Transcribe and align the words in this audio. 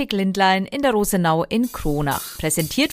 Optik 0.00 0.14
Lindlein 0.14 0.64
in 0.64 0.80
der 0.80 0.92
Rosenau 0.92 1.44
in 1.44 1.72
Kronach. 1.72 2.38
Präsentiert 2.38 2.90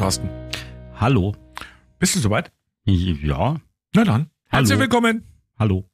Thorsten. 0.00 0.30
Hallo. 0.98 1.34
Bist 1.98 2.14
du 2.14 2.20
soweit? 2.20 2.50
Ja, 2.86 3.56
Na 3.94 4.04
dann. 4.04 4.30
Herzlich 4.48 4.70
Hallo. 4.70 4.80
willkommen. 4.80 5.24
hallo. 5.58 5.90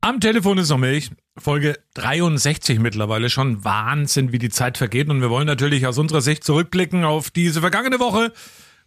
Am 0.00 0.18
Telefon 0.18 0.58
ist 0.58 0.70
noch 0.70 0.78
Milch. 0.78 1.12
Folge 1.38 1.78
63 1.94 2.80
mittlerweile 2.80 3.30
schon. 3.30 3.62
Wahnsinn, 3.64 4.32
wie 4.32 4.40
die 4.40 4.48
Zeit 4.48 4.76
vergeht. 4.76 5.08
Und 5.08 5.20
wir 5.20 5.30
wollen 5.30 5.46
natürlich 5.46 5.86
aus 5.86 5.98
unserer 5.98 6.20
Sicht 6.20 6.42
zurückblicken 6.42 7.04
auf 7.04 7.30
diese 7.30 7.60
vergangene 7.60 8.00
Woche, 8.00 8.32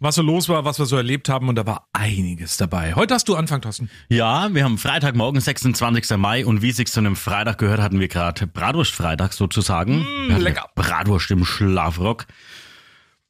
was 0.02 0.16
so 0.16 0.22
los 0.22 0.50
war, 0.50 0.66
was 0.66 0.80
wir 0.80 0.86
so 0.86 0.98
erlebt 0.98 1.30
haben. 1.30 1.48
Und 1.48 1.56
da 1.56 1.66
war 1.66 1.88
einiges 1.94 2.58
dabei. 2.58 2.96
Heute 2.96 3.14
hast 3.14 3.30
du 3.30 3.38
Anfang, 3.38 3.62
Thorsten. 3.62 3.90
Ja, 4.10 4.54
wir 4.54 4.66
haben 4.66 4.78
Freitagmorgen, 4.78 5.40
26. 5.40 6.18
Mai 6.18 6.46
und 6.46 6.62
wie 6.62 6.74
sich's 6.74 6.92
zu 6.92 7.00
einem 7.00 7.16
Freitag 7.16 7.58
gehört, 7.58 7.80
hatten 7.80 8.02
wir 8.02 8.10
gerade 8.10 8.48
Bratwurst-Freitag 8.48 9.32
sozusagen. 9.32 10.06
Hatten 10.30 10.42
lecker. 10.42 10.70
Bratwurst 10.76 11.32
im 11.32 11.46
Schlafrock. 11.46 12.26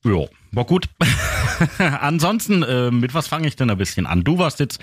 Ja, 0.05 0.25
war 0.52 0.66
gut. 0.66 0.88
Ansonsten, 1.78 2.64
äh, 2.64 2.92
mit 2.92 3.14
was 3.14 3.28
fange 3.28 3.47
ich 3.47 3.55
denn 3.55 3.69
ein 3.69 3.78
bisschen 3.78 4.06
an? 4.06 4.23
Du 4.23 4.38
warst 4.38 4.59
jetzt 4.59 4.80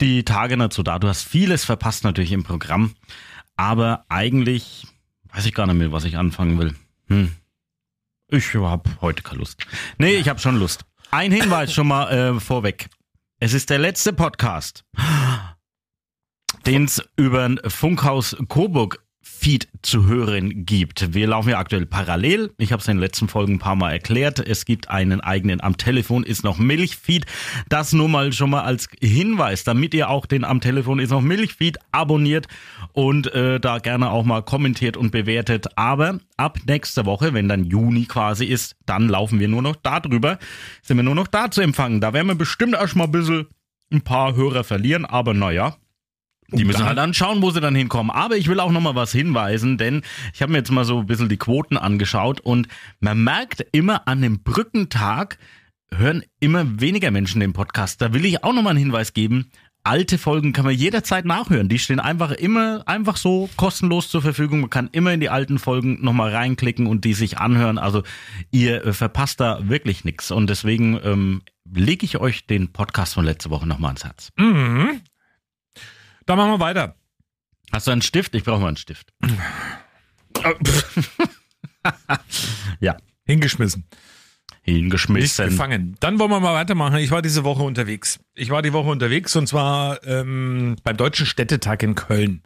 die 0.00 0.24
Tage 0.24 0.56
dazu 0.56 0.82
da. 0.82 0.98
Du 0.98 1.08
hast 1.08 1.22
vieles 1.22 1.64
verpasst 1.64 2.04
natürlich 2.04 2.32
im 2.32 2.44
Programm. 2.44 2.94
Aber 3.56 4.04
eigentlich 4.08 4.86
weiß 5.32 5.46
ich 5.46 5.54
gar 5.54 5.66
nicht 5.66 5.76
mehr, 5.76 5.92
was 5.92 6.04
ich 6.04 6.16
anfangen 6.16 6.58
will. 6.58 6.74
Hm. 7.08 7.32
Ich 8.28 8.54
habe 8.54 8.90
heute 9.00 9.22
keine 9.22 9.40
Lust. 9.40 9.66
Nee, 9.98 10.14
ich 10.14 10.28
habe 10.28 10.40
schon 10.40 10.56
Lust. 10.56 10.84
Ein 11.10 11.30
Hinweis 11.30 11.72
schon 11.72 11.86
mal 11.88 12.10
äh, 12.10 12.40
vorweg. 12.40 12.88
Es 13.38 13.52
ist 13.52 13.70
der 13.70 13.78
letzte 13.78 14.12
Podcast, 14.12 14.84
den 16.66 16.84
es 16.84 17.02
über 17.16 17.54
Funkhaus 17.66 18.36
Coburg 18.48 19.03
Feed 19.26 19.68
zu 19.80 20.04
hören 20.06 20.66
gibt. 20.66 21.14
Wir 21.14 21.26
laufen 21.26 21.48
ja 21.48 21.58
aktuell 21.58 21.86
parallel. 21.86 22.52
Ich 22.58 22.72
habe 22.72 22.80
es 22.80 22.88
in 22.88 22.96
den 22.96 23.00
letzten 23.00 23.26
Folgen 23.26 23.54
ein 23.54 23.58
paar 23.58 23.74
Mal 23.74 23.92
erklärt. 23.92 24.38
Es 24.38 24.66
gibt 24.66 24.90
einen 24.90 25.22
eigenen 25.22 25.62
am 25.62 25.78
Telefon 25.78 26.24
ist 26.24 26.44
noch 26.44 26.58
Milchfeed. 26.58 27.24
Das 27.70 27.94
nur 27.94 28.08
mal 28.08 28.34
schon 28.34 28.50
mal 28.50 28.62
als 28.62 28.88
Hinweis, 29.00 29.64
damit 29.64 29.94
ihr 29.94 30.10
auch 30.10 30.26
den 30.26 30.44
am 30.44 30.60
Telefon 30.60 30.98
ist 30.98 31.10
noch 31.10 31.22
Milchfeed 31.22 31.78
abonniert 31.90 32.48
und 32.92 33.32
äh, 33.32 33.58
da 33.60 33.78
gerne 33.78 34.10
auch 34.10 34.24
mal 34.24 34.42
kommentiert 34.42 34.98
und 34.98 35.10
bewertet. 35.10 35.68
Aber 35.76 36.20
ab 36.36 36.58
nächster 36.66 37.06
Woche, 37.06 37.32
wenn 37.32 37.48
dann 37.48 37.64
Juni 37.64 38.04
quasi 38.04 38.44
ist, 38.44 38.76
dann 38.84 39.08
laufen 39.08 39.40
wir 39.40 39.48
nur 39.48 39.62
noch 39.62 39.76
da 39.76 40.00
drüber. 40.00 40.38
Sind 40.82 40.98
wir 40.98 41.04
nur 41.04 41.14
noch 41.14 41.28
da 41.28 41.50
zu 41.50 41.62
empfangen. 41.62 42.02
Da 42.02 42.12
werden 42.12 42.28
wir 42.28 42.34
bestimmt 42.34 42.74
erstmal 42.74 43.06
ein 43.06 43.12
bisschen 43.12 43.46
ein 43.90 44.02
paar 44.02 44.34
Hörer 44.34 44.64
verlieren, 44.64 45.04
aber 45.04 45.34
naja, 45.34 45.76
die 46.48 46.64
müssen 46.64 46.84
halt 46.84 46.98
dann 46.98 47.14
schauen, 47.14 47.42
wo 47.42 47.50
sie 47.50 47.60
dann 47.60 47.74
hinkommen. 47.74 48.10
Aber 48.10 48.36
ich 48.36 48.48
will 48.48 48.60
auch 48.60 48.70
noch 48.70 48.80
mal 48.80 48.94
was 48.94 49.12
hinweisen, 49.12 49.78
denn 49.78 50.02
ich 50.32 50.42
habe 50.42 50.52
mir 50.52 50.58
jetzt 50.58 50.70
mal 50.70 50.84
so 50.84 51.00
ein 51.00 51.06
bisschen 51.06 51.28
die 51.28 51.36
Quoten 51.36 51.76
angeschaut 51.76 52.40
und 52.40 52.68
man 53.00 53.22
merkt 53.24 53.64
immer 53.72 54.06
an 54.06 54.22
dem 54.22 54.42
Brückentag 54.42 55.38
hören 55.98 56.24
immer 56.40 56.80
weniger 56.80 57.10
Menschen 57.10 57.40
den 57.40 57.52
Podcast. 57.52 58.00
Da 58.00 58.12
will 58.12 58.24
ich 58.24 58.44
auch 58.44 58.52
noch 58.52 58.62
mal 58.62 58.70
einen 58.70 58.78
Hinweis 58.78 59.12
geben. 59.12 59.50
Alte 59.86 60.16
Folgen 60.16 60.54
kann 60.54 60.64
man 60.64 60.74
jederzeit 60.74 61.26
nachhören. 61.26 61.68
Die 61.68 61.78
stehen 61.78 62.00
einfach 62.00 62.30
immer 62.30 62.82
einfach 62.86 63.18
so 63.18 63.50
kostenlos 63.56 64.08
zur 64.08 64.22
Verfügung. 64.22 64.62
Man 64.62 64.70
kann 64.70 64.88
immer 64.92 65.12
in 65.12 65.20
die 65.20 65.28
alten 65.28 65.58
Folgen 65.58 66.02
noch 66.02 66.14
mal 66.14 66.34
reinklicken 66.34 66.86
und 66.86 67.04
die 67.04 67.12
sich 67.12 67.38
anhören. 67.38 67.76
Also 67.76 68.02
ihr 68.50 68.84
äh, 68.84 68.92
verpasst 68.94 69.40
da 69.40 69.68
wirklich 69.68 70.04
nichts. 70.04 70.30
Und 70.30 70.48
deswegen 70.48 70.98
ähm, 71.04 71.42
lege 71.70 72.06
ich 72.06 72.18
euch 72.18 72.46
den 72.46 72.72
Podcast 72.72 73.14
von 73.14 73.26
letzter 73.26 73.50
Woche 73.50 73.66
noch 73.66 73.78
mal 73.78 73.88
ans 73.88 74.04
Herz. 74.04 74.30
Mhm. 74.38 75.02
Dann 76.26 76.38
machen 76.38 76.52
wir 76.52 76.60
weiter. 76.60 76.96
Hast 77.72 77.86
du 77.86 77.90
einen 77.90 78.02
Stift? 78.02 78.34
Ich 78.34 78.44
brauche 78.44 78.60
mal 78.60 78.68
einen 78.68 78.76
Stift. 78.76 79.12
Ja. 82.80 82.96
Hingeschmissen. 83.26 83.84
Nicht 84.66 84.76
Hingeschmissen. 84.76 85.48
gefangen. 85.50 85.96
Dann 86.00 86.18
wollen 86.18 86.30
wir 86.30 86.40
mal 86.40 86.54
weitermachen. 86.54 86.96
Ich 86.96 87.10
war 87.10 87.20
diese 87.20 87.44
Woche 87.44 87.62
unterwegs. 87.62 88.20
Ich 88.34 88.50
war 88.50 88.62
die 88.62 88.72
Woche 88.72 88.88
unterwegs 88.88 89.36
und 89.36 89.46
zwar 89.46 90.02
ähm, 90.06 90.76
beim 90.82 90.96
Deutschen 90.96 91.26
Städtetag 91.26 91.82
in 91.82 91.94
Köln. 91.94 92.42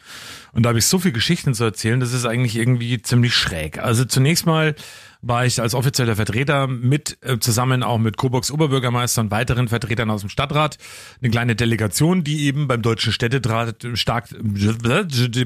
Und 0.53 0.65
da 0.65 0.71
habe 0.71 0.81
ich 0.81 0.87
so 0.87 0.99
viele 0.99 1.12
Geschichten 1.12 1.55
zu 1.55 1.65
erzählen, 1.65 2.00
das 2.00 2.12
ist 2.12 2.25
eigentlich 2.27 2.56
irgendwie 2.56 3.00
ziemlich 3.03 3.34
schräg. 3.34 3.78
Also 3.78 4.05
zunächst 4.05 4.47
mal 4.47 4.75
war 5.21 5.45
ich 5.45 5.61
als 5.61 5.75
offizieller 5.75 6.17
Vertreter 6.17 6.67
mit, 6.67 7.19
äh, 7.23 7.39
zusammen 7.39 7.83
auch 7.83 7.99
mit 7.99 8.17
Coburgs 8.17 8.51
Oberbürgermeister 8.51 9.21
und 9.21 9.31
weiteren 9.31 9.69
Vertretern 9.69 10.11
aus 10.11 10.21
dem 10.21 10.31
Stadtrat, 10.31 10.79
eine 11.21 11.31
kleine 11.31 11.56
Delegation, 11.56 12.23
die 12.23 12.47
eben 12.47 12.69
beim 12.69 12.83
Deutschen 12.83 13.12
Städtetag, 13.12 13.75
stark, 13.95 14.29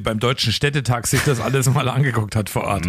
beim 0.02 0.18
Deutschen 0.18 0.52
Städtetag 0.52 1.06
sich 1.06 1.22
das 1.24 1.40
alles 1.40 1.70
mal 1.70 1.88
angeguckt 1.88 2.36
hat 2.36 2.50
vor 2.50 2.64
Ort. 2.64 2.86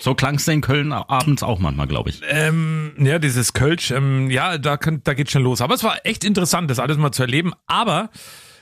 So 0.00 0.14
klang's 0.14 0.46
in 0.48 0.60
Köln 0.60 0.92
abends 0.92 1.42
auch 1.42 1.58
manchmal, 1.58 1.86
glaube 1.86 2.10
ich. 2.10 2.20
Ähm, 2.28 2.92
ja, 2.98 3.18
dieses 3.18 3.52
Kölsch, 3.52 3.90
ähm, 3.90 4.30
ja, 4.30 4.58
da, 4.58 4.76
kann, 4.76 5.00
da 5.04 5.14
geht 5.14 5.30
schon 5.30 5.42
los. 5.42 5.60
Aber 5.60 5.74
es 5.74 5.84
war 5.84 5.98
echt 6.04 6.24
interessant, 6.24 6.70
das 6.70 6.78
alles 6.78 6.98
mal 6.98 7.12
zu 7.12 7.22
erleben. 7.22 7.52
Aber 7.66 8.10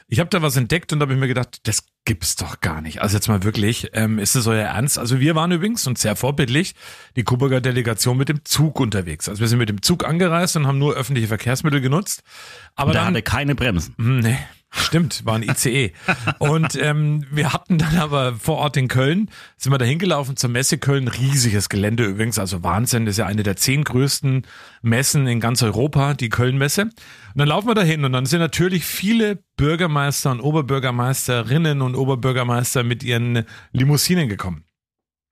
ich 0.09 0.21
habe 0.21 0.31
da 0.31 0.43
was 0.43 0.57
entdeckt 0.57 0.93
und 0.93 0.99
da 1.01 1.05
habe 1.05 1.15
ich 1.15 1.19
mir 1.19 1.29
gedacht, 1.29 1.61
das 1.67 1.85
gibt's 2.05 2.37
doch 2.37 2.61
gar 2.61 2.81
nicht. 2.83 3.01
Also 3.01 3.17
jetzt 3.17 3.29
mal 3.29 3.43
wirklich, 3.43 3.89
ähm, 3.95 4.19
ist 4.19 4.35
es 4.35 4.47
euer 4.47 4.67
Ernst? 4.67 4.99
Also 4.99 5.21
wir 5.21 5.35
waren 5.35 5.51
übrigens 5.53 5.87
und 5.87 5.97
sehr 5.99 6.17
vorbildlich 6.17 6.75
die 7.17 7.25
Coburger 7.25 7.61
Delegation 7.61 8.17
mit 8.19 8.29
dem 8.29 8.45
Zug 8.45 8.79
unterwegs. 8.81 9.29
Also 9.29 9.41
wir 9.41 9.49
sind 9.49 9.59
mit 9.59 9.69
dem 9.71 9.81
Zug 9.83 10.05
angereist 10.05 10.57
und 10.57 10.67
haben 10.67 10.79
nur 10.79 10.95
öffentliche 10.95 11.29
Verkehrsmittel 11.29 11.81
genutzt. 11.81 12.23
Aber 12.75 12.93
Der 12.93 13.01
dann, 13.03 13.15
hatte 13.15 13.23
keine 13.23 13.55
Bremsen. 13.55 13.95
hm, 13.97 14.19
Nee, 14.21 14.39
stimmt, 14.75 15.25
war 15.25 15.35
ein 15.35 15.43
ICE. 15.43 15.93
Und 16.39 16.77
ähm, 16.77 17.25
wir 17.31 17.53
hatten 17.53 17.79
dann 17.79 17.97
aber 17.97 18.35
vor 18.35 18.59
Ort 18.59 18.77
in 18.77 18.89
Köln, 18.89 19.31
sind 19.57 19.73
wir 19.73 19.79
da 19.79 19.85
hingelaufen 19.85 20.37
zur 20.37 20.51
Messe 20.51 20.79
Köln, 20.79 21.09
riesiges 21.09 21.69
Gelände 21.69 22.05
übrigens, 22.05 22.39
also 22.39 22.63
Wahnsinn, 22.63 23.07
das 23.07 23.15
ist 23.15 23.19
ja 23.19 23.27
eine 23.27 23.43
der 23.43 23.57
zehn 23.57 23.85
größten 23.85 24.47
Messen 24.83 25.27
in 25.27 25.41
ganz 25.41 25.63
Europa, 25.63 26.15
die 26.15 26.29
Köln-Messe. 26.29 26.83
Und 26.83 26.93
dann 27.35 27.49
laufen 27.49 27.69
wir 27.69 27.75
da 27.75 27.83
hin 27.83 28.05
und 28.05 28.13
dann 28.13 28.27
sind 28.27 28.41
natürlich 28.41 28.85
viele 28.85 29.43
Bürgermeister 29.57 30.31
und 30.31 30.41
Oberbürgermeisterinnen 30.41 31.83
und 31.83 31.95
Oberbürgermeister 31.95 32.83
mit 32.85 33.03
ihren 33.03 33.45
Limousinen 33.73 34.29
gekommen. 34.29 34.65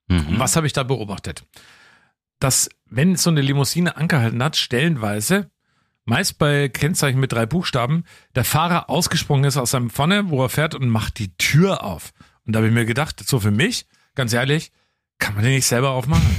Mhm. 0.09 0.39
Was 0.39 0.57
habe 0.57 0.67
ich 0.67 0.73
da 0.73 0.83
beobachtet? 0.83 1.45
Dass, 2.41 2.69
wenn 2.87 3.15
so 3.17 3.31
eine 3.31 3.41
Limousine 3.41 3.97
angehalten 3.97 4.43
hat, 4.43 4.57
stellenweise, 4.57 5.52
meist 6.05 6.39
bei 6.39 6.69
Kennzeichen 6.69 7.21
mit 7.21 7.33
drei 7.33 7.47
Buchstaben, 7.47 8.05
der 8.35 8.45
Fahrer 8.45 8.91
ausgesprungen 8.91 9.45
ist 9.45 9.57
aus 9.57 9.73
seinem 9.73 9.91
Pfanne, 9.91 10.31
wo 10.31 10.43
er 10.43 10.49
fährt 10.49 10.75
und 10.75 10.89
macht 10.89 11.19
die 11.19 11.37
Tür 11.37 11.85
auf. 11.85 12.13
Und 12.45 12.55
da 12.55 12.59
habe 12.59 12.69
ich 12.69 12.75
mir 12.75 12.85
gedacht, 12.85 13.23
so 13.27 13.41
für 13.41 13.51
mich, 13.51 13.87
ganz 14.15 14.33
ehrlich, 14.33 14.73
kann 15.19 15.35
man 15.35 15.45
den 15.45 15.55
nicht 15.55 15.67
selber 15.67 15.91
aufmachen? 15.91 16.23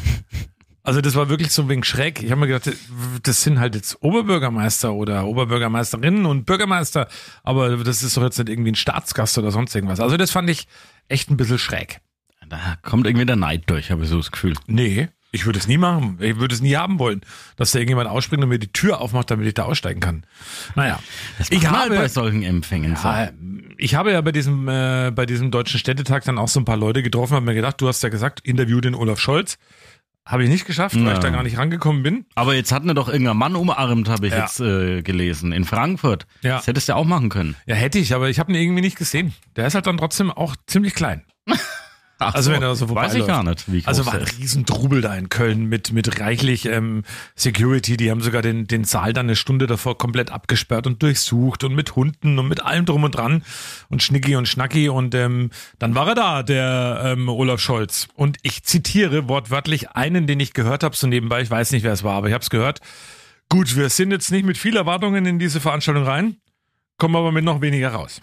Also 0.85 0.99
das 0.99 1.15
war 1.15 1.29
wirklich 1.29 1.51
so 1.53 1.61
ein 1.61 1.69
wenig 1.69 1.85
schräg. 1.85 2.21
Ich 2.21 2.29
habe 2.29 2.41
mir 2.41 2.47
gedacht, 2.47 2.75
das 3.23 3.41
sind 3.41 3.57
halt 3.57 3.73
jetzt 3.73 4.03
Oberbürgermeister 4.03 4.93
oder 4.93 5.25
Oberbürgermeisterinnen 5.25 6.25
und 6.25 6.45
Bürgermeister, 6.45 7.07
aber 7.41 7.77
das 7.77 8.03
ist 8.03 8.17
doch 8.17 8.21
jetzt 8.21 8.37
nicht 8.37 8.49
irgendwie 8.49 8.73
ein 8.73 8.75
Staatsgast 8.75 9.37
oder 9.37 9.49
sonst 9.51 9.73
irgendwas. 9.73 10.01
Also 10.01 10.17
das 10.17 10.31
fand 10.31 10.49
ich 10.49 10.67
echt 11.07 11.31
ein 11.31 11.37
bisschen 11.37 11.57
schräg. 11.57 12.01
Da 12.49 12.75
kommt 12.81 13.07
irgendwie 13.07 13.25
der 13.25 13.37
Neid 13.37 13.63
durch, 13.67 13.91
habe 13.91 14.03
ich 14.03 14.09
so 14.09 14.17
das 14.17 14.33
Gefühl. 14.33 14.55
Nee, 14.67 15.07
ich 15.33 15.45
würde 15.45 15.59
es 15.59 15.67
nie 15.67 15.77
machen. 15.77 16.17
Ich 16.21 16.37
würde 16.37 16.55
es 16.55 16.61
nie 16.61 16.75
haben 16.77 16.99
wollen, 16.99 17.19
dass 17.57 17.71
da 17.71 17.79
irgendjemand 17.79 18.07
ausspringt 18.07 18.41
und 18.43 18.49
mir 18.49 18.59
die 18.59 18.71
Tür 18.71 19.01
aufmacht, 19.01 19.29
damit 19.31 19.45
ich 19.47 19.53
da 19.55 19.63
aussteigen 19.63 19.99
kann. 19.99 20.25
Naja, 20.75 20.99
Das 21.37 21.51
ich 21.51 21.67
habe, 21.67 21.95
bei 21.95 22.07
solchen 22.07 22.43
Empfängen. 22.43 22.95
ja, 23.03 23.31
ich 23.77 23.95
habe 23.95 24.11
ja 24.13 24.21
bei 24.21 24.31
diesem, 24.31 24.67
äh, 24.69 25.11
bei 25.13 25.25
diesem 25.25 25.51
Deutschen 25.51 25.79
Städtetag 25.79 26.23
dann 26.23 26.37
auch 26.37 26.47
so 26.47 26.59
ein 26.61 26.65
paar 26.65 26.77
Leute 26.77 27.03
getroffen, 27.03 27.33
habe 27.35 27.45
mir 27.45 27.55
gedacht, 27.55 27.81
du 27.81 27.87
hast 27.89 28.01
ja 28.03 28.09
gesagt, 28.09 28.39
interview 28.47 28.79
den 28.79 28.95
Olaf 28.95 29.19
Scholz. 29.19 29.57
Habe 30.25 30.45
ich 30.45 30.49
nicht 30.49 30.65
geschafft, 30.65 30.95
weil 30.95 31.03
Ja. 31.05 31.13
ich 31.15 31.19
da 31.19 31.31
gar 31.31 31.43
nicht 31.43 31.57
rangekommen 31.57 32.01
bin. 32.01 32.25
Aber 32.35 32.53
jetzt 32.55 32.71
hat 32.71 32.85
mir 32.85 32.93
doch 32.93 33.09
irgendein 33.09 33.35
Mann 33.35 33.57
umarmt, 33.57 34.07
habe 34.07 34.27
ich 34.27 34.31
Ja. 34.33 34.39
jetzt 34.43 34.61
äh, 34.61 35.01
gelesen, 35.01 35.51
in 35.51 35.65
Frankfurt. 35.65 36.27
Ja. 36.43 36.55
Das 36.57 36.67
hättest 36.67 36.87
du 36.87 36.93
ja 36.93 36.95
auch 36.95 37.03
machen 37.03 37.27
können. 37.27 37.57
Ja, 37.65 37.75
hätte 37.75 37.99
ich, 37.99 38.13
aber 38.15 38.29
ich 38.29 38.39
habe 38.39 38.49
ihn 38.53 38.57
irgendwie 38.61 38.79
nicht 38.81 38.97
gesehen. 38.97 39.33
Der 39.57 39.67
ist 39.67 39.75
halt 39.75 39.85
dann 39.85 39.97
trotzdem 39.97 40.31
auch 40.31 40.55
ziemlich 40.65 40.93
klein. 40.95 41.23
Ach 42.27 42.35
Also 42.35 42.49
so, 42.49 42.55
wenn 42.55 42.63
er 42.63 42.75
so 42.75 42.89
Weiß 42.93 43.13
ich 43.13 43.19
vorbeiläuft. 43.23 43.27
gar 43.27 43.43
nicht, 43.43 43.71
wie 43.71 43.79
groß 43.81 43.87
Also 43.87 44.05
war 44.05 44.13
ein. 44.15 44.23
Riesentrubel 44.23 45.01
da 45.01 45.15
in 45.15 45.29
Köln 45.29 45.65
mit, 45.65 45.91
mit 45.91 46.19
reichlich 46.19 46.65
ähm, 46.65 47.03
Security. 47.35 47.97
Die 47.97 48.09
haben 48.11 48.21
sogar 48.21 48.41
den, 48.41 48.67
den 48.67 48.83
Saal 48.83 49.13
dann 49.13 49.25
eine 49.27 49.35
Stunde 49.35 49.67
davor 49.67 49.97
komplett 49.97 50.31
abgesperrt 50.31 50.87
und 50.87 51.01
durchsucht 51.03 51.63
und 51.63 51.75
mit 51.75 51.95
Hunden 51.95 52.39
und 52.39 52.47
mit 52.47 52.63
allem 52.63 52.85
drum 52.85 53.03
und 53.03 53.11
dran 53.15 53.43
und 53.89 54.03
Schnicki 54.03 54.35
und 54.35 54.47
Schnacki. 54.47 54.89
Und 54.89 55.15
ähm, 55.15 55.49
dann 55.79 55.95
war 55.95 56.07
er 56.07 56.15
da, 56.15 56.43
der 56.43 57.01
ähm, 57.05 57.29
Olaf 57.29 57.59
Scholz. 57.59 58.07
Und 58.15 58.37
ich 58.41 58.63
zitiere 58.63 59.27
wortwörtlich 59.29 59.91
einen, 59.91 60.27
den 60.27 60.39
ich 60.39 60.53
gehört 60.53 60.83
habe, 60.83 60.95
so 60.95 61.07
nebenbei. 61.07 61.41
Ich 61.41 61.49
weiß 61.51 61.71
nicht, 61.71 61.83
wer 61.83 61.93
es 61.93 62.03
war, 62.03 62.13
aber 62.15 62.27
ich 62.27 62.33
habe 62.33 62.43
es 62.43 62.49
gehört. 62.49 62.79
Gut, 63.49 63.75
wir 63.75 63.89
sind 63.89 64.11
jetzt 64.11 64.31
nicht 64.31 64.45
mit 64.45 64.57
viel 64.57 64.75
Erwartungen 64.77 65.25
in 65.25 65.37
diese 65.37 65.59
Veranstaltung 65.59 66.03
rein, 66.05 66.37
kommen 66.97 67.15
aber 67.15 67.31
mit 67.31 67.43
noch 67.45 67.61
weniger 67.61 67.89
raus. 67.89 68.19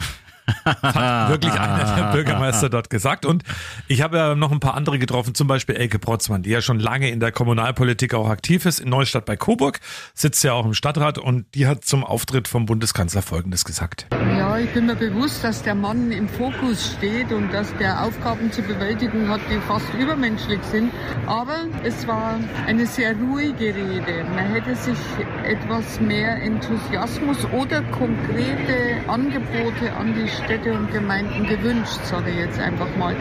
Das 0.64 0.94
hat 0.94 1.30
wirklich 1.30 1.52
einer 1.60 1.96
der 1.96 2.12
Bürgermeister 2.12 2.68
dort 2.68 2.90
gesagt. 2.90 3.24
Und 3.26 3.42
ich 3.88 4.02
habe 4.02 4.16
ja 4.16 4.34
noch 4.34 4.52
ein 4.52 4.60
paar 4.60 4.74
andere 4.74 4.98
getroffen, 4.98 5.34
zum 5.34 5.46
Beispiel 5.46 5.76
Elke 5.76 5.98
Protzmann, 5.98 6.42
die 6.42 6.50
ja 6.50 6.60
schon 6.60 6.78
lange 6.78 7.10
in 7.10 7.20
der 7.20 7.32
Kommunalpolitik 7.32 8.14
auch 8.14 8.28
aktiv 8.28 8.66
ist, 8.66 8.80
in 8.80 8.88
Neustadt 8.88 9.24
bei 9.24 9.36
Coburg, 9.36 9.80
sitzt 10.14 10.44
ja 10.44 10.52
auch 10.52 10.64
im 10.64 10.74
Stadtrat 10.74 11.18
und 11.18 11.46
die 11.54 11.66
hat 11.66 11.84
zum 11.84 12.04
Auftritt 12.04 12.48
vom 12.48 12.66
Bundeskanzler 12.66 13.22
Folgendes 13.22 13.64
gesagt. 13.64 14.06
Ja, 14.12 14.58
ich 14.58 14.70
bin 14.70 14.86
mir 14.86 14.96
bewusst, 14.96 15.42
dass 15.44 15.62
der 15.62 15.74
Mann 15.74 16.12
im 16.12 16.28
Fokus 16.28 16.94
steht 16.96 17.32
und 17.32 17.52
dass 17.52 17.74
der 17.76 18.04
Aufgaben 18.04 18.52
zu 18.52 18.62
bewältigen 18.62 19.28
hat, 19.28 19.40
die 19.50 19.58
fast 19.66 19.86
übermenschlich 19.94 20.60
sind. 20.70 20.92
Aber 21.26 21.66
es 21.84 22.06
war 22.06 22.38
eine 22.66 22.86
sehr 22.86 23.14
ruhige 23.16 23.74
Rede. 23.74 24.24
Man 24.34 24.52
hätte 24.52 24.74
sich 24.76 24.98
etwas 25.44 26.00
mehr 26.00 26.42
Enthusiasmus 26.42 27.44
oder 27.52 27.82
konkrete 27.82 29.08
Angebote 29.08 29.92
an 29.98 30.14
die 30.14 30.28
Städte 30.44 30.72
und 30.72 30.92
Gemeinden 30.92 31.46
gewünscht, 31.46 32.00
sage 32.04 32.30
ich 32.30 32.36
jetzt 32.36 32.58
einfach 32.58 32.88
mal. 32.96 33.14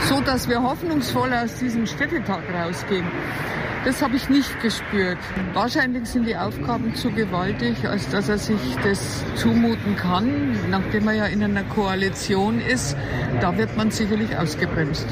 So 0.00 0.20
dass 0.20 0.48
wir 0.48 0.62
hoffnungsvoll 0.62 1.32
aus 1.32 1.58
diesem 1.58 1.86
Städtetag 1.86 2.42
rausgehen. 2.52 3.06
Das 3.84 4.00
habe 4.00 4.16
ich 4.16 4.30
nicht 4.30 4.60
gespürt. 4.62 5.18
Wahrscheinlich 5.52 6.06
sind 6.06 6.26
die 6.26 6.36
Aufgaben 6.36 6.94
zu 6.94 7.10
gewaltig, 7.10 7.86
als 7.86 8.08
dass 8.08 8.28
er 8.30 8.38
sich 8.38 8.60
das 8.82 9.22
zumuten 9.36 9.96
kann, 9.96 10.70
nachdem 10.70 11.08
er 11.08 11.14
ja 11.14 11.26
in 11.26 11.42
einer 11.42 11.64
Koalition 11.64 12.60
ist. 12.60 12.96
Da 13.40 13.56
wird 13.58 13.76
man 13.76 13.90
sicherlich 13.90 14.36
ausgebremst. 14.36 15.06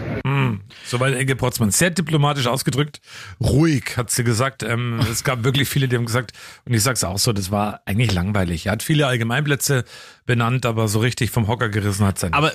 Soweit 0.85 1.15
Elke 1.15 1.37
Protzmann. 1.37 1.71
Sehr 1.71 1.91
diplomatisch 1.91 2.47
ausgedrückt. 2.47 3.01
Ruhig, 3.41 3.97
hat 3.97 4.11
sie 4.11 4.25
gesagt. 4.25 4.63
Ähm, 4.63 5.01
es 5.11 5.25
gab 5.25 5.45
wirklich 5.45 5.69
viele, 5.69 5.89
die 5.89 5.97
haben 5.97 6.07
gesagt, 6.07 6.33
und 6.65 6.75
ich 6.75 6.83
sag's 6.83 7.05
auch 7.05 7.19
so, 7.19 7.33
das 7.33 7.51
war 7.51 7.81
eigentlich 7.87 8.13
langweilig. 8.13 8.67
Er 8.67 8.73
hat 8.73 8.83
viele 8.83 9.07
Allgemeinplätze 9.07 9.85
benannt, 10.27 10.67
aber 10.67 10.89
so 10.89 11.01
richtig 11.01 11.31
vom 11.31 11.49
Hocker 11.49 11.69
gerissen 11.69 12.07
hat 12.07 12.19
sein. 12.19 12.33
Aber 12.33 12.53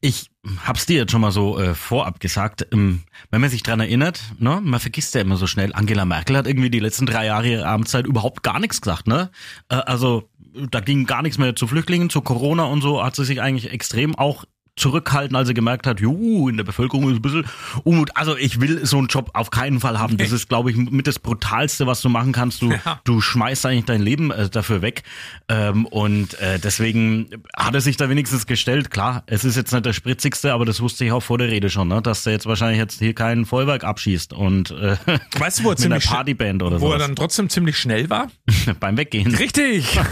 ich 0.00 0.30
hab's 0.64 0.86
dir 0.86 0.98
jetzt 0.98 1.12
schon 1.12 1.20
mal 1.20 1.30
so 1.30 1.58
äh, 1.58 1.74
vorab 1.74 2.20
gesagt, 2.20 2.66
ähm, 2.72 3.04
wenn 3.30 3.40
man 3.40 3.50
sich 3.50 3.62
dran 3.62 3.80
erinnert, 3.80 4.20
ne, 4.38 4.60
man 4.62 4.80
vergisst 4.80 5.14
ja 5.14 5.22
immer 5.22 5.36
so 5.36 5.46
schnell, 5.46 5.72
Angela 5.72 6.04
Merkel 6.04 6.36
hat 6.36 6.46
irgendwie 6.46 6.70
die 6.70 6.80
letzten 6.80 7.06
drei 7.06 7.26
Jahre 7.26 7.48
ihrer 7.48 7.68
Amtszeit 7.68 8.06
überhaupt 8.06 8.42
gar 8.42 8.60
nichts 8.60 8.80
gesagt, 8.80 9.06
ne? 9.06 9.30
Äh, 9.70 9.76
also 9.76 10.28
da 10.70 10.80
ging 10.80 11.06
gar 11.06 11.22
nichts 11.22 11.38
mehr 11.38 11.56
zu 11.56 11.66
Flüchtlingen, 11.66 12.10
zu 12.10 12.20
Corona 12.20 12.64
und 12.64 12.80
so, 12.80 13.02
hat 13.02 13.16
sie 13.16 13.24
sich 13.24 13.40
eigentlich 13.40 13.72
extrem 13.72 14.14
auch 14.14 14.44
zurückhalten, 14.76 15.36
als 15.36 15.48
sie 15.48 15.54
gemerkt 15.54 15.86
hat, 15.86 16.00
juhu, 16.00 16.48
in 16.48 16.56
der 16.56 16.64
Bevölkerung 16.64 17.08
ist 17.10 17.16
ein 17.16 17.22
bisschen 17.22 17.44
Unmut. 17.84 18.10
Also 18.16 18.36
ich 18.36 18.60
will 18.60 18.84
so 18.84 18.98
einen 18.98 19.06
Job 19.06 19.30
auf 19.34 19.50
keinen 19.50 19.80
Fall 19.80 19.98
haben. 19.98 20.16
Das 20.16 20.32
ist, 20.32 20.48
glaube 20.48 20.70
ich, 20.70 20.76
mit 20.76 21.06
das 21.06 21.18
Brutalste, 21.18 21.86
was 21.86 22.00
du 22.00 22.08
machen 22.08 22.32
kannst. 22.32 22.62
Du, 22.62 22.70
Ja. 22.72 23.00
du 23.04 23.20
schmeißt 23.20 23.66
eigentlich 23.66 23.84
dein 23.84 24.02
Leben 24.02 24.30
äh, 24.30 24.48
dafür 24.48 24.82
weg. 24.82 25.02
Ähm, 25.48 25.86
und 25.86 26.34
äh, 26.40 26.58
deswegen 26.58 27.28
hat 27.56 27.74
er 27.74 27.80
sich 27.80 27.96
da 27.96 28.08
wenigstens 28.08 28.46
gestellt. 28.46 28.90
Klar, 28.90 29.22
es 29.26 29.44
ist 29.44 29.56
jetzt 29.56 29.72
nicht 29.72 29.86
der 29.86 29.92
spritzigste, 29.92 30.52
aber 30.52 30.64
das 30.64 30.80
wusste 30.80 31.04
ich 31.04 31.12
auch 31.12 31.22
vor 31.22 31.38
der 31.38 31.48
Rede 31.48 31.70
schon, 31.70 31.88
ne? 31.88 32.02
dass 32.02 32.24
der 32.24 32.32
jetzt 32.32 32.46
wahrscheinlich 32.46 32.78
jetzt 32.78 32.98
hier 32.98 33.14
kein 33.14 33.44
Feuerwerk 33.44 33.84
abschießt 33.84 34.32
und 34.32 34.70
äh, 34.72 34.96
weißt 35.38 35.60
du, 35.60 35.64
wo 35.64 35.70
er 35.70 35.76
mit 35.78 35.84
einer 35.84 36.00
Partyband 36.00 36.62
oder 36.62 36.80
wo 36.80 36.86
er 36.92 36.98
so 36.98 37.06
dann 37.06 37.16
trotzdem 37.16 37.48
ziemlich 37.48 37.78
schnell 37.78 38.10
war? 38.10 38.28
beim 38.80 38.96
Weggehen. 38.96 39.34
Richtig! 39.34 39.98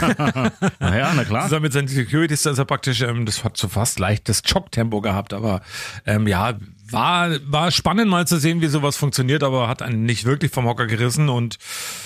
Naja, 0.79 1.12
na 1.15 1.25
klar. 1.25 1.44
Zusammen 1.44 1.62
mit 1.62 1.73
seinen 1.73 1.88
Securities, 1.88 2.44
er 2.47 2.65
praktisch, 2.65 3.00
ähm, 3.03 3.25
das 3.26 3.44
hat 3.44 3.56
so 3.56 3.69
fast 3.69 3.99
leichtes 3.99 4.43
Jogtempo 4.53 5.01
gehabt, 5.01 5.33
aber 5.33 5.61
ähm, 6.07 6.27
ja, 6.27 6.55
war, 6.91 7.31
war 7.47 7.71
spannend 7.71 8.09
mal 8.11 8.27
zu 8.27 8.37
sehen, 8.39 8.61
wie 8.61 8.67
sowas 8.67 8.97
funktioniert, 8.99 9.43
aber 9.43 9.67
hat 9.67 9.81
einen 9.81 10.05
nicht 10.05 10.27
wirklich 10.27 10.53
vom 10.53 10.67
Hocker 10.67 10.87
gerissen 10.87 11.31
und 11.31 11.57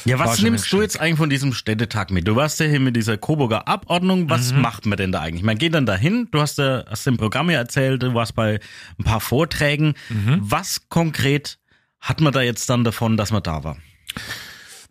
Ja, 0.05 0.19
was 0.21 0.41
nimmst 0.41 0.73
du 0.73 0.81
jetzt 0.81 1.01
eigentlich 1.01 1.19
von 1.19 1.29
diesem 1.31 1.53
Städtetag 1.53 2.11
mit? 2.13 2.29
Du 2.29 2.37
warst 2.37 2.61
ja 2.61 2.67
hier 2.67 2.79
mit 2.79 2.95
dieser 2.95 3.17
Coburger 3.19 3.67
Abordnung. 3.67 4.31
Was 4.31 4.53
Mhm. 4.53 4.61
macht 4.61 4.87
man 4.87 4.97
denn 4.97 5.11
da 5.11 5.23
eigentlich? 5.23 5.43
Man 5.43 5.59
geht 5.59 5.75
dann 5.75 5.87
dahin, 5.87 6.29
du 6.31 6.41
hast, 6.41 6.59
ja, 6.59 6.85
hast 6.89 7.05
im 7.09 7.17
Programm 7.17 7.51
ja 7.51 7.59
erzählt, 7.59 8.03
du 8.05 8.15
warst 8.15 8.37
bei 8.37 8.61
ein 8.99 9.05
paar 9.05 9.21
Vorträgen. 9.21 9.95
Mhm. 10.09 10.39
Was 10.41 10.89
konkret 10.89 11.59
hat 12.01 12.21
man 12.21 12.33
da 12.33 12.43
jetzt 12.43 12.71
dann 12.71 12.85
davon, 12.85 13.17
dass 13.17 13.33
man 13.33 13.43
da 13.43 13.65
war? 13.65 13.77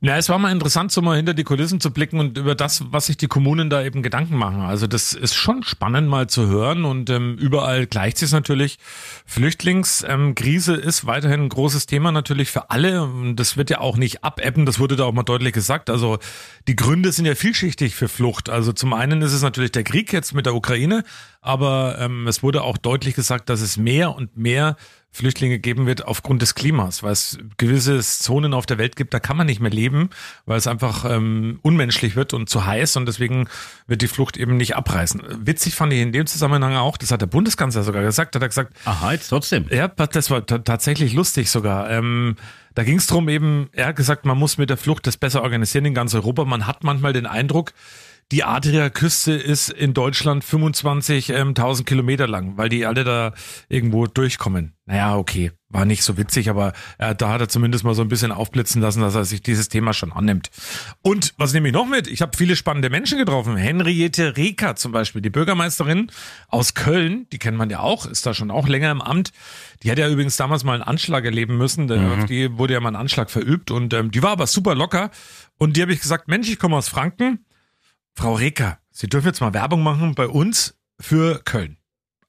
Ja, 0.05 0.17
es 0.17 0.29
war 0.29 0.37
mal 0.37 0.51
interessant, 0.51 0.91
so 0.91 1.01
mal 1.01 1.17
hinter 1.17 1.33
die 1.33 1.43
Kulissen 1.43 1.79
zu 1.79 1.89
blicken 1.89 2.19
und 2.19 2.37
über 2.37 2.53
das, 2.53 2.83
was 2.91 3.07
sich 3.07 3.17
die 3.17 3.25
Kommunen 3.25 3.71
da 3.71 3.81
eben 3.81 4.03
Gedanken 4.03 4.35
machen. 4.35 4.61
Also 4.61 4.85
das 4.85 5.13
ist 5.13 5.33
schon 5.33 5.63
spannend 5.63 6.07
mal 6.07 6.27
zu 6.27 6.45
hören 6.45 6.85
und 6.85 7.09
ähm, 7.09 7.39
überall 7.39 7.87
gleicht 7.87 8.19
sich 8.19 8.31
natürlich. 8.31 8.77
Flüchtlingskrise 9.25 10.75
ähm, 10.75 10.87
ist 10.87 11.07
weiterhin 11.07 11.41
ein 11.45 11.49
großes 11.49 11.87
Thema 11.87 12.11
natürlich 12.11 12.51
für 12.51 12.69
alle 12.69 13.01
und 13.01 13.37
das 13.37 13.57
wird 13.57 13.71
ja 13.71 13.79
auch 13.79 13.97
nicht 13.97 14.23
abebben, 14.23 14.67
das 14.67 14.77
wurde 14.77 14.95
da 14.95 15.05
auch 15.05 15.11
mal 15.11 15.23
deutlich 15.23 15.53
gesagt. 15.53 15.89
Also 15.89 16.19
die 16.67 16.75
Gründe 16.75 17.11
sind 17.11 17.25
ja 17.25 17.33
vielschichtig 17.33 17.95
für 17.95 18.07
Flucht. 18.07 18.47
Also 18.47 18.73
zum 18.73 18.93
einen 18.93 19.23
ist 19.23 19.33
es 19.33 19.41
natürlich 19.41 19.71
der 19.71 19.83
Krieg 19.83 20.13
jetzt 20.13 20.35
mit 20.35 20.45
der 20.45 20.53
Ukraine, 20.53 21.03
aber 21.41 21.97
ähm, 21.99 22.27
es 22.27 22.43
wurde 22.43 22.61
auch 22.61 22.77
deutlich 22.77 23.15
gesagt, 23.15 23.49
dass 23.49 23.59
es 23.59 23.75
mehr 23.75 24.15
und 24.15 24.37
mehr 24.37 24.77
Flüchtlinge 25.15 25.59
geben 25.59 25.85
wird 25.85 26.05
aufgrund 26.05 26.41
des 26.41 26.55
Klimas, 26.55 27.01
weil 27.01 27.13
es 27.13 27.37
gewisse 27.57 27.99
Zonen 28.01 28.53
auf 28.53 28.65
der 28.65 28.77
Welt 28.77 28.95
gibt, 28.97 29.13
da 29.13 29.19
kann 29.21 29.37
man 29.37 29.47
nicht 29.47 29.61
mehr 29.61 29.71
leben, 29.71 30.09
weil 30.45 30.57
es 30.57 30.67
einfach 30.67 31.05
ähm, 31.09 31.59
unmenschlich 31.61 32.17
wird 32.17 32.33
und 32.33 32.49
zu 32.49 32.65
heiß 32.65 32.97
und 32.97 33.05
deswegen 33.05 33.47
wird 33.87 34.01
die 34.01 34.07
Flucht 34.09 34.35
eben 34.35 34.57
nicht 34.57 34.75
abreißen. 34.75 35.21
Witzig 35.45 35.73
fand 35.75 35.93
ich 35.93 36.01
in 36.01 36.11
dem 36.11 36.25
Zusammenhang 36.27 36.75
auch, 36.75 36.97
das 36.97 37.11
hat 37.11 37.21
der 37.21 37.27
Bundeskanzler 37.27 37.83
sogar 37.83 38.03
gesagt, 38.03 38.35
hat 38.35 38.41
er 38.41 38.49
gesagt, 38.49 38.73
Aha, 38.83 39.13
jetzt 39.13 39.29
trotzdem. 39.29 39.67
ja, 39.69 39.87
das 39.87 40.29
war 40.29 40.45
ta- 40.45 40.57
tatsächlich 40.59 41.13
lustig 41.13 41.49
sogar. 41.49 41.89
Ähm, 41.89 42.35
da 42.73 42.83
ging 42.83 42.97
es 42.97 43.07
darum 43.07 43.29
eben, 43.29 43.69
er 43.71 43.87
hat 43.87 43.95
gesagt, 43.95 44.25
man 44.25 44.37
muss 44.37 44.57
mit 44.57 44.69
der 44.69 44.75
Flucht 44.75 45.07
das 45.07 45.15
besser 45.15 45.43
organisieren 45.43 45.85
in 45.85 45.93
ganz 45.93 46.13
Europa. 46.13 46.43
Man 46.43 46.67
hat 46.67 46.83
manchmal 46.83 47.13
den 47.13 47.25
Eindruck, 47.25 47.71
die 48.31 48.43
Adria-Küste 48.43 49.33
ist 49.33 49.69
in 49.69 49.93
Deutschland 49.93 50.43
25.000 50.43 51.83
Kilometer 51.83 52.27
lang, 52.27 52.57
weil 52.57 52.69
die 52.69 52.85
alle 52.85 53.03
da 53.03 53.33
irgendwo 53.69 54.07
durchkommen. 54.07 54.73
Naja, 54.87 55.15
okay, 55.15 55.51
war 55.69 55.85
nicht 55.85 56.03
so 56.03 56.17
witzig, 56.17 56.49
aber 56.49 56.73
äh, 56.97 57.13
da 57.15 57.29
hat 57.29 57.41
er 57.41 57.49
zumindest 57.49 57.83
mal 57.83 57.93
so 57.95 58.01
ein 58.01 58.07
bisschen 58.07 58.31
aufblitzen 58.31 58.81
lassen, 58.81 59.01
dass 59.01 59.15
er 59.15 59.25
sich 59.25 59.41
dieses 59.41 59.69
Thema 59.69 59.93
schon 59.93 60.11
annimmt. 60.11 60.49
Und 61.01 61.33
was 61.37 61.53
nehme 61.53 61.67
ich 61.67 61.73
noch 61.73 61.87
mit? 61.87 62.07
Ich 62.07 62.21
habe 62.21 62.35
viele 62.37 62.55
spannende 62.55 62.89
Menschen 62.89 63.17
getroffen. 63.17 63.57
Henriette 63.57 64.37
Reker 64.37 64.75
zum 64.75 64.91
Beispiel, 64.91 65.21
die 65.21 65.29
Bürgermeisterin 65.29 66.11
aus 66.47 66.73
Köln, 66.73 67.27
die 67.31 67.39
kennt 67.39 67.57
man 67.57 67.69
ja 67.69 67.79
auch, 67.79 68.05
ist 68.05 68.25
da 68.25 68.33
schon 68.33 68.51
auch 68.51 68.67
länger 68.67 68.91
im 68.91 69.01
Amt. 69.01 69.31
Die 69.83 69.91
hat 69.91 69.99
ja 69.99 70.09
übrigens 70.09 70.35
damals 70.35 70.63
mal 70.63 70.73
einen 70.73 70.83
Anschlag 70.83 71.25
erleben 71.25 71.57
müssen. 71.57 71.87
Der- 71.87 71.99
Auf 72.19 72.25
die 72.25 72.57
wurde 72.57 72.73
ja 72.73 72.79
mal 72.79 72.89
ein 72.89 72.95
Anschlag 72.95 73.29
verübt 73.29 73.69
und 73.71 73.93
ähm, 73.93 74.11
die 74.11 74.21
war 74.23 74.31
aber 74.31 74.47
super 74.47 74.73
locker. 74.75 75.09
Und 75.57 75.77
die 75.77 75.81
habe 75.83 75.93
ich 75.93 76.01
gesagt, 76.01 76.27
Mensch, 76.27 76.49
ich 76.49 76.59
komme 76.59 76.75
aus 76.75 76.89
Franken. 76.89 77.45
Frau 78.17 78.33
Reker, 78.33 78.79
Sie 78.91 79.07
dürfen 79.07 79.27
jetzt 79.27 79.41
mal 79.41 79.53
Werbung 79.53 79.83
machen 79.83 80.15
bei 80.15 80.27
uns 80.27 80.75
für 81.01 81.41
Köln. 81.43 81.77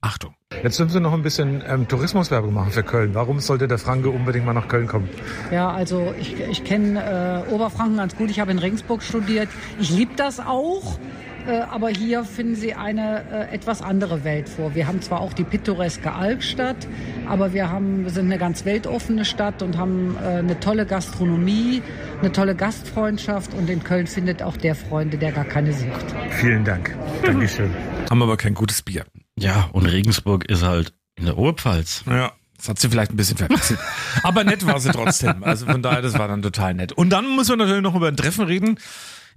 Achtung. 0.00 0.34
Jetzt 0.62 0.78
dürfen 0.78 0.90
Sie 0.90 1.00
noch 1.00 1.12
ein 1.12 1.22
bisschen 1.22 1.62
ähm, 1.66 1.86
Tourismuswerbung 1.86 2.52
machen 2.52 2.72
für 2.72 2.82
Köln. 2.82 3.14
Warum 3.14 3.38
sollte 3.38 3.68
der 3.68 3.78
Franke 3.78 4.10
unbedingt 4.10 4.44
mal 4.44 4.52
nach 4.52 4.68
Köln 4.68 4.88
kommen? 4.88 5.08
Ja, 5.52 5.70
also 5.70 6.12
ich, 6.18 6.38
ich 6.40 6.64
kenne 6.64 7.44
äh, 7.48 7.52
Oberfranken 7.52 7.96
ganz 7.98 8.16
gut. 8.16 8.30
Ich 8.30 8.40
habe 8.40 8.50
in 8.50 8.58
Regensburg 8.58 9.02
studiert. 9.02 9.48
Ich 9.78 9.90
liebe 9.90 10.14
das 10.16 10.40
auch. 10.40 10.98
Äh, 11.46 11.60
aber 11.70 11.88
hier 11.88 12.24
finden 12.24 12.56
Sie 12.56 12.74
eine 12.74 13.24
äh, 13.30 13.54
etwas 13.54 13.80
andere 13.80 14.24
Welt 14.24 14.48
vor. 14.48 14.74
Wir 14.74 14.86
haben 14.86 15.00
zwar 15.00 15.20
auch 15.20 15.32
die 15.32 15.44
pittoreske 15.44 16.12
Albstadt, 16.12 16.88
aber 17.28 17.52
wir, 17.52 17.70
haben, 17.70 18.04
wir 18.04 18.10
sind 18.10 18.26
eine 18.26 18.38
ganz 18.38 18.64
weltoffene 18.64 19.24
Stadt 19.24 19.62
und 19.62 19.76
haben 19.76 20.16
äh, 20.16 20.38
eine 20.38 20.58
tolle 20.58 20.86
Gastronomie, 20.86 21.82
eine 22.20 22.32
tolle 22.32 22.56
Gastfreundschaft 22.56 23.54
und 23.54 23.70
in 23.70 23.84
Köln 23.84 24.06
findet 24.06 24.42
auch 24.42 24.56
der 24.56 24.74
Freunde, 24.74 25.18
der 25.18 25.32
gar 25.32 25.44
keine 25.44 25.72
sucht. 25.72 26.06
Vielen 26.30 26.64
Dank. 26.64 26.96
Dankeschön. 27.22 27.70
Haben 28.10 28.22
aber 28.22 28.36
kein 28.36 28.54
gutes 28.54 28.82
Bier. 28.82 29.04
Ja, 29.38 29.68
und 29.72 29.86
Regensburg 29.86 30.46
ist 30.46 30.64
halt 30.64 30.92
in 31.16 31.26
der 31.26 31.38
Oberpfalz. 31.38 32.04
Ja. 32.06 32.32
Das 32.56 32.70
hat 32.70 32.78
sie 32.78 32.88
vielleicht 32.88 33.12
ein 33.12 33.16
bisschen 33.16 33.36
verwechselt. 33.36 33.78
Aber 34.22 34.42
nett 34.42 34.66
war 34.66 34.80
sie 34.80 34.90
trotzdem. 34.90 35.44
Also 35.44 35.66
von 35.66 35.82
daher, 35.82 36.00
das 36.00 36.18
war 36.18 36.26
dann 36.26 36.40
total 36.40 36.72
nett. 36.72 36.90
Und 36.92 37.10
dann 37.10 37.36
müssen 37.36 37.50
wir 37.50 37.56
natürlich 37.56 37.82
noch 37.82 37.94
über 37.94 38.08
ein 38.08 38.16
Treffen 38.16 38.46
reden. 38.46 38.78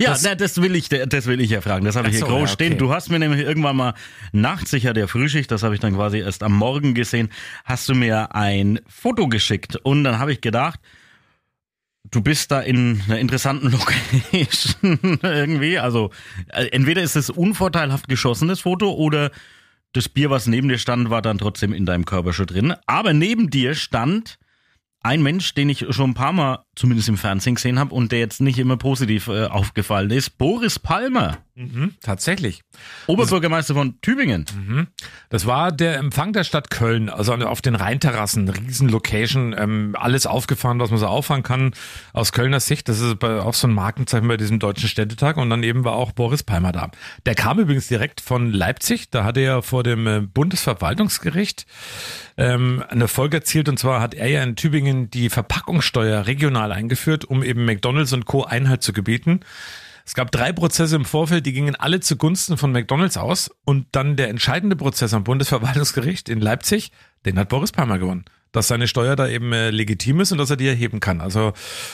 Ja, 0.02 0.12
Das- 0.12 0.22
das, 0.24 0.38
das 0.38 0.62
will 0.62 0.76
ich, 0.76 0.88
das 0.90 1.26
will 1.26 1.42
ich 1.42 1.50
ja 1.50 1.62
fragen. 1.62 1.84
Das 1.86 1.96
habe 1.96 2.08
ich 2.08 2.14
hier 2.16 2.22
so, 2.22 2.28
groß 2.28 2.42
ja, 2.42 2.48
stehen. 2.48 2.74
okay. 2.74 2.80
Du 2.80 2.94
hast 2.94 3.10
mir 3.10 3.20
nämlich 3.20 3.42
irgendwann 3.42 3.76
mal 3.76 3.94
nachts, 4.32 4.72
sicher 4.72 4.94
der 4.94 5.08
Frühschicht, 5.08 5.52
das 5.52 5.62
habe 5.64 5.74
ich 5.76 5.82
dann 5.82 5.94
quasi 5.96 6.20
erst 6.20 6.42
am 6.44 6.54
Morgen 6.54 6.94
gesehen, 6.94 7.30
hast 7.66 7.90
du 7.90 7.96
mir 7.96 8.34
ein 8.34 8.80
Foto 8.88 9.28
geschickt 9.28 9.76
und 9.76 10.04
dann 10.06 10.18
habe 10.20 10.32
ich 10.32 10.40
gedacht, 10.42 10.80
du 12.12 12.22
bist 12.22 12.50
da 12.52 12.62
in 12.62 13.02
einer 13.08 13.20
interessanten 13.20 13.72
Location 13.72 15.20
irgendwie. 15.22 15.78
Also 15.80 16.12
äh, 16.48 16.68
entweder 16.72 17.02
ist 17.04 17.16
es 17.16 17.30
unvorteilhaft 17.30 18.08
geschossenes 18.08 18.62
Foto 18.62 18.94
oder 18.94 19.32
das 19.94 20.08
Bier, 20.08 20.30
was 20.30 20.48
neben 20.48 20.70
dir 20.70 20.78
stand, 20.78 21.10
war 21.10 21.22
dann 21.22 21.40
trotzdem 21.40 21.74
in 21.74 21.86
deinem 21.86 22.06
Körper 22.06 22.32
schon 22.32 22.46
drin. 22.46 22.74
Aber 22.86 23.12
neben 23.14 23.50
dir 23.50 23.74
stand 23.76 24.38
ein 25.02 25.22
Mensch, 25.24 25.54
den 25.56 25.70
ich 25.70 25.86
schon 25.90 26.12
ein 26.12 26.14
paar 26.14 26.32
Mal 26.34 26.60
zumindest 26.80 27.10
im 27.10 27.18
Fernsehen 27.18 27.56
gesehen 27.56 27.78
habe 27.78 27.94
und 27.94 28.14
der 28.14 28.20
jetzt 28.20 28.40
nicht 28.40 28.58
immer 28.58 28.78
positiv 28.78 29.28
äh, 29.28 29.46
aufgefallen 29.46 30.12
ist. 30.12 30.38
Boris 30.38 30.80
Palmer, 30.80 31.40
Mhm, 31.60 31.96
tatsächlich. 32.02 32.62
Oberbürgermeister 33.08 33.74
von 33.74 34.00
Tübingen. 34.02 34.46
Das 35.28 35.46
war 35.46 35.74
der 35.74 35.98
Empfang 35.98 36.32
der 36.32 36.46
Stadt 36.46 36.72
Köln, 36.72 37.10
also 37.10 37.34
auf 37.34 37.62
den 37.62 37.76
Rheinterrassen, 37.76 38.48
Riesenlocation, 38.48 39.54
ähm, 39.58 39.94
alles 40.00 40.26
aufgefahren, 40.26 40.80
was 40.80 40.90
man 40.90 41.00
so 41.00 41.08
auffahren 41.08 41.44
kann 41.44 41.74
aus 42.14 42.32
Kölner 42.32 42.62
Sicht. 42.62 42.88
Das 42.88 43.02
ist 43.02 43.20
bei, 43.20 43.42
auch 43.42 43.54
so 43.54 43.68
ein 43.68 43.74
Markenzeichen 43.74 44.30
bei 44.30 44.38
diesem 44.38 44.60
Deutschen 44.60 44.88
Städtetag 44.88 45.36
und 45.36 45.50
dann 45.50 45.64
eben 45.64 45.84
war 45.84 45.96
auch 45.96 46.14
Boris 46.14 46.44
Palmer 46.44 46.72
da. 46.72 46.92
Der 47.26 47.36
kam 47.36 47.60
übrigens 47.60 47.90
direkt 47.90 48.22
von 48.22 48.54
Leipzig, 48.54 49.10
da 49.10 49.26
hat 49.26 49.36
er 49.36 49.44
ja 49.44 49.62
vor 49.62 49.84
dem 49.84 50.08
äh, 50.08 50.22
Bundesverwaltungsgericht 50.22 51.66
ähm, 52.38 52.86
eine 52.88 53.10
Folge 53.10 53.36
erzielt 53.36 53.68
und 53.68 53.78
zwar 53.78 54.00
hat 54.00 54.14
er 54.14 54.30
ja 54.30 54.42
in 54.44 54.56
Tübingen 54.56 55.12
die 55.12 55.30
Verpackungssteuer 55.30 56.26
regional 56.26 56.69
eingeführt, 56.72 57.26
um 57.26 57.44
eben 57.44 57.66
McDonalds 57.66 58.14
und 58.14 58.26
Co. 58.26 58.44
Einhalt 58.44 58.84
zu 58.84 58.94
gebieten. 58.94 59.42
Es 60.06 60.16
gab 60.16 60.32
drei 60.32 60.52
Prozesse 60.52 60.96
im 60.96 61.06
Vorfeld, 61.06 61.46
die 61.46 61.54
gingen 61.54 61.76
alle 61.76 62.00
zugunsten 62.00 62.58
von 62.58 62.72
McDonalds 62.72 63.16
aus. 63.18 63.52
Und 63.66 63.88
dann 63.92 64.16
der 64.16 64.30
entscheidende 64.30 64.76
Prozess 64.76 65.14
am 65.14 65.24
Bundesverwaltungsgericht 65.24 66.30
in 66.30 66.40
Leipzig, 66.42 66.92
den 67.26 67.38
hat 67.38 67.50
Boris 67.50 67.72
Palmer 67.72 68.00
gewonnen. 68.00 68.26
Dass 68.52 68.68
seine 68.68 68.88
Steuer 68.88 69.16
da 69.16 69.28
eben 69.28 69.54
äh, 69.54 69.70
legitim 69.70 70.20
ist 70.22 70.32
und 70.32 70.40
dass 70.40 70.50
er 70.50 70.56
die 70.58 70.66
erheben 70.68 71.00
kann. 71.00 71.22
Also, 71.22 71.54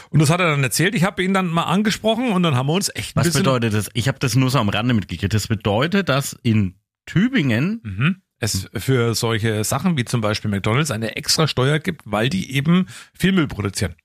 und 0.10 0.22
das 0.22 0.30
hat 0.30 0.40
er 0.40 0.48
dann 0.52 0.64
erzählt. 0.64 0.96
Ich 0.96 1.04
habe 1.04 1.22
ihn 1.22 1.34
dann 1.34 1.48
mal 1.48 1.64
angesprochen 1.64 2.32
und 2.32 2.44
dann 2.44 2.56
haben 2.56 2.68
wir 2.68 2.74
uns 2.74 2.90
echt 2.96 3.18
ein 3.18 3.20
Was 3.20 3.28
bisschen. 3.28 3.44
bedeutet 3.44 3.74
das? 3.74 3.90
Ich 3.94 4.08
habe 4.08 4.20
das 4.20 4.36
nur 4.36 4.50
so 4.50 4.60
am 4.60 4.70
Rande 4.70 4.94
mitgekriegt. 4.94 5.34
Das 5.34 5.48
bedeutet, 5.48 6.08
dass 6.08 6.32
in 6.44 6.76
Tübingen 7.06 7.82
Mhm. 7.84 8.22
es 8.40 8.70
für 8.74 9.14
solche 9.16 9.66
Sachen 9.66 9.98
wie 9.98 10.06
zum 10.06 10.22
Beispiel 10.22 10.50
McDonalds 10.50 10.92
eine 10.92 11.18
extra 11.18 11.48
Steuer 11.50 11.80
gibt, 11.80 12.04
weil 12.06 12.30
die 12.30 12.54
eben 12.56 12.88
viel 13.14 13.34
Müll 13.34 13.48
produzieren. 13.48 13.96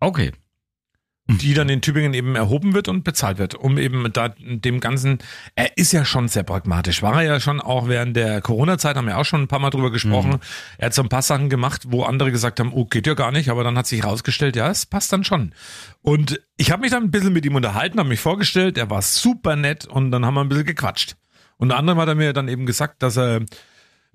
Okay. 0.00 0.32
die 1.38 1.54
dann 1.54 1.68
in 1.68 1.80
Tübingen 1.80 2.12
eben 2.12 2.34
erhoben 2.34 2.74
wird 2.74 2.88
und 2.88 3.04
bezahlt 3.04 3.38
wird, 3.38 3.54
um 3.54 3.78
eben 3.78 4.12
da 4.12 4.30
dem 4.30 4.80
Ganzen, 4.80 5.18
er 5.54 5.76
ist 5.76 5.92
ja 5.92 6.04
schon 6.04 6.26
sehr 6.28 6.42
pragmatisch, 6.42 7.02
war 7.02 7.22
er 7.22 7.34
ja 7.34 7.40
schon 7.40 7.60
auch 7.60 7.88
während 7.88 8.16
der 8.16 8.40
Corona-Zeit, 8.40 8.96
haben 8.96 9.06
wir 9.06 9.18
auch 9.18 9.24
schon 9.24 9.42
ein 9.42 9.48
paar 9.48 9.60
Mal 9.60 9.70
drüber 9.70 9.92
gesprochen, 9.92 10.40
er 10.78 10.86
hat 10.86 10.94
so 10.94 11.02
ein 11.02 11.08
paar 11.08 11.22
Sachen 11.22 11.48
gemacht, 11.48 11.82
wo 11.88 12.02
andere 12.02 12.32
gesagt 12.32 12.58
haben, 12.58 12.72
oh, 12.72 12.84
geht 12.84 13.06
ja 13.06 13.14
gar 13.14 13.30
nicht, 13.30 13.48
aber 13.48 13.62
dann 13.62 13.78
hat 13.78 13.86
sich 13.86 14.02
herausgestellt, 14.02 14.56
ja, 14.56 14.70
es 14.70 14.86
passt 14.86 15.12
dann 15.12 15.22
schon. 15.22 15.54
Und 16.02 16.40
ich 16.56 16.72
habe 16.72 16.82
mich 16.82 16.90
dann 16.90 17.04
ein 17.04 17.10
bisschen 17.10 17.32
mit 17.32 17.46
ihm 17.46 17.54
unterhalten, 17.54 18.00
habe 18.00 18.08
mich 18.08 18.20
vorgestellt, 18.20 18.76
er 18.76 18.90
war 18.90 19.02
super 19.02 19.54
nett 19.54 19.86
und 19.86 20.10
dann 20.10 20.26
haben 20.26 20.34
wir 20.34 20.40
ein 20.40 20.48
bisschen 20.48 20.66
gequatscht. 20.66 21.16
Unter 21.58 21.76
anderem 21.76 22.00
hat 22.00 22.08
er 22.08 22.14
mir 22.16 22.32
dann 22.32 22.48
eben 22.48 22.66
gesagt, 22.66 23.02
dass 23.02 23.16
er 23.16 23.42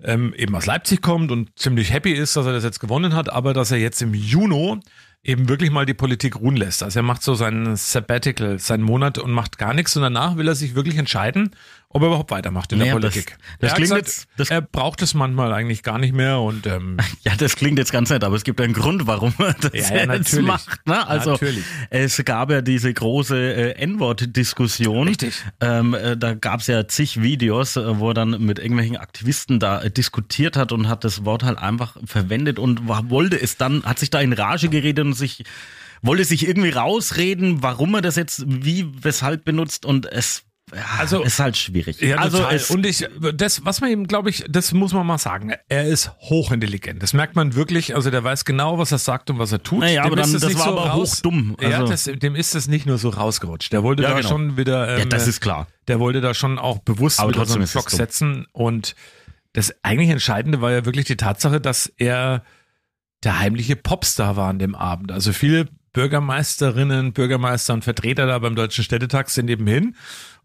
ähm, 0.02 0.34
eben 0.36 0.54
aus 0.54 0.66
Leipzig 0.66 1.00
kommt 1.00 1.30
und 1.30 1.58
ziemlich 1.58 1.92
happy 1.92 2.12
ist, 2.12 2.36
dass 2.36 2.44
er 2.44 2.52
das 2.52 2.64
jetzt 2.64 2.80
gewonnen 2.80 3.14
hat, 3.14 3.30
aber 3.30 3.54
dass 3.54 3.70
er 3.70 3.78
jetzt 3.78 4.02
im 4.02 4.12
Juni 4.12 4.80
eben 5.26 5.48
wirklich 5.48 5.70
mal 5.70 5.86
die 5.86 5.94
Politik 5.94 6.36
ruhen 6.36 6.56
lässt. 6.56 6.82
Also 6.82 7.00
er 7.00 7.02
macht 7.02 7.22
so 7.22 7.34
sein 7.34 7.74
Sabbatical, 7.76 8.58
seinen 8.58 8.84
Monat 8.84 9.18
und 9.18 9.32
macht 9.32 9.58
gar 9.58 9.74
nichts 9.74 9.96
und 9.96 10.02
danach 10.02 10.36
will 10.36 10.46
er 10.46 10.54
sich 10.54 10.74
wirklich 10.74 10.96
entscheiden, 10.96 11.50
ob 11.88 12.02
er 12.02 12.08
überhaupt 12.08 12.30
weitermacht 12.30 12.72
in 12.72 12.78
Naja, 12.78 12.92
der 12.92 13.00
das- 13.00 13.14
Politik. 13.14 13.38
das 13.60 13.68
er 13.68 13.70
hat 13.70 13.76
klingt 13.76 13.90
gesagt, 13.90 14.06
jetzt- 14.06 14.28
das- 14.36 14.50
er 14.50 14.60
braucht 14.60 15.00
es 15.02 15.14
manchmal 15.14 15.52
eigentlich 15.52 15.82
gar 15.82 15.98
nicht 15.98 16.12
mehr 16.14 16.40
und 16.40 16.66
ähm, 16.66 16.96
Ja, 17.22 17.34
das 17.36 17.56
klingt 17.56 17.78
jetzt 17.78 17.92
ganz 17.92 18.10
nett, 18.10 18.22
aber 18.24 18.36
es 18.36 18.44
gibt 18.44 18.60
einen 18.60 18.74
Grund, 18.74 19.06
warum 19.06 19.32
er 19.38 19.54
das 19.54 19.72
Ja, 19.90 20.04
ja, 20.04 20.12
jetzt 20.14 20.38
macht. 20.40 20.86
Ne? 20.86 21.06
Also 21.06 21.32
Natürlich. 21.32 21.64
es 21.90 22.22
gab 22.24 22.50
ja 22.50 22.60
diese 22.60 22.92
große 22.92 23.36
äh, 23.36 23.70
N-Wort-Diskussion. 23.82 25.08
Richtig. 25.08 25.34
Ähm, 25.60 25.94
äh, 25.94 26.16
da 26.16 26.34
gab 26.34 26.60
es 26.60 26.66
ja 26.66 26.86
zig 26.88 27.22
Videos, 27.22 27.76
äh, 27.76 27.98
wo 27.98 28.10
er 28.10 28.14
dann 28.14 28.44
mit 28.44 28.58
irgendwelchen 28.58 28.96
Aktivisten 28.96 29.58
da 29.60 29.80
äh, 29.82 29.90
diskutiert 29.90 30.56
hat 30.56 30.72
und 30.72 30.88
hat 30.88 31.04
das 31.04 31.24
Wort 31.24 31.44
halt 31.44 31.58
einfach 31.58 31.96
verwendet 32.04 32.58
und 32.58 32.88
war, 32.88 33.10
wollte 33.10 33.40
es 33.40 33.56
dann, 33.56 33.84
hat 33.84 33.98
sich 33.98 34.10
da 34.10 34.20
in 34.20 34.32
Rage 34.32 34.68
geredet 34.68 35.04
und 35.04 35.14
sich 35.14 35.44
wollte 36.02 36.24
sich 36.24 36.46
irgendwie 36.46 36.70
rausreden, 36.70 37.62
warum 37.62 37.94
er 37.94 38.02
das 38.02 38.16
jetzt 38.16 38.44
wie, 38.46 38.86
weshalb 39.02 39.44
benutzt 39.44 39.86
und 39.86 40.06
es 40.12 40.42
Also- 40.98 41.22
ist 41.22 41.38
halt 41.38 41.56
schwierig. 41.56 42.00
Ja, 42.00 42.16
also 42.16 42.44
und 42.74 42.84
ich, 42.84 43.06
das, 43.34 43.64
was 43.64 43.80
man 43.80 43.90
ihm, 43.90 44.06
glaube 44.08 44.30
ich, 44.30 44.44
das 44.48 44.72
muss 44.72 44.92
man 44.92 45.06
mal 45.06 45.18
sagen. 45.18 45.52
Er 45.68 45.84
ist 45.86 46.10
hochintelligent. 46.22 47.00
Das 47.00 47.12
merkt 47.12 47.36
man 47.36 47.54
wirklich. 47.54 47.94
Also 47.94 48.10
der 48.10 48.24
weiß 48.24 48.44
genau, 48.44 48.76
was 48.76 48.90
er 48.90 48.98
sagt 48.98 49.30
und 49.30 49.38
was 49.38 49.52
er 49.52 49.62
tut. 49.62 49.78
Naja, 49.80 50.02
Dem 50.02 50.12
aber 50.12 50.20
ist 50.22 50.32
dann- 50.32 50.40
das 50.40 50.48
nicht 50.50 50.58
war 50.58 50.64
so 50.66 50.80
aber 50.80 50.90
raus, 50.90 51.12
hochdumm. 51.18 51.56
Ja, 51.60 51.80
Also- 51.80 51.86
das, 51.92 52.04
dem 52.20 52.34
ist 52.34 52.56
es 52.56 52.66
nicht 52.66 52.84
nur 52.84 52.98
so 52.98 53.10
rausgerutscht. 53.10 53.72
Der 53.72 53.84
wollte 53.84 54.02
Ja, 54.02 54.10
da 54.10 54.16
genau. 54.16 54.28
schon 54.28 54.56
wieder. 54.56 54.88
Ähm, 54.88 54.98
ja, 54.98 55.04
das 55.04 55.28
ist 55.28 55.40
klar. 55.40 55.68
der 55.86 56.00
wollte 56.00 56.20
da 56.20 56.34
schon 56.34 56.58
auch 56.58 56.78
bewusst 56.80 57.20
Aber 57.20 57.32
so 57.32 57.38
trotzdem 57.38 57.62
einen 57.62 57.70
Block 57.70 57.90
setzen. 57.90 58.46
Und 58.52 58.96
das 59.52 59.72
eigentlich 59.84 60.10
Entscheidende 60.10 60.60
war 60.60 60.72
ja 60.72 60.84
wirklich 60.84 61.04
die 61.04 61.16
Tatsache, 61.16 61.60
dass 61.60 61.86
er 61.96 62.42
der 63.22 63.38
heimliche 63.38 63.76
Popstar 63.76 64.34
war 64.36 64.48
an 64.48 64.58
dem 64.58 64.74
Abend. 64.74 65.12
Also 65.12 65.32
viele 65.32 65.68
Bürgermeisterinnen, 65.92 67.12
Bürgermeister 67.12 67.72
und 67.72 67.84
Vertreter 67.84 68.26
da 68.26 68.38
beim 68.40 68.54
Deutschen 68.56 68.84
Städtetag 68.84 69.30
sind 69.30 69.48
eben 69.48 69.66
hin 69.66 69.94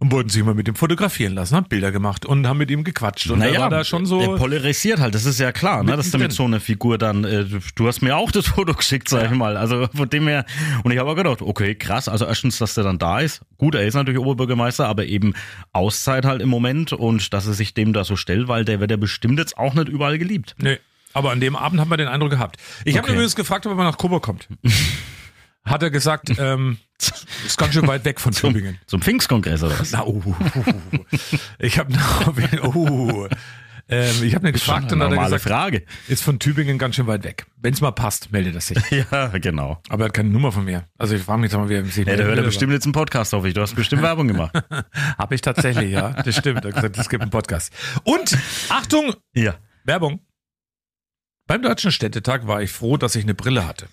und 0.01 0.11
wollten 0.11 0.29
sich 0.29 0.43
mal 0.43 0.55
mit 0.55 0.67
ihm 0.67 0.73
fotografieren 0.73 1.35
lassen, 1.35 1.55
haben 1.55 1.67
Bilder 1.69 1.91
gemacht 1.91 2.25
und 2.25 2.47
haben 2.47 2.57
mit 2.57 2.71
ihm 2.71 2.83
gequatscht. 2.83 3.29
Und 3.29 3.39
er 3.43 3.59
war 3.59 3.69
da 3.69 3.83
schon 3.83 4.07
so. 4.07 4.17
Der 4.19 4.29
polarisiert 4.35 4.99
halt, 4.99 5.13
das 5.13 5.25
ist 5.25 5.39
ja 5.39 5.51
klar, 5.51 5.83
ne, 5.83 5.95
dass 5.95 6.09
du 6.09 6.17
mit 6.17 6.31
so 6.31 6.43
einer 6.43 6.59
Figur 6.59 6.97
dann, 6.97 7.23
äh, 7.23 7.45
du 7.75 7.87
hast 7.87 8.01
mir 8.01 8.17
auch 8.17 8.31
das 8.31 8.47
Foto 8.47 8.73
geschickt, 8.73 9.07
sag 9.09 9.25
ich 9.31 9.37
mal. 9.37 9.57
Also 9.57 9.87
von 9.93 10.09
dem 10.09 10.27
her, 10.27 10.43
und 10.83 10.91
ich 10.91 10.97
habe 10.97 11.07
auch 11.11 11.15
gedacht, 11.15 11.43
okay, 11.43 11.75
krass, 11.75 12.09
also 12.09 12.25
erstens, 12.25 12.57
dass 12.57 12.73
der 12.73 12.83
dann 12.83 12.97
da 12.97 13.19
ist. 13.19 13.41
Gut, 13.59 13.75
er 13.75 13.85
ist 13.85 13.93
natürlich 13.93 14.19
Oberbürgermeister, 14.19 14.87
aber 14.87 15.05
eben 15.05 15.35
Auszeit 15.71 16.25
halt 16.25 16.41
im 16.41 16.49
Moment 16.49 16.93
und 16.93 17.31
dass 17.31 17.45
er 17.45 17.53
sich 17.53 17.75
dem 17.75 17.93
da 17.93 18.03
so 18.03 18.15
stellt, 18.15 18.47
weil 18.47 18.65
der 18.65 18.79
wird 18.79 18.89
ja 18.89 18.97
bestimmt 18.97 19.37
jetzt 19.37 19.55
auch 19.59 19.75
nicht 19.75 19.87
überall 19.87 20.17
geliebt. 20.17 20.55
Nee, 20.57 20.79
aber 21.13 21.29
an 21.29 21.39
dem 21.41 21.55
Abend 21.55 21.79
haben 21.79 21.91
wir 21.91 21.97
den 21.97 22.07
Eindruck 22.07 22.31
gehabt. 22.31 22.57
Ich 22.85 22.97
habe 22.97 23.05
Okay. 23.05 23.13
übrigens 23.13 23.35
gefragt, 23.35 23.67
ob 23.67 23.73
er 23.73 23.75
mal 23.75 23.83
nach 23.83 23.99
Coburg 23.99 24.23
kommt. 24.23 24.47
Hat 25.63 25.83
er 25.83 25.91
gesagt, 25.91 26.31
ähm, 26.39 26.77
ist 27.45 27.57
ganz 27.57 27.73
schön 27.73 27.87
weit 27.87 28.03
weg 28.05 28.19
von 28.19 28.33
Tübingen. 28.33 28.79
Zum 28.87 29.01
Pfingstkongress 29.01 29.63
oder 29.63 29.79
was? 29.79 29.91
Na, 29.91 30.05
uh, 30.05 30.35
ich 31.59 31.77
habe 31.77 31.93
uh, 32.63 33.27
ähm, 33.89 34.23
ich 34.23 34.33
habe 34.35 34.47
ihn 34.47 34.53
gefragt 34.53 34.91
und 34.93 35.01
Eine 35.01 35.11
hat 35.11 35.17
er 35.17 35.23
gesagt, 35.25 35.43
Frage. 35.43 35.83
ist 36.07 36.23
von 36.23 36.39
Tübingen 36.39 36.77
ganz 36.77 36.95
schön 36.95 37.07
weit 37.07 37.23
weg. 37.23 37.45
Wenn 37.57 37.73
es 37.73 37.81
mal 37.81 37.91
passt, 37.91 38.31
meldet 38.31 38.55
er 38.55 38.61
sich. 38.61 38.77
Ja, 39.11 39.27
genau. 39.37 39.81
Aber 39.89 40.03
er 40.03 40.07
hat 40.07 40.13
keine 40.13 40.29
Nummer 40.29 40.51
von 40.51 40.63
mir. 40.65 40.87
Also 40.97 41.15
ich 41.15 41.21
frage 41.21 41.41
mich 41.41 41.51
jetzt 41.51 41.59
mal, 41.59 41.69
wie 41.69 41.75
er 41.75 41.85
sich 41.85 42.07
Ja, 42.07 42.15
der 42.15 42.25
hört 42.25 42.37
ja 42.37 42.43
bestimmt 42.43 42.71
jetzt 42.73 42.85
einen 42.85 42.93
Podcast, 42.93 43.33
hoffe 43.33 43.47
ich. 43.47 43.53
Du 43.53 43.61
hast 43.61 43.75
bestimmt 43.75 44.01
Werbung 44.01 44.27
gemacht. 44.27 44.53
Habe 45.17 45.35
ich 45.35 45.41
tatsächlich, 45.41 45.91
ja. 45.91 46.09
Das 46.13 46.37
stimmt. 46.37 46.63
Er 46.63 46.69
hat 46.69 46.75
gesagt, 46.75 46.97
es 46.97 47.09
gibt 47.09 47.21
einen 47.21 47.31
Podcast. 47.31 47.73
Und 48.03 48.37
Achtung, 48.69 49.13
Ja. 49.33 49.55
Werbung. 49.83 50.21
Beim 51.47 51.61
Deutschen 51.61 51.91
Städtetag 51.91 52.47
war 52.47 52.61
ich 52.61 52.71
froh, 52.71 52.95
dass 52.97 53.15
ich 53.15 53.23
eine 53.23 53.33
Brille 53.33 53.67
hatte. 53.67 53.87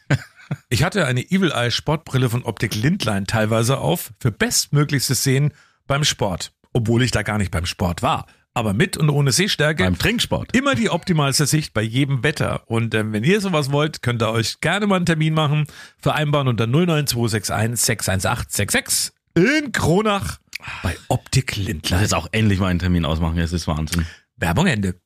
Ich 0.69 0.83
hatte 0.83 1.07
eine 1.07 1.23
Evil 1.23 1.53
Eye 1.53 1.71
Sportbrille 1.71 2.31
von 2.31 2.43
Optik 2.45 2.75
Lindlein 2.75 3.27
teilweise 3.27 3.79
auf 3.79 4.13
für 4.21 4.31
bestmöglichstes 4.31 5.23
Sehen 5.23 5.53
beim 5.87 6.05
Sport, 6.05 6.53
obwohl 6.73 7.03
ich 7.03 7.11
da 7.11 7.23
gar 7.23 7.39
nicht 7.39 7.51
beim 7.51 7.67
Sport 7.67 8.03
war. 8.03 8.27
Aber 8.55 8.73
mit 8.73 8.97
und 8.97 9.09
ohne 9.09 9.31
Sehstärke 9.31 9.85
Beim 9.85 9.99
Trinksport. 9.99 10.57
immer 10.57 10.75
die 10.75 10.91
optimalste 10.91 11.47
Sicht 11.47 11.75
bei 11.75 11.83
jedem 11.83 12.25
Wetter. 12.25 12.63
Und 12.67 12.95
ähm, 12.95 13.13
wenn 13.13 13.23
ihr 13.23 13.41
sowas 13.41 13.71
wollt, 13.71 14.03
könnt 14.03 14.23
ihr 14.23 14.31
euch 14.31 14.61
gerne 14.61 14.87
mal 14.87 14.97
einen 14.97 15.07
Termin 15.07 15.33
machen. 15.35 15.67
Vereinbaren 15.99 16.49
unter 16.49 16.67
09261 16.67 17.81
618 17.81 18.51
66 18.51 19.13
in 19.35 19.71
Kronach 19.71 20.39
bei 20.83 20.97
Optik 21.09 21.57
Lindlein. 21.57 22.01
jetzt 22.01 22.15
auch 22.15 22.27
endlich 22.33 22.59
mal 22.59 22.67
einen 22.69 22.81
Termin 22.81 23.05
ausmachen, 23.05 23.39
es 23.39 23.53
ist 23.53 23.69
Wahnsinn. 23.69 24.07
Werbung 24.37 24.67
Ende. 24.67 25.01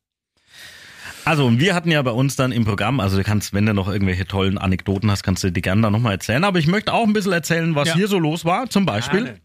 Also, 1.25 1.47
und 1.47 1.61
wir 1.61 1.75
hatten 1.75 1.91
ja 1.91 2.03
bei 2.03 2.11
uns 2.11 2.35
dann 2.37 2.51
im 2.53 2.65
Programm, 2.65 2.99
also 3.01 3.17
du 3.17 3.23
kannst, 3.23 3.53
wenn 3.55 3.65
du 3.67 3.75
noch 3.75 3.89
irgendwelche 3.89 4.27
tollen 4.27 4.59
Anekdoten 4.59 5.11
hast, 5.11 5.23
kannst 5.23 5.45
du 5.45 5.53
die 5.53 5.63
gerne 5.63 5.83
da 5.83 5.91
nochmal 5.91 6.13
erzählen. 6.13 6.43
Aber 6.45 6.59
ich 6.59 6.67
möchte 6.67 6.93
auch 6.93 7.05
ein 7.07 7.13
bisschen 7.13 7.33
erzählen, 7.33 7.75
was 7.75 7.89
Ja. 7.89 7.95
hier 7.95 8.09
so 8.09 8.19
los 8.19 8.45
war. 8.45 8.69
Zum 8.71 8.87
Beispiel 8.87 9.25
Gerne. 9.25 9.41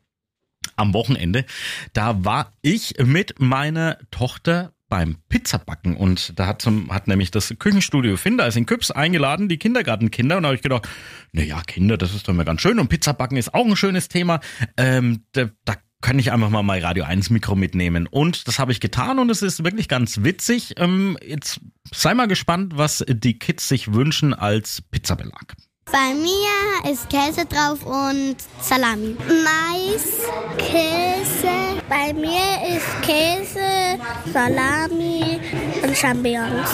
am 0.75 0.93
Wochenende. 0.93 1.45
Da 1.93 2.23
war 2.25 2.53
ich 2.61 2.95
mit 3.03 3.39
meiner 3.39 3.97
Tochter 4.11 4.73
beim 4.89 5.17
Pizzabacken 5.27 5.97
und 5.97 6.39
da 6.39 6.47
hat, 6.47 6.61
zum, 6.61 6.93
hat 6.93 7.09
nämlich 7.09 7.29
das 7.29 7.53
Küchenstudio 7.59 8.15
Finder 8.15 8.47
ist 8.47 8.55
in 8.55 8.65
Küps 8.65 8.89
eingeladen, 8.89 9.49
die 9.49 9.57
Kindergartenkinder 9.57 10.37
und 10.37 10.43
da 10.43 10.47
habe 10.47 10.55
ich 10.55 10.61
gedacht, 10.61 10.87
na 11.33 11.43
ja, 11.43 11.61
Kinder, 11.61 11.97
das 11.97 12.15
ist 12.15 12.25
doch 12.27 12.33
mal 12.33 12.45
ganz 12.45 12.61
schön 12.61 12.79
und 12.79 12.87
Pizzabacken 12.87 13.35
ist 13.37 13.53
auch 13.53 13.65
ein 13.65 13.75
schönes 13.75 14.07
Thema. 14.07 14.39
Ähm, 14.77 15.23
da, 15.33 15.49
da 15.65 15.73
kann 16.01 16.19
ich 16.19 16.31
einfach 16.31 16.49
mal 16.49 16.63
mein 16.63 16.83
Radio 16.83 17.03
1 17.05 17.29
Mikro 17.29 17.55
mitnehmen 17.55 18.07
und 18.07 18.47
das 18.47 18.59
habe 18.59 18.71
ich 18.71 18.79
getan 18.79 19.19
und 19.19 19.29
es 19.29 19.41
ist 19.41 19.63
wirklich 19.63 19.87
ganz 19.87 20.23
witzig. 20.23 20.75
Ähm, 20.77 21.17
jetzt 21.25 21.59
sei 21.91 22.13
mal 22.13 22.27
gespannt, 22.27 22.77
was 22.77 23.03
die 23.07 23.39
Kids 23.39 23.67
sich 23.67 23.93
wünschen 23.93 24.33
als 24.33 24.81
Pizzabelag. 24.91 25.55
Bei 25.91 26.13
mir 26.13 26.91
ist 26.91 27.09
Käse 27.09 27.45
drauf 27.45 27.85
und 27.85 28.35
Salami. 28.59 29.15
Mais, 29.43 30.25
Käse. 30.57 31.47
Bei 31.87 32.13
mir 32.13 32.75
ist 32.75 33.01
Käse, 33.01 33.97
Salami 34.33 35.39
und 35.81 35.95
Champignons. 35.95 36.69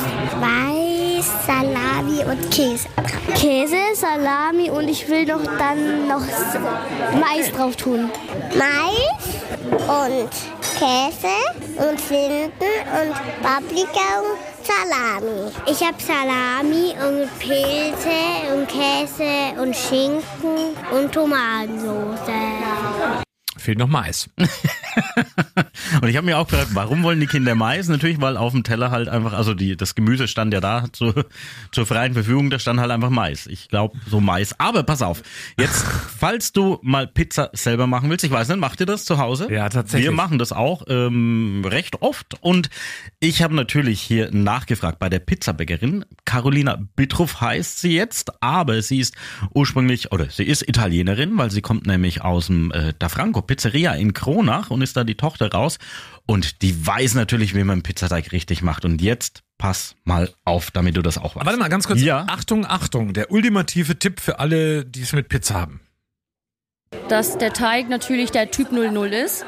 Mais, 1.13 1.32
Salami 1.46 2.24
und 2.25 2.50
Käse. 2.50 2.88
Käse, 3.36 3.96
Salami 3.96 4.70
und 4.70 4.88
ich 4.88 5.08
will 5.08 5.25
noch 5.25 5.43
dann 5.60 6.08
noch 6.08 6.22
Mais 7.20 7.51
drauf 7.51 7.75
tun. 7.75 8.10
Mais 8.55 9.27
und 9.88 10.29
Käse, 10.79 11.36
und 11.77 12.01
Schinken 12.01 12.50
und 12.50 13.13
Paprika 13.43 14.22
und 14.22 14.38
Salami. 14.63 15.51
Ich 15.67 15.82
habe 15.82 16.00
Salami 16.00 16.96
und 17.00 17.29
Pilze 17.39 18.53
und 18.53 18.67
Käse 18.67 19.53
und 19.62 19.75
Schinken 19.75 20.75
und 20.91 21.12
Tomatensauce. 21.12 22.32
Fehlt 23.63 23.79
noch 23.79 23.88
Mais. 23.88 24.29
Und 26.01 26.10
ich 26.10 26.17
habe 26.17 26.25
mir 26.25 26.38
auch 26.38 26.48
gefragt, 26.50 26.72
warum 26.74 27.01
wollen 27.01 27.22
die 27.22 27.27
Kinder 27.27 27.55
Mais? 27.55 27.88
Natürlich, 27.88 28.20
weil 28.20 28.36
auf 28.36 28.51
dem 28.51 28.65
Teller 28.65 28.91
halt 28.91 29.08
einfach, 29.08 29.32
also 29.32 29.53
die, 29.53 29.77
das 29.77 29.96
Gemüse 29.96 30.27
stand 30.27 30.53
ja 30.53 30.60
da 30.60 30.88
zu, 30.91 31.13
zur 31.72 31.86
freien 31.86 32.13
Verfügung, 32.13 32.50
da 32.50 32.60
stand 32.60 32.82
halt 32.82 32.91
einfach 32.91 33.10
Mais. 33.10 33.48
Ich 33.48 33.70
glaube, 33.70 33.98
so 34.05 34.20
Mais. 34.20 34.60
Aber 34.60 34.84
pass 34.84 35.01
auf, 35.01 35.24
jetzt, 35.58 35.86
falls 36.20 36.51
du 36.51 36.77
mal 36.82 37.08
Pizza 37.08 37.51
selber 37.53 37.88
machen 37.88 38.10
willst, 38.10 38.25
ich 38.25 38.32
weiß 38.32 38.50
nicht, 38.50 38.60
macht 38.60 38.82
ihr 38.82 38.86
das 38.86 39.05
zu 39.05 39.17
Hause? 39.17 39.48
Ja, 39.50 39.70
tatsächlich. 39.70 40.10
Wir 40.10 40.12
machen 40.12 40.39
das 40.39 40.51
auch 40.51 40.84
ähm, 40.89 41.63
recht 41.65 42.01
oft. 42.01 42.36
Und 42.41 42.70
ich 43.22 43.41
habe 43.43 43.55
natürlich 43.55 44.01
hier 44.01 44.29
nachgefragt 44.32 45.00
bei 45.00 45.08
der 45.08 45.20
Pizzabäckerin. 45.20 46.03
Carolina 46.25 46.82
Bittruff 46.98 47.39
heißt 47.39 47.79
sie 47.79 47.96
jetzt, 47.96 48.43
aber 48.43 48.82
sie 48.82 49.00
ist 49.00 49.15
ursprünglich, 49.53 50.12
oder 50.12 50.29
sie 50.29 50.43
ist 50.43 50.67
Italienerin, 50.67 51.38
weil 51.38 51.50
sie 51.50 51.62
kommt 51.62 51.88
nämlich 51.88 52.22
aus 52.22 52.48
dem 52.48 52.70
äh, 52.74 52.93
Da 53.00 53.08
Franco 53.08 53.41
Pizzeria 53.53 53.93
in 53.93 54.13
Kronach 54.13 54.72
und 54.72 54.81
ist 54.81 54.98
da 54.98 55.03
die 55.03 55.13
Tochter 55.13 55.51
raus. 55.51 55.77
Und 56.25 56.63
die 56.63 56.88
weiß 56.88 57.13
natürlich, 57.13 57.53
wie 57.53 57.63
man 57.63 57.83
Pizzateig 57.83 58.31
richtig 58.31 58.63
macht. 58.63 58.83
Und 58.83 59.00
jetzt 59.00 59.43
pass 59.60 59.95
mal 60.05 60.31
auf, 60.43 60.72
damit 60.72 60.98
du 60.98 61.03
das 61.03 61.19
auch 61.19 61.36
weißt. 61.36 61.45
Warte 61.45 61.60
mal 61.60 61.69
ganz 61.69 61.86
kurz. 61.86 62.01
Ja. 62.01 62.25
Achtung, 62.29 62.65
Achtung. 62.65 63.13
Der 63.13 63.31
ultimative 63.31 64.00
Tipp 64.00 64.19
für 64.19 64.39
alle, 64.39 64.86
die 64.86 65.03
es 65.03 65.13
mit 65.13 65.29
Pizza 65.29 65.53
haben. 65.53 65.81
Dass 67.09 67.38
der 67.38 67.53
Teig 67.53 67.89
natürlich 67.89 68.31
der 68.31 68.51
Typ 68.51 68.71
00 68.71 69.13
ist. 69.13 69.45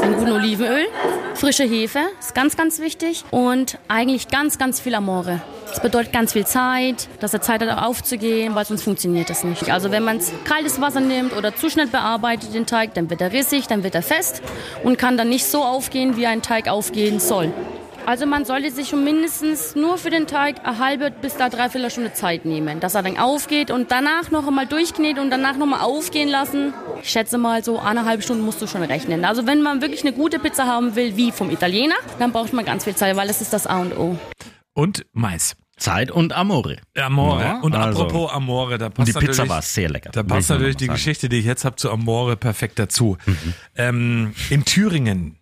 Ein 0.00 0.14
guten 0.14 0.32
Olivenöl, 0.32 0.86
frische 1.34 1.64
Hefe, 1.64 2.00
ist 2.20 2.34
ganz, 2.34 2.56
ganz 2.56 2.80
wichtig. 2.80 3.24
Und 3.30 3.78
eigentlich 3.88 4.28
ganz, 4.28 4.58
ganz 4.58 4.80
viel 4.80 4.94
Amore. 4.94 5.40
Das 5.68 5.80
bedeutet 5.80 6.12
ganz 6.12 6.34
viel 6.34 6.46
Zeit, 6.46 7.08
dass 7.20 7.32
er 7.32 7.40
Zeit 7.40 7.62
hat 7.62 7.82
aufzugehen, 7.82 8.54
weil 8.54 8.66
sonst 8.66 8.82
funktioniert 8.82 9.30
das 9.30 9.42
nicht. 9.42 9.70
Also 9.70 9.90
wenn 9.90 10.04
man 10.04 10.20
kaltes 10.44 10.80
Wasser 10.80 11.00
nimmt 11.00 11.34
oder 11.34 11.56
zu 11.56 11.70
schnell 11.70 11.86
bearbeitet 11.86 12.54
den 12.54 12.66
Teig, 12.66 12.92
dann 12.94 13.08
wird 13.08 13.22
er 13.22 13.32
rissig, 13.32 13.68
dann 13.68 13.82
wird 13.82 13.94
er 13.94 14.02
fest 14.02 14.42
und 14.84 14.98
kann 14.98 15.16
dann 15.16 15.30
nicht 15.30 15.46
so 15.46 15.64
aufgehen, 15.64 16.16
wie 16.16 16.26
ein 16.26 16.42
Teig 16.42 16.68
aufgehen 16.68 17.20
soll. 17.20 17.52
Also 18.04 18.26
man 18.26 18.44
sollte 18.44 18.70
sich 18.70 18.88
schon 18.88 19.04
mindestens 19.04 19.74
nur 19.76 19.96
für 19.96 20.10
den 20.10 20.26
Teig 20.26 20.56
eine 20.66 20.78
halbe 20.78 21.10
bis 21.10 21.36
da 21.36 21.48
dreiviertel 21.48 21.90
Stunde 21.90 22.12
Zeit 22.12 22.44
nehmen, 22.44 22.80
dass 22.80 22.94
er 22.94 23.02
dann 23.02 23.16
aufgeht 23.16 23.70
und 23.70 23.90
danach 23.92 24.30
noch 24.30 24.46
einmal 24.46 24.66
durchkneten 24.66 25.22
und 25.22 25.30
danach 25.30 25.56
noch 25.56 25.66
mal 25.66 25.80
aufgehen 25.80 26.28
lassen. 26.28 26.74
Ich 27.02 27.10
schätze 27.10 27.38
mal 27.38 27.62
so 27.62 27.78
eineinhalb 27.78 28.22
Stunden 28.22 28.44
musst 28.44 28.60
du 28.60 28.66
schon 28.66 28.82
rechnen. 28.82 29.24
Also 29.24 29.46
wenn 29.46 29.62
man 29.62 29.80
wirklich 29.80 30.02
eine 30.02 30.12
gute 30.12 30.38
Pizza 30.40 30.66
haben 30.66 30.96
will, 30.96 31.16
wie 31.16 31.30
vom 31.30 31.50
Italiener, 31.50 31.94
dann 32.18 32.32
braucht 32.32 32.52
man 32.52 32.64
ganz 32.64 32.84
viel 32.84 32.96
Zeit, 32.96 33.16
weil 33.16 33.28
das 33.28 33.40
ist 33.40 33.52
das 33.52 33.66
A 33.66 33.78
und 33.80 33.96
O. 33.96 34.18
Und 34.74 35.06
Mais. 35.12 35.54
Zeit 35.78 36.10
und 36.10 36.32
Amore. 36.32 36.78
Amore. 36.96 37.40
Ja, 37.42 37.60
und 37.60 37.74
also. 37.74 38.02
apropos 38.04 38.30
Amore, 38.32 38.78
da 38.78 38.88
passt 38.88 38.98
Und 38.98 39.08
die 39.08 39.12
Pizza 39.12 39.26
natürlich- 39.44 39.50
war 39.50 39.62
sehr 39.62 39.88
lecker. 39.90 40.10
Da 40.12 40.22
passt 40.22 40.50
natürlich 40.50 40.76
die 40.76 40.86
sagen. 40.86 40.94
Geschichte, 40.96 41.28
die 41.28 41.38
ich 41.38 41.44
jetzt 41.44 41.64
habe, 41.64 41.76
zu 41.76 41.90
Amore 41.90 42.36
perfekt 42.36 42.78
dazu. 42.78 43.16
Ähm, 43.76 44.34
in 44.50 44.64
Thüringen, 44.64 45.38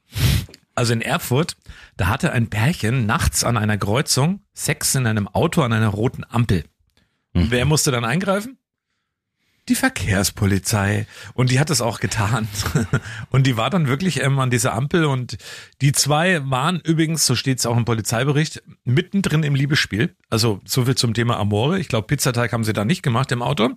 also 0.74 0.92
in 0.92 1.00
Erfurt, 1.00 1.56
da 1.96 2.08
hatte 2.08 2.32
ein 2.32 2.48
Pärchen 2.48 3.06
nachts 3.06 3.44
an 3.44 3.56
einer 3.56 3.78
Kreuzung 3.78 4.42
Sex 4.54 4.94
in 4.94 5.06
einem 5.06 5.28
Auto 5.28 5.62
an 5.62 5.72
einer 5.72 5.88
roten 5.88 6.24
Ampel. 6.28 6.64
Und 7.32 7.50
wer 7.50 7.64
musste 7.64 7.90
dann 7.90 8.04
eingreifen? 8.04 8.58
Die 9.68 9.74
Verkehrspolizei. 9.74 11.06
Und 11.34 11.50
die 11.50 11.60
hat 11.60 11.70
es 11.70 11.80
auch 11.80 12.00
getan. 12.00 12.48
Und 13.30 13.46
die 13.46 13.56
war 13.56 13.70
dann 13.70 13.86
wirklich 13.86 14.20
ähm, 14.20 14.38
an 14.40 14.50
dieser 14.50 14.74
Ampel 14.74 15.04
und 15.04 15.36
die 15.80 15.92
zwei 15.92 16.40
waren 16.50 16.80
übrigens, 16.80 17.24
so 17.24 17.36
steht 17.36 17.60
es 17.60 17.66
auch 17.66 17.76
im 17.76 17.84
Polizeibericht, 17.84 18.62
mittendrin 18.84 19.44
im 19.44 19.54
Liebesspiel. 19.54 20.16
Also 20.28 20.60
so 20.64 20.86
viel 20.86 20.96
zum 20.96 21.14
Thema 21.14 21.36
Amore. 21.36 21.78
Ich 21.78 21.88
glaube, 21.88 22.08
Pizzateig 22.08 22.52
haben 22.52 22.64
sie 22.64 22.72
da 22.72 22.84
nicht 22.84 23.02
gemacht 23.02 23.30
im 23.30 23.42
Auto. 23.42 23.70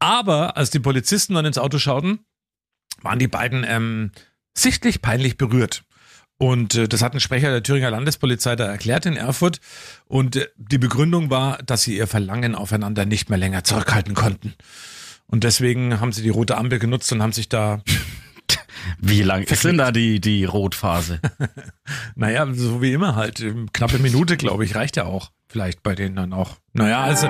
Aber 0.00 0.56
als 0.56 0.70
die 0.70 0.80
Polizisten 0.80 1.34
dann 1.34 1.44
ins 1.44 1.58
Auto 1.58 1.78
schauten, 1.78 2.20
waren 3.02 3.20
die 3.20 3.28
beiden 3.28 3.64
ähm, 3.64 4.10
sichtlich 4.54 5.00
peinlich 5.00 5.36
berührt. 5.36 5.84
Und 6.40 6.74
äh, 6.74 6.88
das 6.88 7.02
hat 7.02 7.12
ein 7.12 7.20
Sprecher 7.20 7.50
der 7.50 7.62
Thüringer 7.62 7.90
Landespolizei 7.90 8.56
da 8.56 8.64
erklärt 8.64 9.04
in 9.04 9.14
Erfurt. 9.14 9.60
Und 10.06 10.36
äh, 10.36 10.48
die 10.56 10.78
Begründung 10.78 11.28
war, 11.28 11.58
dass 11.58 11.82
sie 11.82 11.98
ihr 11.98 12.06
Verlangen 12.06 12.54
aufeinander 12.54 13.04
nicht 13.04 13.28
mehr 13.28 13.38
länger 13.38 13.62
zurückhalten 13.62 14.14
konnten. 14.14 14.54
Und 15.26 15.44
deswegen 15.44 16.00
haben 16.00 16.12
sie 16.12 16.22
die 16.22 16.30
rote 16.30 16.56
Ampel 16.56 16.78
genutzt 16.78 17.12
und 17.12 17.22
haben 17.22 17.32
sich 17.32 17.50
da, 17.50 17.82
Wie 18.98 19.22
lang 19.22 19.42
ist 19.42 19.64
denn 19.64 19.76
da 19.76 19.92
die, 19.92 20.18
die 20.18 20.46
Rotphase? 20.46 21.20
naja, 22.14 22.48
so 22.52 22.80
wie 22.80 22.94
immer 22.94 23.16
halt, 23.16 23.44
knappe 23.74 23.98
Minute, 23.98 24.38
glaube 24.38 24.64
ich, 24.64 24.74
reicht 24.74 24.96
ja 24.96 25.04
auch. 25.04 25.30
Vielleicht 25.46 25.82
bei 25.82 25.94
denen 25.94 26.16
dann 26.16 26.32
auch. 26.32 26.56
Naja, 26.72 27.02
also, 27.02 27.28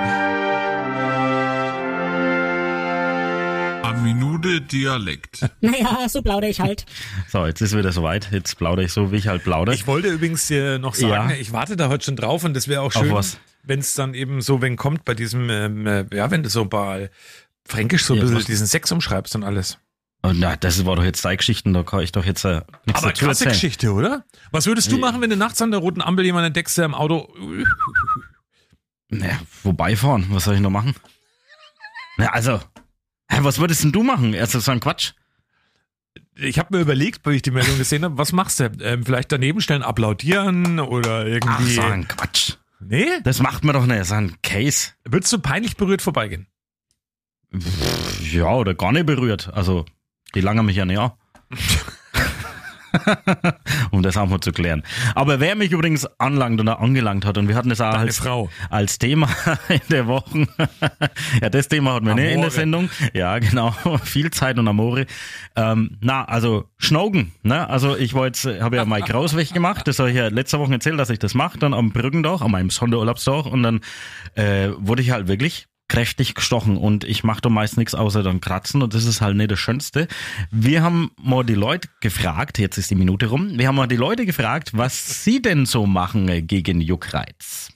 Minute 4.41 4.61
Dialekt. 4.61 5.41
Naja, 5.61 6.07
so 6.09 6.21
plaudere 6.21 6.49
ich 6.49 6.59
halt. 6.59 6.85
So, 7.29 7.45
jetzt 7.45 7.61
ist 7.61 7.75
wieder 7.75 7.91
soweit. 7.91 8.29
Jetzt 8.31 8.57
plaudere 8.57 8.85
ich 8.85 8.93
so, 8.93 9.11
wie 9.11 9.17
ich 9.17 9.27
halt 9.27 9.43
plaudere. 9.43 9.75
ich 9.75 9.87
wollte 9.87 10.09
übrigens 10.09 10.49
äh, 10.51 10.77
noch 10.79 10.95
sagen, 10.95 11.29
Ja. 11.29 11.35
ich 11.35 11.51
warte 11.53 11.75
da 11.75 11.89
heute 11.89 12.05
schon 12.05 12.15
drauf 12.15 12.43
und 12.43 12.53
das 12.55 12.67
wäre 12.67 12.81
auch 12.81 12.91
schön, 12.91 13.15
wenn 13.63 13.79
es 13.79 13.93
dann 13.93 14.13
eben 14.13 14.41
so, 14.41 14.61
wenn 14.61 14.75
kommt 14.75 15.05
bei 15.05 15.13
diesem, 15.13 15.49
ähm, 15.49 15.85
äh, 15.87 16.05
ja, 16.13 16.31
wenn 16.31 16.41
du 16.43 16.49
so 16.49 16.65
bei 16.65 17.11
Fränkisch 17.65 18.03
so 18.05 18.13
ein 18.13 18.19
Ja, 18.19 18.25
bisschen 18.25 18.45
diesen 18.45 18.67
Sex 18.67 18.91
umschreibst 18.91 19.35
und 19.35 19.43
alles. 19.43 19.77
Oh, 20.23 20.31
na, 20.33 20.55
das 20.55 20.83
war 20.85 20.95
doch 20.95 21.03
jetzt 21.03 21.23
deine 21.25 21.37
Geschichten, 21.37 21.73
da 21.73 21.83
kann 21.83 22.01
ich 22.01 22.11
doch 22.11 22.25
jetzt 22.25 22.43
äh, 22.45 22.61
nichts 22.85 23.01
Aber 23.01 23.11
dazu 23.11 23.25
krasse 23.25 23.45
erzählen. 23.45 23.51
Geschichte, 23.53 23.91
oder? 23.93 24.23
Was 24.51 24.65
würdest 24.67 24.91
du 24.91 24.97
machen, 24.97 25.21
wenn 25.21 25.29
du 25.31 25.37
nachts 25.37 25.61
an 25.61 25.71
der 25.71 25.79
roten 25.79 26.01
Ampel 26.01 26.25
jemanden 26.25 26.47
entdeckst, 26.47 26.77
der 26.77 26.85
im 26.85 26.93
Auto. 26.95 27.33
Naja, 29.09 29.39
vorbeifahren, 29.49 30.25
was 30.29 30.45
soll 30.45 30.55
ich 30.55 30.61
noch 30.61 30.69
machen? 30.69 30.95
Na, 32.17 32.27
also, 32.27 32.59
hä, 33.31 33.39
was 33.41 33.59
würdest 33.59 33.83
denn 33.83 33.91
du 33.91 34.03
machen? 34.03 34.33
Erst 34.33 34.53
so 34.53 34.71
ein 34.71 34.79
Quatsch. 34.79 35.13
Ich 36.35 36.59
habe 36.59 36.75
mir 36.75 36.81
überlegt, 36.81 37.25
weil 37.25 37.35
ich 37.35 37.41
die 37.41 37.51
Meldung 37.51 37.77
gesehen 37.77 38.03
habe, 38.03 38.17
was 38.17 38.31
machst 38.31 38.59
du? 38.59 38.71
Ähm, 38.81 39.05
vielleicht 39.05 39.31
daneben 39.31 39.61
stellen, 39.61 39.83
applaudieren 39.83 40.79
oder 40.79 41.21
Ach, 41.21 41.25
irgendwie. 41.25 41.73
so 41.73 41.81
ein 41.81 42.07
Quatsch. 42.07 42.53
nee? 42.79 43.07
Das 43.23 43.41
macht 43.41 43.63
man 43.63 43.73
doch 43.73 43.85
nicht, 43.85 44.05
so 44.05 44.15
ein 44.15 44.35
Case. 44.41 44.89
Würdest 45.05 45.31
du 45.33 45.39
peinlich 45.39 45.77
berührt 45.77 46.01
vorbeigehen? 46.01 46.47
Ja, 48.31 48.53
oder 48.53 48.73
gar 48.73 48.91
nicht 48.91 49.05
berührt. 49.05 49.49
Also, 49.53 49.85
die 50.35 50.41
lange 50.41 50.63
mich 50.63 50.77
ja 50.77 50.83
an. 50.83 51.11
um 53.91 54.03
das 54.03 54.17
auch 54.17 54.27
mal 54.27 54.39
zu 54.39 54.51
klären. 54.51 54.83
Aber 55.15 55.39
wer 55.39 55.55
mich 55.55 55.71
übrigens 55.71 56.05
anlangt 56.19 56.59
oder 56.59 56.79
angelangt 56.79 57.25
hat, 57.25 57.37
und 57.37 57.47
wir 57.47 57.55
hatten 57.55 57.71
es 57.71 57.81
auch 57.81 57.93
als, 57.93 58.17
Frau. 58.17 58.49
als 58.69 58.99
Thema 58.99 59.29
in 59.69 59.81
der 59.89 60.07
Woche. 60.07 60.47
ja, 61.41 61.49
das 61.49 61.67
Thema 61.67 61.93
hatten 61.93 62.07
wir 62.07 62.15
nicht 62.15 62.25
in 62.25 62.31
Amore. 62.33 62.49
der 62.49 62.51
Sendung. 62.51 62.89
Ja, 63.13 63.39
genau. 63.39 63.71
Viel 64.03 64.31
Zeit 64.31 64.59
und 64.59 64.67
Amore. 64.67 65.05
Ähm, 65.55 65.97
na, 66.01 66.25
also 66.25 66.65
Schnogen. 66.77 67.31
Ne? 67.43 67.69
Also 67.69 67.97
ich 67.97 68.13
war 68.13 68.25
jetzt, 68.25 68.45
habe 68.45 68.75
ja 68.75 68.85
Mike 68.85 69.11
Kraus 69.11 69.35
weggemacht. 69.35 69.87
Das 69.87 69.99
habe 69.99 70.09
ich 70.09 70.15
ja 70.15 70.27
letzte 70.27 70.59
Woche 70.59 70.73
erzählt, 70.73 70.99
dass 70.99 71.09
ich 71.09 71.19
das 71.19 71.33
mache. 71.33 71.57
Dann 71.57 71.73
am 71.73 71.91
Brückendach, 71.91 72.41
an 72.41 72.51
meinem 72.51 72.69
Sonderurlaubstag. 72.69 73.45
Und 73.45 73.63
dann 73.63 73.81
äh, 74.35 74.69
wurde 74.77 75.01
ich 75.01 75.11
halt 75.11 75.27
wirklich 75.27 75.67
kräftig 75.91 76.35
gestochen 76.35 76.77
und 76.77 77.03
ich 77.03 77.25
mache 77.25 77.41
da 77.41 77.49
meist 77.49 77.75
nichts 77.75 77.95
außer 77.95 78.23
dann 78.23 78.39
kratzen 78.39 78.81
und 78.81 78.93
das 78.93 79.03
ist 79.03 79.19
halt 79.19 79.35
nicht 79.35 79.51
das 79.51 79.59
Schönste. 79.59 80.07
Wir 80.49 80.83
haben 80.83 81.11
mal 81.21 81.43
die 81.43 81.53
Leute 81.53 81.89
gefragt, 81.99 82.59
jetzt 82.59 82.77
ist 82.77 82.91
die 82.91 82.95
Minute 82.95 83.25
rum, 83.25 83.59
wir 83.59 83.67
haben 83.67 83.75
mal 83.75 83.87
die 83.87 83.97
Leute 83.97 84.25
gefragt, 84.25 84.69
was 84.71 85.25
sie 85.25 85.41
denn 85.41 85.65
so 85.65 85.85
machen 85.85 86.47
gegen 86.47 86.79
Juckreiz. 86.79 87.73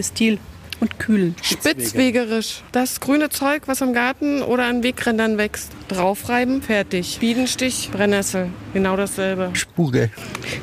Stil 0.00 0.38
und 0.80 0.98
kühl. 0.98 1.34
Spitzwegerisch. 1.42 2.62
Das 2.72 3.00
grüne 3.00 3.28
Zeug, 3.28 3.64
was 3.66 3.82
am 3.82 3.92
Garten 3.92 4.40
oder 4.40 4.64
an 4.64 4.82
Wegrändern 4.82 5.36
wächst. 5.36 5.70
Draufreiben, 5.88 6.62
fertig. 6.62 7.18
Bienenstich, 7.20 7.90
Brennnessel. 7.92 8.48
Genau 8.72 8.96
dasselbe. 8.96 9.50
Spuge. 9.52 10.10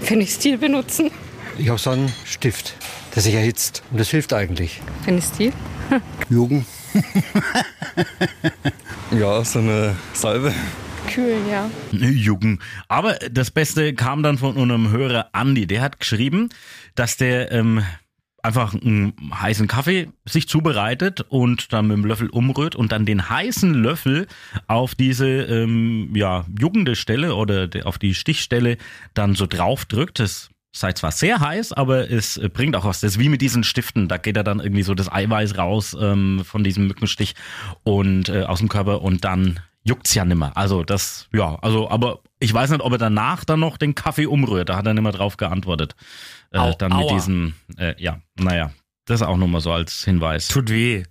Fenistil 0.01 0.57
benutzen. 0.57 1.11
Ich 1.59 1.69
habe 1.69 1.77
so 1.77 1.91
einen 1.91 2.11
Stift, 2.23 2.73
der 3.13 3.21
sich 3.21 3.35
erhitzt. 3.35 3.83
Und 3.91 3.99
das 3.99 4.09
hilft 4.09 4.33
eigentlich. 4.33 4.81
Fenistil? 5.03 5.53
Jugend. 6.29 6.65
Ja, 9.11 9.43
so 9.43 9.59
eine 9.59 9.95
Salbe. 10.13 10.53
Kühlen, 11.07 11.47
ja. 11.49 11.69
Jugend. 11.91 12.61
Aber 12.87 13.13
das 13.31 13.51
Beste 13.51 13.93
kam 13.93 14.23
dann 14.23 14.37
von 14.37 14.55
unserem 14.57 14.89
Hörer 14.91 15.29
Andi. 15.33 15.67
Der 15.67 15.81
hat 15.81 15.99
geschrieben, 15.99 16.49
dass 16.95 17.15
der 17.15 17.51
ähm, 17.51 17.83
einfach 18.41 18.73
einen 18.73 19.13
heißen 19.33 19.67
Kaffee 19.67 20.09
sich 20.25 20.49
zubereitet 20.49 21.21
und 21.29 21.71
dann 21.71 21.87
mit 21.87 21.97
dem 21.97 22.05
Löffel 22.05 22.29
umrührt 22.29 22.75
und 22.75 22.91
dann 22.91 23.05
den 23.05 23.29
heißen 23.29 23.73
Löffel 23.75 24.27
auf 24.67 24.95
diese 24.95 25.27
ähm, 25.27 26.09
ja, 26.15 26.45
juckende 26.59 26.95
Stelle 26.95 27.35
oder 27.35 27.67
de- 27.67 27.83
auf 27.83 27.99
die 27.99 28.15
Stichstelle 28.15 28.77
dann 29.13 29.35
so 29.35 29.45
drauf 29.45 29.85
drückt. 29.85 30.19
Das 30.19 30.49
sei 30.75 30.93
zwar 30.93 31.11
sehr 31.11 31.39
heiß, 31.39 31.73
aber 31.73 32.11
es 32.11 32.37
äh, 32.37 32.49
bringt 32.49 32.75
auch 32.75 32.85
was. 32.85 32.99
Das 32.99 33.13
ist 33.13 33.19
wie 33.19 33.29
mit 33.29 33.41
diesen 33.41 33.63
Stiften. 33.63 34.07
Da 34.07 34.17
geht 34.17 34.37
er 34.37 34.43
dann 34.43 34.59
irgendwie 34.59 34.83
so 34.83 34.93
das 34.93 35.11
Eiweiß 35.11 35.57
raus 35.57 35.95
ähm, 35.99 36.43
von 36.43 36.63
diesem 36.63 36.87
Mückenstich 36.87 37.35
und 37.83 38.29
äh, 38.29 38.43
aus 38.43 38.59
dem 38.59 38.69
Körper 38.69 39.01
und 39.01 39.23
dann 39.23 39.59
juckt's 39.83 40.13
ja 40.13 40.25
nimmer. 40.25 40.55
Also 40.57 40.83
das, 40.83 41.29
ja, 41.33 41.57
also, 41.61 41.89
aber 41.89 42.19
ich 42.39 42.53
weiß 42.53 42.71
nicht, 42.71 42.81
ob 42.81 42.91
er 42.91 42.97
danach 42.97 43.45
dann 43.45 43.59
noch 43.59 43.77
den 43.77 43.95
Kaffee 43.95 44.25
umrührt. 44.25 44.69
Da 44.69 44.75
hat 44.75 44.85
er 44.85 44.93
nimmer 44.93 45.11
drauf 45.11 45.37
geantwortet. 45.37 45.95
Äh, 46.51 46.57
Au, 46.57 46.73
dann 46.73 46.91
mit 46.91 47.05
aua. 47.05 47.13
diesem, 47.13 47.53
äh, 47.77 47.95
ja, 47.97 48.19
naja, 48.37 48.71
das 49.05 49.21
auch 49.21 49.37
nochmal 49.37 49.61
so 49.61 49.71
als 49.71 50.03
Hinweis. 50.03 50.49
Tut 50.49 50.69
weh. 50.69 51.03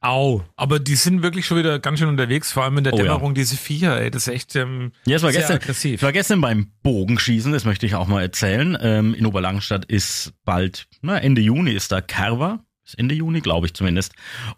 Au. 0.00 0.44
Aber 0.56 0.78
die 0.78 0.94
sind 0.94 1.22
wirklich 1.22 1.46
schon 1.46 1.58
wieder 1.58 1.78
ganz 1.78 1.98
schön 1.98 2.08
unterwegs, 2.08 2.52
vor 2.52 2.64
allem 2.64 2.78
in 2.78 2.84
der 2.84 2.92
Oh 2.92 2.98
ja. 2.98 3.02
Dämmerung, 3.04 3.34
diese 3.34 3.56
Viecher, 3.56 4.00
ey. 4.00 4.10
Das 4.10 4.26
ist 4.28 4.34
echt 4.34 4.54
ähm, 4.54 4.92
Ja, 5.06 5.16
es 5.16 5.22
war 5.22 5.32
sehr 5.32 5.40
gestern, 5.40 5.56
aggressiv. 5.56 5.94
ich 5.94 6.02
war 6.02 6.12
gestern 6.12 6.40
beim 6.40 6.70
Bogenschießen, 6.82 7.52
das 7.52 7.64
möchte 7.64 7.86
ich 7.86 7.94
auch 7.94 8.06
mal 8.06 8.22
erzählen. 8.22 8.76
Ähm, 8.80 9.14
in 9.14 9.26
Oberlangstadt 9.26 9.84
ist 9.86 10.32
bald, 10.44 10.86
na, 11.00 11.18
Ende 11.18 11.40
Juni 11.40 11.72
ist 11.72 11.92
da 11.92 12.00
Kerwa. 12.00 12.60
Ist 12.84 13.00
Ende 13.00 13.16
Juni, 13.16 13.40
glaube 13.40 13.66
ich 13.66 13.74
zumindest. 13.74 14.12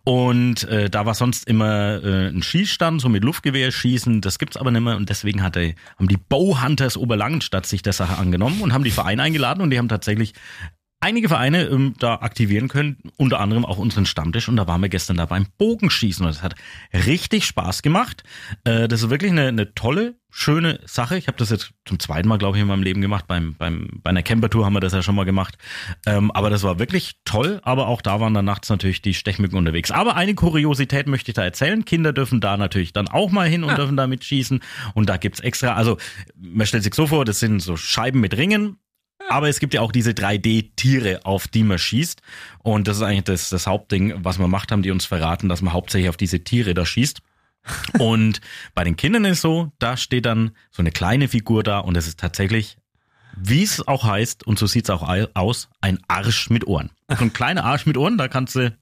Und 0.04 0.64
äh, 0.64 0.90
da 0.90 1.06
war 1.06 1.14
sonst 1.14 1.48
immer 1.48 2.04
äh, 2.04 2.28
ein 2.28 2.42
Schießstand, 2.42 3.00
so 3.00 3.08
mit 3.08 3.24
Luftgewehrschießen. 3.24 4.20
Das 4.20 4.38
gibt's 4.38 4.58
aber 4.58 4.70
nicht 4.70 4.82
mehr. 4.82 4.96
Und 4.98 5.08
deswegen 5.08 5.42
hatte, 5.42 5.74
haben 5.98 6.08
die 6.08 6.18
Bowhunters 6.18 6.98
Oberlangenstadt 6.98 7.64
sich 7.64 7.80
der 7.80 7.94
Sache 7.94 8.18
angenommen 8.18 8.60
und 8.60 8.74
haben 8.74 8.84
die 8.84 8.90
Vereine 8.90 9.22
eingeladen 9.22 9.62
und 9.62 9.70
die 9.70 9.78
haben 9.78 9.88
tatsächlich 9.88 10.34
einige 11.00 11.28
Vereine 11.28 11.64
ähm, 11.64 11.94
da 11.98 12.16
aktivieren 12.16 12.68
können, 12.68 12.98
unter 13.16 13.40
anderem 13.40 13.64
auch 13.64 13.78
unseren 13.78 14.06
Stammtisch. 14.06 14.48
Und 14.48 14.56
da 14.56 14.66
waren 14.66 14.80
wir 14.80 14.88
gestern 14.88 15.16
da 15.16 15.26
beim 15.26 15.46
Bogenschießen 15.56 16.24
und 16.24 16.34
das 16.34 16.42
hat 16.42 16.54
richtig 16.92 17.44
Spaß 17.46 17.82
gemacht. 17.82 18.24
Äh, 18.64 18.88
das 18.88 19.02
ist 19.02 19.10
wirklich 19.10 19.30
eine, 19.30 19.48
eine 19.48 19.74
tolle, 19.74 20.16
schöne 20.30 20.80
Sache. 20.84 21.16
Ich 21.16 21.28
habe 21.28 21.38
das 21.38 21.50
jetzt 21.50 21.72
zum 21.84 21.98
zweiten 22.00 22.28
Mal, 22.28 22.38
glaube 22.38 22.56
ich, 22.56 22.62
in 22.62 22.68
meinem 22.68 22.82
Leben 22.82 23.00
gemacht. 23.00 23.26
Beim, 23.28 23.54
beim, 23.56 24.00
bei 24.02 24.10
einer 24.10 24.22
Campertour 24.22 24.64
haben 24.64 24.74
wir 24.74 24.80
das 24.80 24.92
ja 24.92 25.02
schon 25.02 25.14
mal 25.14 25.24
gemacht. 25.24 25.56
Ähm, 26.04 26.30
aber 26.32 26.50
das 26.50 26.64
war 26.64 26.78
wirklich 26.78 27.14
toll. 27.24 27.60
Aber 27.62 27.86
auch 27.86 28.02
da 28.02 28.20
waren 28.20 28.34
dann 28.34 28.44
nachts 28.44 28.68
natürlich 28.68 29.00
die 29.00 29.14
Stechmücken 29.14 29.56
unterwegs. 29.56 29.90
Aber 29.90 30.16
eine 30.16 30.34
Kuriosität 30.34 31.06
möchte 31.06 31.30
ich 31.30 31.34
da 31.34 31.44
erzählen. 31.44 31.84
Kinder 31.84 32.12
dürfen 32.12 32.40
da 32.40 32.56
natürlich 32.56 32.92
dann 32.92 33.08
auch 33.08 33.30
mal 33.30 33.48
hin 33.48 33.62
und 33.62 33.78
dürfen 33.78 33.96
da 33.96 34.06
mitschießen. 34.06 34.60
Und 34.94 35.08
da 35.08 35.16
gibt's 35.16 35.40
extra, 35.40 35.74
also 35.74 35.96
man 36.36 36.66
stellt 36.66 36.82
sich 36.82 36.94
so 36.94 37.06
vor, 37.06 37.24
das 37.24 37.38
sind 37.38 37.60
so 37.60 37.76
Scheiben 37.76 38.20
mit 38.20 38.36
Ringen. 38.36 38.78
Aber 39.28 39.48
es 39.48 39.60
gibt 39.60 39.74
ja 39.74 39.80
auch 39.82 39.92
diese 39.92 40.10
3D-Tiere, 40.12 41.20
auf 41.24 41.48
die 41.48 41.62
man 41.62 41.78
schießt. 41.78 42.22
Und 42.60 42.88
das 42.88 42.96
ist 42.96 43.02
eigentlich 43.02 43.24
das, 43.24 43.50
das 43.50 43.66
Hauptding, 43.66 44.14
was 44.24 44.38
wir 44.38 44.48
macht 44.48 44.72
haben, 44.72 44.82
die 44.82 44.90
uns 44.90 45.04
verraten, 45.04 45.48
dass 45.48 45.60
man 45.62 45.72
hauptsächlich 45.74 46.08
auf 46.08 46.16
diese 46.16 46.40
Tiere 46.44 46.74
da 46.74 46.86
schießt. 46.86 47.20
Und 47.98 48.40
bei 48.74 48.84
den 48.84 48.96
Kindern 48.96 49.24
ist 49.26 49.42
so, 49.42 49.70
da 49.78 49.96
steht 49.96 50.24
dann 50.26 50.52
so 50.70 50.80
eine 50.82 50.90
kleine 50.90 51.28
Figur 51.28 51.62
da 51.62 51.80
und 51.80 51.96
es 51.96 52.06
ist 52.08 52.18
tatsächlich, 52.18 52.78
wie 53.36 53.62
es 53.62 53.86
auch 53.86 54.04
heißt, 54.04 54.46
und 54.46 54.58
so 54.58 54.66
sieht's 54.66 54.88
auch 54.90 55.06
ei- 55.06 55.26
aus, 55.34 55.68
ein 55.82 55.98
Arsch 56.08 56.48
mit 56.48 56.66
Ohren. 56.66 56.90
So 57.08 57.24
ein 57.24 57.32
kleiner 57.32 57.64
Arsch 57.64 57.84
mit 57.84 57.98
Ohren, 57.98 58.16
da 58.16 58.28
kannst 58.28 58.54
du 58.54 58.74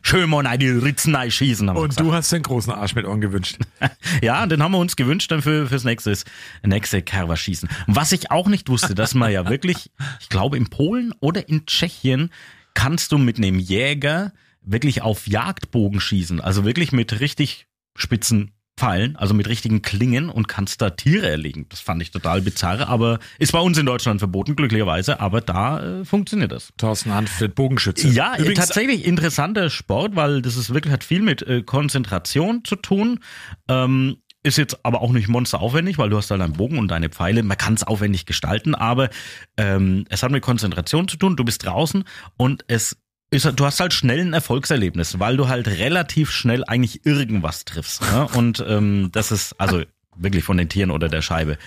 schön 0.00 0.30
mal 0.30 0.46
in 0.54 0.60
die 0.60 0.68
Ritzen 0.68 1.16
schießen. 1.30 1.68
Und 1.68 1.88
gesagt. 1.88 2.00
du 2.00 2.12
hast 2.12 2.32
den 2.32 2.42
großen 2.42 2.72
Arsch 2.72 2.94
mit 2.94 3.06
Ohren 3.06 3.20
gewünscht. 3.20 3.58
Ja, 4.22 4.46
den 4.46 4.62
haben 4.62 4.72
wir 4.72 4.78
uns 4.78 4.96
gewünscht 4.96 5.30
dann 5.30 5.42
für, 5.42 5.66
fürs 5.66 5.84
nächste, 5.84 6.16
nächste 6.62 7.02
Kerwa-Schießen. 7.02 7.68
Und 7.86 7.96
was 7.96 8.12
ich 8.12 8.30
auch 8.30 8.48
nicht 8.48 8.68
wusste, 8.68 8.94
dass 8.94 9.14
man 9.14 9.32
ja 9.32 9.48
wirklich, 9.50 9.90
ich 10.20 10.28
glaube 10.28 10.56
in 10.56 10.68
Polen 10.68 11.12
oder 11.20 11.48
in 11.48 11.66
Tschechien 11.66 12.30
kannst 12.74 13.12
du 13.12 13.18
mit 13.18 13.38
einem 13.38 13.58
Jäger 13.58 14.32
wirklich 14.62 15.02
auf 15.02 15.26
Jagdbogen 15.26 16.00
schießen. 16.00 16.40
Also 16.40 16.64
wirklich 16.64 16.92
mit 16.92 17.20
richtig 17.20 17.66
spitzen 17.96 18.52
Pfeilen, 18.82 19.14
also 19.14 19.32
mit 19.32 19.48
richtigen 19.48 19.80
Klingen 19.80 20.28
und 20.28 20.48
kannst 20.48 20.82
da 20.82 20.90
Tiere 20.90 21.28
erlegen. 21.28 21.66
Das 21.68 21.78
fand 21.78 22.02
ich 22.02 22.10
total 22.10 22.42
bizarr, 22.42 22.88
aber 22.88 23.20
ist 23.38 23.52
bei 23.52 23.60
uns 23.60 23.78
in 23.78 23.86
Deutschland 23.86 24.18
verboten, 24.18 24.56
glücklicherweise, 24.56 25.20
aber 25.20 25.40
da 25.40 26.00
äh, 26.00 26.04
funktioniert 26.04 26.50
das. 26.50 26.72
Thorsten 26.78 27.14
Hanfeld, 27.14 27.54
Bogenschütze. 27.54 28.08
Ja, 28.08 28.36
Übrigens, 28.36 28.58
tatsächlich 28.58 29.04
interessanter 29.04 29.70
Sport, 29.70 30.16
weil 30.16 30.42
das 30.42 30.56
ist 30.56 30.74
wirklich, 30.74 30.92
hat 30.92 31.04
viel 31.04 31.22
mit 31.22 31.42
äh, 31.42 31.62
Konzentration 31.62 32.64
zu 32.64 32.74
tun. 32.74 33.20
Ähm, 33.68 34.16
ist 34.42 34.58
jetzt 34.58 34.84
aber 34.84 35.00
auch 35.00 35.12
nicht 35.12 35.28
monsteraufwendig, 35.28 35.98
weil 35.98 36.10
du 36.10 36.16
hast 36.16 36.32
halt 36.32 36.40
einen 36.40 36.54
Bogen 36.54 36.78
und 36.78 36.88
deine 36.88 37.08
Pfeile. 37.08 37.44
Man 37.44 37.56
kann 37.56 37.74
es 37.74 37.84
aufwendig 37.84 38.26
gestalten, 38.26 38.74
aber 38.74 39.10
ähm, 39.56 40.06
es 40.08 40.24
hat 40.24 40.32
mit 40.32 40.42
Konzentration 40.42 41.06
zu 41.06 41.16
tun. 41.16 41.36
Du 41.36 41.44
bist 41.44 41.64
draußen 41.64 42.02
und 42.36 42.64
es 42.66 42.96
ist, 43.32 43.50
du 43.58 43.64
hast 43.64 43.80
halt 43.80 43.92
schnell 43.92 44.20
ein 44.20 44.32
Erfolgserlebnis, 44.34 45.18
weil 45.18 45.36
du 45.36 45.48
halt 45.48 45.66
relativ 45.66 46.30
schnell 46.30 46.64
eigentlich 46.64 47.04
irgendwas 47.06 47.64
triffst. 47.64 48.02
Ne? 48.02 48.28
Und 48.34 48.64
ähm, 48.66 49.08
das 49.12 49.32
ist 49.32 49.58
also 49.60 49.82
wirklich 50.16 50.44
von 50.44 50.56
den 50.58 50.68
Tieren 50.68 50.90
oder 50.90 51.08
der 51.08 51.22
Scheibe. 51.22 51.58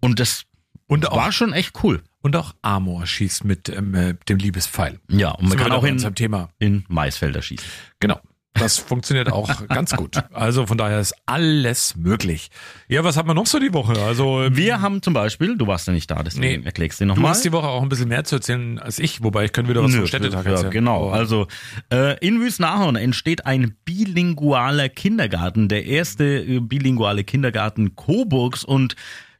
Und 0.00 0.20
das 0.20 0.42
Und 0.88 1.08
auch- 1.08 1.16
war 1.16 1.32
schon 1.32 1.52
echt 1.52 1.82
cool. 1.82 2.02
Und 2.20 2.36
auch 2.36 2.54
Amor 2.62 3.06
schießt 3.06 3.44
mit 3.44 3.68
ähm, 3.68 3.94
äh, 3.94 4.14
dem 4.28 4.38
Liebespfeil. 4.38 5.00
Ja, 5.08 5.30
und 5.30 5.48
man 5.48 5.58
kann 5.58 5.72
auch 5.72 5.84
in, 5.84 5.98
in 6.58 6.84
Maisfelder 6.88 7.42
schießen. 7.42 7.66
Genau. 7.98 8.20
Das 8.54 8.76
funktioniert 8.78 9.32
auch 9.32 9.66
ganz 9.68 9.96
gut. 9.96 10.16
Also 10.32 10.66
von 10.66 10.76
daher 10.76 11.00
ist 11.00 11.14
alles 11.24 11.96
möglich. 11.96 12.50
Ja, 12.86 13.02
was 13.02 13.16
hat 13.16 13.26
man 13.26 13.34
noch 13.34 13.46
so 13.46 13.58
die 13.58 13.72
Woche? 13.72 13.98
Also 14.02 14.46
Wir 14.52 14.82
haben 14.82 15.00
zum 15.00 15.14
Beispiel, 15.14 15.56
du 15.56 15.66
warst 15.66 15.86
ja 15.86 15.92
nicht 15.94 16.10
da, 16.10 16.22
deswegen 16.22 16.60
Nee. 16.60 16.66
erklärst 16.66 17.00
du 17.00 17.04
du 17.04 17.08
nochmal. 17.08 17.30
hast 17.30 17.44
die 17.46 17.52
Woche 17.52 17.66
auch 17.68 17.82
ein 17.82 17.88
bisschen 17.88 18.08
mehr 18.08 18.24
zu 18.24 18.36
erzählen 18.36 18.78
als 18.78 18.98
ich, 18.98 19.22
wobei 19.22 19.46
ich 19.46 19.52
könnte 19.52 19.70
wieder 19.70 19.82
was 19.82 19.90
Nö, 19.92 19.98
vom 19.98 20.06
Städtetag 20.06 20.44
ja, 20.44 20.50
erzählen. 20.52 20.70
genau. 20.70 21.06
Aber- 21.08 21.14
Also 21.14 21.46
äh, 21.90 22.18
in 22.18 22.40
Wüstenahorn 22.40 22.96
entsteht 22.96 23.46
ein 23.46 23.74
bilingualer 23.86 24.88
Kindergarten, 24.90 25.68
der 25.68 25.86
erste 25.86 26.24
äh, 26.24 26.60
bilinguale 26.60 27.24
Kindergarten 27.24 27.96
Coburgs. 27.96 28.64
Und 28.64 28.96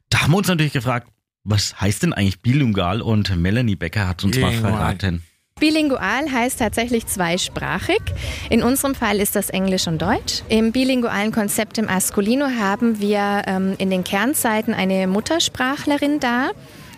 da 0.09 0.21
haben 0.21 0.31
wir 0.31 0.37
uns 0.37 0.47
natürlich 0.47 0.73
gefragt, 0.73 1.07
was 1.43 1.79
heißt 1.79 2.01
denn 2.03 2.13
eigentlich 2.13 2.41
bilingual? 2.41 3.01
Und 3.01 3.35
Melanie 3.35 3.75
Becker 3.75 4.07
hat 4.07 4.23
uns 4.23 4.37
mal 4.39 4.53
verraten. 4.53 5.23
Bilingual 5.59 6.31
heißt 6.31 6.59
tatsächlich 6.59 7.07
zweisprachig. 7.07 8.01
In 8.49 8.63
unserem 8.63 8.95
Fall 8.95 9.19
ist 9.19 9.35
das 9.35 9.49
Englisch 9.49 9.87
und 9.87 10.01
Deutsch. 10.01 10.41
Im 10.49 10.71
bilingualen 10.71 11.31
Konzept 11.31 11.77
im 11.77 11.87
Ascolino 11.87 12.47
haben 12.59 12.99
wir 12.99 13.43
ähm, 13.47 13.75
in 13.77 13.89
den 13.89 14.03
Kernzeiten 14.03 14.73
eine 14.73 15.07
Muttersprachlerin 15.07 16.19
da, 16.19 16.51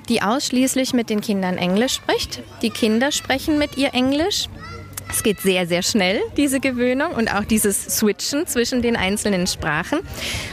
die 0.10 0.22
ausschließlich 0.22 0.94
mit 0.94 1.10
den 1.10 1.22
Kindern 1.22 1.58
Englisch 1.58 1.94
spricht. 1.94 2.42
Die 2.62 2.70
Kinder 2.70 3.12
sprechen 3.12 3.58
mit 3.60 3.78
ihr 3.78 3.94
Englisch. 3.94 4.48
Es 5.16 5.24
geht 5.24 5.40
sehr, 5.40 5.66
sehr 5.66 5.82
schnell, 5.82 6.20
diese 6.36 6.60
Gewöhnung 6.60 7.12
und 7.12 7.34
auch 7.34 7.46
dieses 7.46 7.82
Switchen 7.86 8.48
zwischen 8.48 8.82
den 8.82 8.98
einzelnen 8.98 9.48
Sprachen. 9.48 10.00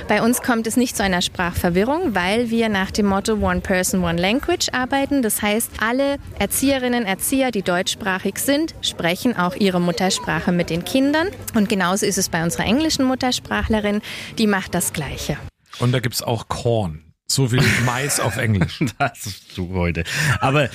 Bei 0.06 0.22
uns 0.22 0.40
kommt 0.40 0.68
es 0.68 0.76
nicht 0.76 0.96
zu 0.96 1.02
einer 1.02 1.20
Sprachverwirrung, 1.20 2.14
weil 2.14 2.48
wir 2.48 2.68
nach 2.68 2.92
dem 2.92 3.06
Motto 3.06 3.32
One 3.34 3.60
Person, 3.60 4.04
One 4.04 4.22
Language 4.22 4.68
arbeiten. 4.70 5.20
Das 5.20 5.42
heißt, 5.42 5.68
alle 5.80 6.18
Erzieherinnen, 6.38 7.04
Erzieher, 7.04 7.50
die 7.50 7.62
deutschsprachig 7.62 8.38
sind, 8.38 8.76
sprechen 8.82 9.36
auch 9.36 9.56
ihre 9.56 9.80
Muttersprache 9.80 10.52
mit 10.52 10.70
den 10.70 10.84
Kindern. 10.84 11.26
Und 11.56 11.68
genauso 11.68 12.06
ist 12.06 12.16
es 12.16 12.28
bei 12.28 12.44
unserer 12.44 12.64
englischen 12.64 13.04
Muttersprachlerin. 13.04 14.00
Die 14.38 14.46
macht 14.46 14.76
das 14.76 14.92
Gleiche. 14.92 15.38
Und 15.80 15.90
da 15.90 15.98
gibt's 15.98 16.22
auch 16.22 16.46
Korn. 16.46 17.02
So 17.26 17.48
viel 17.48 17.64
Mais 17.84 18.20
auf 18.20 18.36
Englisch. 18.36 18.78
Das 18.98 19.26
ist 19.26 19.58
du 19.58 19.74
heute. 19.74 20.04
Aber 20.38 20.70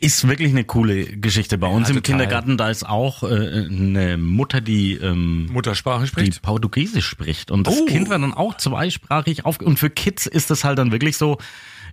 ist 0.00 0.26
wirklich 0.26 0.50
eine 0.50 0.64
coole 0.64 1.04
Geschichte. 1.04 1.58
Bei 1.58 1.66
uns 1.66 1.88
im 1.90 1.96
total. 1.96 2.02
Kindergarten, 2.12 2.56
da 2.56 2.70
ist 2.70 2.84
auch 2.88 3.22
äh, 3.22 3.66
eine 3.66 4.16
Mutter, 4.16 4.60
die 4.60 4.94
ähm, 4.94 5.46
Muttersprache 5.52 6.02
die 6.02 6.08
spricht. 6.08 6.42
Portugiesisch 6.42 7.06
spricht. 7.06 7.50
Und 7.50 7.66
das 7.66 7.78
Oh. 7.80 7.84
Kind 7.84 8.08
wird 8.08 8.22
dann 8.22 8.32
auch 8.34 8.56
zweisprachig 8.56 9.44
auf. 9.44 9.60
Und 9.60 9.78
für 9.78 9.90
Kids 9.90 10.26
ist 10.26 10.50
das 10.50 10.64
halt 10.64 10.78
dann 10.78 10.90
wirklich 10.90 11.16
so. 11.16 11.38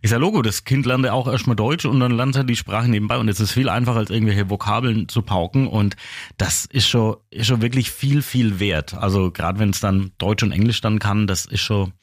Ist 0.04 0.12
ja 0.12 0.17
Logo, 0.17 0.43
das 0.43 0.63
Kind 0.63 0.86
lernt 0.86 1.04
ja 1.06 1.13
auch 1.13 1.28
erstmal 1.28 1.56
Deutsch 1.56 1.86
und 1.86 2.00
dann 2.00 2.12
lernt 2.12 2.36
er 2.36 2.43
die 2.43 2.56
Sprache 2.56 2.88
nebenbei 2.88 3.17
und 3.17 3.28
es 3.30 3.39
ist 3.39 3.52
viel 3.52 3.67
einfacher, 3.67 3.98
als 3.98 4.12
irgendwelche 4.12 4.48
Vokabeln 4.48 5.10
zu 5.10 5.24
pauken 5.24 5.65
und 5.67 5.96
das 6.38 6.65
ist 6.67 6.88
schon, 6.88 7.15
ist 7.32 7.48
schon 7.48 7.63
wirklich 7.63 7.89
viel, 7.89 8.22
viel 8.22 8.60
wert. 8.60 8.93
Also 8.93 9.32
gerade 9.32 9.58
wenn 9.58 9.72
es 9.72 9.80
dann 9.80 10.12
Deutsch 10.20 10.43
und 10.43 10.52
Englisch 10.52 10.82
dann 10.82 11.00
kann, 11.00 11.26
das 11.26 11.48
ist 11.48 11.62
schon, 11.62 11.93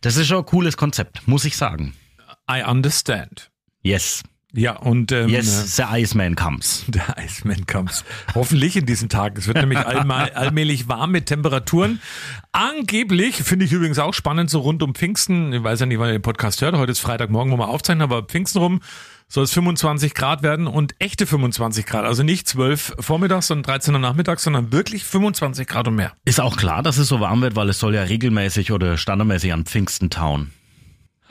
das 0.00 0.16
ist 0.16 0.28
schon 0.28 0.38
ein 0.38 0.46
cooles 0.46 0.76
Konzept, 0.76 1.26
muss 1.26 1.44
ich 1.44 1.56
sagen. 1.56 1.94
I 2.48 2.62
understand. 2.64 3.50
Yes. 3.82 4.22
Ja, 4.52 4.76
und 4.76 5.12
ähm, 5.12 5.28
Yes, 5.28 5.76
the 5.76 5.84
Iceman 5.84 6.34
comes. 6.34 6.84
Der 6.88 7.16
Iceman 7.18 7.66
comes. 7.66 8.04
Hoffentlich 8.34 8.76
in 8.76 8.86
diesen 8.86 9.08
Tagen. 9.08 9.36
Es 9.38 9.46
wird 9.46 9.58
nämlich 9.58 9.78
allmal, 9.78 10.30
allmählich 10.34 10.88
warm 10.88 11.12
mit 11.12 11.26
Temperaturen. 11.26 12.00
Angeblich, 12.52 13.36
finde 13.36 13.64
ich 13.64 13.72
übrigens 13.72 13.98
auch 13.98 14.14
spannend, 14.14 14.50
so 14.50 14.60
rund 14.60 14.82
um 14.82 14.94
Pfingsten. 14.94 15.52
Ich 15.52 15.62
weiß 15.62 15.80
ja 15.80 15.86
nicht, 15.86 15.98
wann 15.98 16.08
ihr 16.08 16.18
den 16.18 16.22
Podcast 16.22 16.62
hört. 16.62 16.74
Heute 16.76 16.92
ist 16.92 17.00
Freitagmorgen, 17.00 17.52
wo 17.52 17.58
wir 17.58 17.68
aufzeichnen, 17.68 18.02
aber 18.02 18.22
Pfingsten 18.24 18.58
rum 18.60 18.80
soll 19.28 19.44
es 19.44 19.52
25 19.52 20.14
Grad 20.14 20.42
werden 20.42 20.66
und 20.66 20.96
echte 20.98 21.24
25 21.24 21.86
Grad. 21.86 22.04
Also 22.04 22.24
nicht 22.24 22.48
12 22.48 22.96
vormittags 22.98 23.52
und 23.52 23.64
13 23.64 23.94
Uhr 23.94 24.00
nachmittags, 24.00 24.42
sondern 24.42 24.72
wirklich 24.72 25.04
25 25.04 25.68
Grad 25.68 25.86
und 25.86 25.94
mehr. 25.94 26.12
Ist 26.24 26.40
auch 26.40 26.56
klar, 26.56 26.82
dass 26.82 26.98
es 26.98 27.06
so 27.06 27.20
warm 27.20 27.40
wird, 27.40 27.54
weil 27.54 27.68
es 27.68 27.78
soll 27.78 27.94
ja 27.94 28.02
regelmäßig 28.02 28.72
oder 28.72 28.96
standardmäßig 28.96 29.52
an 29.52 29.64
Pfingsten 29.64 30.10
tauen. 30.10 30.50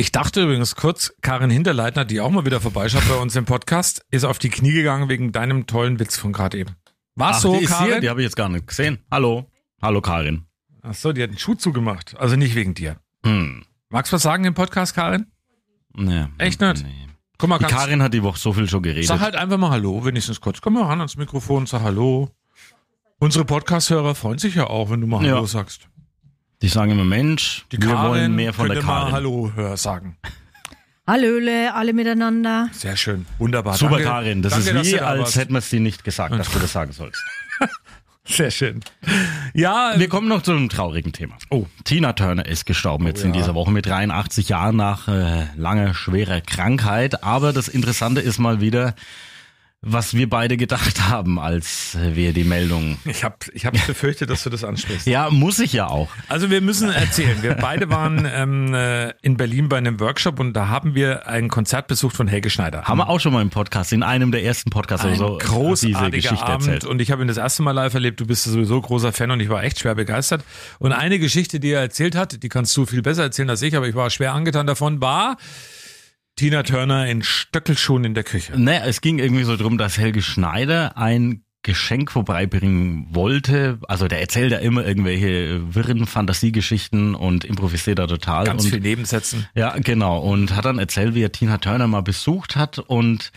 Ich 0.00 0.12
dachte 0.12 0.44
übrigens 0.44 0.76
kurz, 0.76 1.12
Karin 1.20 1.50
Hinterleitner, 1.50 2.06
die 2.06 2.22
auch 2.22 2.30
mal 2.30 2.46
wieder 2.46 2.58
vorbeischaut 2.58 3.06
bei 3.06 3.16
uns 3.16 3.36
im 3.36 3.44
Podcast, 3.44 4.02
ist 4.10 4.24
auf 4.24 4.38
die 4.38 4.48
Knie 4.48 4.72
gegangen 4.72 5.10
wegen 5.10 5.30
deinem 5.30 5.66
tollen 5.66 6.00
Witz 6.00 6.16
von 6.16 6.32
gerade 6.32 6.56
eben. 6.56 6.74
War 7.16 7.34
so, 7.34 7.58
die 7.60 7.66
Karin? 7.66 7.86
hier, 7.86 8.00
die 8.00 8.08
habe 8.08 8.22
ich 8.22 8.24
jetzt 8.24 8.36
gar 8.36 8.48
nicht 8.48 8.66
gesehen. 8.66 9.00
Hallo. 9.10 9.50
Hallo 9.82 10.00
Karin. 10.00 10.46
Ach 10.80 10.94
so, 10.94 11.12
die 11.12 11.22
hat 11.22 11.28
einen 11.28 11.38
Schuh 11.38 11.54
zugemacht. 11.54 12.16
Also 12.18 12.36
nicht 12.36 12.54
wegen 12.54 12.72
dir. 12.72 12.96
Hm. 13.26 13.62
Magst 13.90 14.10
du 14.10 14.14
was 14.14 14.22
sagen 14.22 14.46
im 14.46 14.54
Podcast, 14.54 14.94
Karin? 14.94 15.26
Nee. 15.92 16.28
Echt 16.38 16.62
nicht? 16.62 16.82
Nee. 16.82 17.08
Guck 17.36 17.50
mal, 17.50 17.58
Die 17.58 17.66
Karin 17.66 18.02
hat 18.02 18.14
die 18.14 18.22
Woche 18.22 18.38
so 18.38 18.54
viel 18.54 18.70
schon 18.70 18.82
geredet. 18.82 19.04
sag 19.06 19.20
halt 19.20 19.36
einfach 19.36 19.58
mal 19.58 19.68
Hallo, 19.68 20.02
wenigstens 20.02 20.40
kurz. 20.40 20.62
Komm 20.62 20.72
mal 20.74 20.84
ran 20.84 21.00
ans 21.00 21.18
Mikrofon, 21.18 21.66
sag 21.66 21.82
Hallo. 21.82 22.30
Unsere 23.18 23.44
Podcast-Hörer 23.44 24.14
freuen 24.14 24.38
sich 24.38 24.54
ja 24.54 24.66
auch, 24.66 24.88
wenn 24.88 25.02
du 25.02 25.06
mal 25.06 25.22
Ja. 25.26 25.34
Hallo 25.34 25.44
sagst. 25.44 25.89
Die 26.62 26.68
sagen 26.68 26.90
immer, 26.90 27.04
Mensch, 27.04 27.64
Die 27.72 27.80
wir 27.80 27.88
Karin 27.88 28.10
wollen 28.10 28.34
mehr 28.34 28.52
von 28.52 28.66
der 28.66 28.76
könnte 28.76 28.86
mal 28.86 29.00
Karin. 29.00 29.14
Hallo 29.14 29.52
hör 29.54 29.76
sagen. 29.78 30.18
Hallöle, 31.06 31.74
alle 31.74 31.92
miteinander. 31.94 32.68
Sehr 32.72 32.96
schön. 32.96 33.26
Wunderbar. 33.38 33.74
Super, 33.74 33.92
Danke. 33.92 34.04
Karin. 34.04 34.42
Das 34.42 34.52
Danke, 34.52 34.78
ist 34.80 34.92
wie, 34.92 34.96
da 34.96 35.06
als 35.06 35.36
hätten 35.36 35.54
wir 35.54 35.58
es 35.58 35.70
dir 35.70 35.80
nicht 35.80 36.04
gesagt, 36.04 36.38
dass 36.38 36.50
du 36.52 36.58
das 36.58 36.72
sagen 36.72 36.92
sollst. 36.92 37.22
Sehr 38.24 38.50
schön. 38.50 38.80
Ja, 39.54 39.94
Wir 39.96 40.08
kommen 40.08 40.28
noch 40.28 40.42
zu 40.42 40.52
einem 40.52 40.68
traurigen 40.68 41.12
Thema. 41.12 41.36
Oh, 41.48 41.66
Tina 41.84 42.12
Turner 42.12 42.46
ist 42.46 42.66
gestorben 42.66 43.06
jetzt 43.06 43.24
in 43.24 43.34
ja. 43.34 43.40
dieser 43.40 43.54
Woche 43.54 43.72
mit 43.72 43.86
83 43.86 44.50
Jahren 44.50 44.76
nach 44.76 45.08
äh, 45.08 45.46
langer, 45.56 45.94
schwerer 45.94 46.40
Krankheit. 46.42 47.24
Aber 47.24 47.52
das 47.52 47.66
Interessante 47.66 48.20
ist 48.20 48.38
mal 48.38 48.60
wieder, 48.60 48.94
was 49.82 50.12
wir 50.12 50.28
beide 50.28 50.56
gedacht 50.56 51.00
haben, 51.08 51.38
als 51.38 51.94
äh, 51.94 52.14
wir 52.14 52.32
die 52.32 52.44
Meldung... 52.44 52.98
ich 53.04 53.24
habe 53.24 53.36
ich 53.54 53.64
hab 53.64 53.72
befürchtet, 53.86 54.28
dass 54.28 54.44
du 54.44 54.50
das 54.50 54.62
ansprichst. 54.62 55.06
Ja, 55.06 55.30
muss 55.30 55.58
ich 55.58 55.72
ja 55.72 55.86
auch. 55.86 56.08
Also 56.28 56.50
wir 56.50 56.60
müssen 56.60 56.90
erzählen, 56.90 57.42
wir 57.42 57.54
beide 57.54 57.88
waren 57.88 58.28
ähm, 58.30 58.74
äh, 58.74 59.10
in 59.22 59.36
Berlin 59.36 59.68
bei 59.68 59.78
einem 59.78 59.98
Workshop 59.98 60.38
und 60.38 60.52
da 60.52 60.68
haben 60.68 60.94
wir 60.94 61.26
ein 61.26 61.48
Konzert 61.48 61.86
besucht 61.86 62.14
von 62.14 62.28
Helge 62.28 62.50
Schneider. 62.50 62.84
Haben 62.84 62.98
wir 62.98 63.08
auch 63.08 63.20
schon 63.20 63.32
mal 63.32 63.40
im 63.40 63.50
Podcast, 63.50 63.92
in 63.92 64.02
einem 64.02 64.32
der 64.32 64.44
ersten 64.44 64.70
Podcasts 64.70 65.06
Ein 65.06 65.12
oder 65.12 65.18
so, 65.18 65.38
diese 65.38 65.50
großartiger 65.50 66.10
Geschichte 66.10 66.44
Abend 66.44 66.68
erzählt. 66.68 66.84
und 66.84 67.00
ich 67.00 67.10
habe 67.10 67.22
ihn 67.22 67.28
das 67.28 67.38
erste 67.38 67.62
Mal 67.62 67.72
live 67.72 67.94
erlebt. 67.94 68.20
Du 68.20 68.26
bist 68.26 68.44
sowieso 68.44 68.80
großer 68.80 69.12
Fan 69.12 69.30
und 69.30 69.40
ich 69.40 69.48
war 69.48 69.64
echt 69.64 69.78
schwer 69.78 69.94
begeistert. 69.94 70.44
Und 70.78 70.92
eine 70.92 71.18
Geschichte, 71.18 71.58
die 71.58 71.70
er 71.70 71.80
erzählt 71.80 72.16
hat, 72.16 72.42
die 72.42 72.48
kannst 72.50 72.76
du 72.76 72.84
viel 72.84 73.00
besser 73.00 73.22
erzählen 73.22 73.48
als 73.48 73.62
ich, 73.62 73.74
aber 73.76 73.88
ich 73.88 73.94
war 73.94 74.10
schwer 74.10 74.34
angetan 74.34 74.66
davon, 74.66 75.00
war 75.00 75.38
Tina 76.40 76.62
Turner 76.62 77.06
in 77.06 77.22
Stöckelschuhen 77.22 78.02
in 78.02 78.14
der 78.14 78.24
Küche. 78.24 78.58
Naja, 78.58 78.86
es 78.86 79.02
ging 79.02 79.18
irgendwie 79.18 79.42
so 79.42 79.58
drum, 79.58 79.76
dass 79.76 79.98
Helge 79.98 80.22
Schneider 80.22 80.96
ein 80.96 81.44
Geschenk 81.62 82.10
vorbeibringen 82.10 83.08
wollte. 83.10 83.78
Also 83.86 84.08
der 84.08 84.20
erzählt 84.20 84.50
ja 84.50 84.58
immer 84.58 84.86
irgendwelche 84.86 85.74
wirren 85.74 86.06
Fantasiegeschichten 86.06 87.14
und 87.14 87.44
improvisiert 87.44 87.98
da 87.98 88.06
total. 88.06 88.44
Ganz 88.44 88.64
und 88.64 88.70
viel 88.70 88.80
Nebensätzen. 88.80 89.46
Ja, 89.54 89.76
genau. 89.78 90.20
Und 90.20 90.56
hat 90.56 90.64
dann 90.64 90.78
erzählt, 90.78 91.14
wie 91.14 91.22
er 91.22 91.32
Tina 91.32 91.58
Turner 91.58 91.86
mal 91.86 92.00
besucht 92.00 92.56
hat. 92.56 92.78
Und 92.78 93.30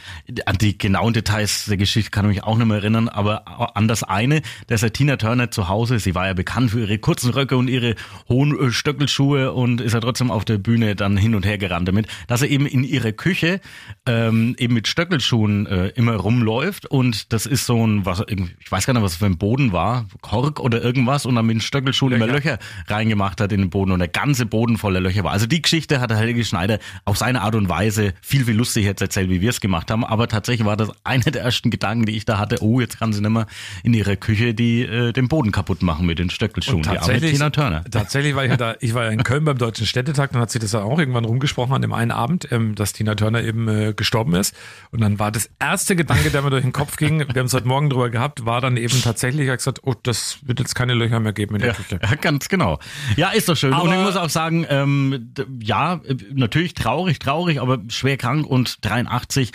an 0.46 0.58
die 0.58 0.78
genauen 0.78 1.12
Details 1.12 1.66
der 1.66 1.76
Geschichte 1.76 2.12
kann 2.12 2.24
ich 2.26 2.36
mich 2.38 2.44
auch 2.46 2.58
nicht 2.58 2.68
mehr 2.68 2.78
erinnern. 2.78 3.10
Aber 3.10 3.76
an 3.76 3.90
das 3.90 4.04
eine, 4.04 4.42
dass 4.68 4.84
er 4.84 4.94
Tina 4.94 5.18
Turner 5.18 5.52
zu 5.52 5.68
Hause, 5.68 6.00
sie 6.00 6.16
war 6.16 6.28
ja 6.28 6.34
bekannt 6.34 6.72
für 6.72 6.80
ihre 6.80 7.00
kurzen 7.00 7.30
Röcke 7.32 7.58
und 7.58 7.68
ihre 7.68 7.96
hohen 8.30 8.58
äh, 8.58 8.72
Stöckelschuhe 8.72 9.52
und 9.52 9.82
ist 9.82 9.94
ja 9.94 10.00
trotzdem 10.00 10.32
auf 10.32 10.46
der 10.46 10.60
Bühne 10.60 10.96
dann 10.96 11.18
hin 11.18 11.36
und 11.36 11.46
her 11.46 11.58
gerannt 11.58 11.90
damit, 11.90 12.08
dass 12.28 12.42
er 12.42 12.50
eben 12.50 12.68
in 12.68 12.86
ihrer 12.86 13.12
Küche 13.12 13.60
ähm, 14.06 14.56
eben 14.58 14.76
mit 14.76 14.88
Stöckelschuhen 14.88 15.66
äh, 15.66 15.88
immer 15.90 16.16
rumläuft. 16.16 16.86
Und 16.86 17.34
das 17.34 17.46
ist 17.46 17.66
so 17.66 17.86
ein, 17.86 18.06
was 18.20 18.26
ich 18.28 18.72
weiß 18.72 18.86
gar 18.86 18.94
nicht, 18.94 19.04
was 19.04 19.14
es 19.14 19.18
für 19.18 19.26
ein 19.26 19.38
Boden 19.38 19.72
war, 19.72 20.06
Kork 20.22 20.60
oder 20.60 20.82
irgendwas. 20.82 21.26
Und 21.26 21.36
dann 21.36 21.46
mit 21.46 21.56
den 21.56 21.62
Stöckelschuhen 21.62 22.14
immer 22.14 22.28
Löcher 22.28 22.60
reingemacht 22.88 23.42
hat 23.42 23.52
in 23.52 23.62
den 23.62 23.70
Boden 23.70 23.92
und 23.92 24.00
der 24.00 24.08
ganze 24.08 24.46
Boden 24.46 24.78
voller 24.78 25.00
Löcher 25.00 25.24
war. 25.24 25.32
Also 25.32 25.46
die 25.48 25.62
Geschichte 25.62 26.00
hat 26.00 26.10
der 26.10 26.18
Helge 26.18 26.44
Schneider 26.44 26.80
auf 27.06 27.18
seine 27.18 27.42
Art 27.42 27.56
und 27.56 27.70
Weise 27.70 28.14
viel, 28.22 28.46
viel 28.46 28.56
lustig 28.56 28.86
jetzt 28.86 29.02
erzählt, 29.02 29.30
wie 29.30 29.42
wir 29.42 29.50
es 29.50 29.62
gemacht 29.62 29.92
haben. 29.92 30.06
Aber 30.06 30.28
tatsächlich 30.28 30.66
war 30.66 30.78
das 30.78 30.92
einer 31.04 31.24
der 31.24 31.44
ersten 31.44 31.70
Gedanken, 31.70 32.06
die 32.06 32.16
ich 32.16 32.26
da 32.26 32.38
hatte. 32.38 32.58
Oh, 32.62 32.80
jetzt 32.80 33.00
kann 33.00 33.14
sie 33.14 33.22
nicht 33.22 33.30
mehr 33.30 33.48
in 33.84 33.94
ihrer 33.94 34.16
Küche 34.16 34.54
die 34.54 34.84
äh, 34.84 35.12
den 35.14 35.28
Boden 35.28 35.52
kaputt 35.52 35.82
machen 35.82 36.06
mit 36.06 36.20
den 36.20 36.30
Stöckelschuhen. 36.30 36.78
Und 36.78 36.86
Die 36.86 36.90
arme 36.90 37.00
tatsächlich, 37.00 37.34
Tina 37.34 37.50
Turner. 37.50 37.84
tatsächlich 37.92 38.36
war 38.36 38.44
ich 38.44 38.52
ja 38.52 38.58
da, 38.58 38.76
ich 38.80 38.94
war 38.94 39.06
ja 39.06 39.12
in 39.12 39.24
Köln 39.24 39.46
beim 39.46 39.58
Deutschen 39.58 39.86
Städtetag, 39.86 40.32
dann 40.32 40.42
hat 40.42 40.52
sich 40.52 40.62
das 40.62 40.72
ja 40.72 40.84
auch 40.84 41.00
irgendwann 41.00 41.26
rumgesprochen 41.26 41.74
an 41.74 41.82
dem 41.82 41.94
einen 41.94 42.12
Abend, 42.12 42.52
ähm, 42.52 42.76
dass 42.76 42.94
Tina 42.94 43.16
Turner 43.16 43.44
eben 43.44 43.68
äh, 43.68 43.94
gestorben 43.94 44.36
ist. 44.36 44.56
Und 44.92 45.02
dann 45.02 45.20
war 45.20 45.32
das 45.32 45.50
erste 45.60 45.96
Gedanke, 45.96 46.30
der 46.30 46.42
mir 46.42 46.50
durch 46.50 46.64
den 46.64 46.74
Kopf 46.74 46.98
ging, 46.98 47.20
wir 47.20 47.40
haben 47.40 47.48
es 47.48 47.54
heute 47.54 47.68
Morgen 47.68 47.90
drüber 47.90 48.03
gehabt, 48.10 48.46
war 48.46 48.62
dann 48.62 48.78
eben 48.78 49.02
tatsächlich, 49.02 49.44
ich 49.44 49.50
hab 49.50 49.58
gesagt, 49.58 49.80
oh, 49.84 49.94
das 50.02 50.40
wird 50.44 50.60
jetzt 50.60 50.76
keine 50.76 50.94
Löcher 50.94 51.20
mehr 51.20 51.34
geben 51.34 51.56
in 51.56 51.62
der 51.62 51.70
Ja, 51.72 51.76
Küche. 51.76 52.00
ja, 52.02 52.16
ganz 52.22 52.50
genau. 52.50 52.80
Ja, 53.16 53.30
ist 53.30 53.50
doch 53.50 53.56
schön. 53.58 53.74
und 53.74 53.80
Aber- 53.80 53.94
ich 53.96 54.02
muss 54.02 54.16
auch 54.16 54.30
sagen, 54.30 54.66
ähm, 54.70 55.34
ja, 55.62 55.96
äh, 56.06 56.16
natürlich 56.34 56.74
traurig, 56.74 57.20
traurig, 57.20 57.62
aber 57.62 57.80
schwer 57.90 58.18
krank 58.18 58.46
und 58.46 58.84
83. 58.86 59.52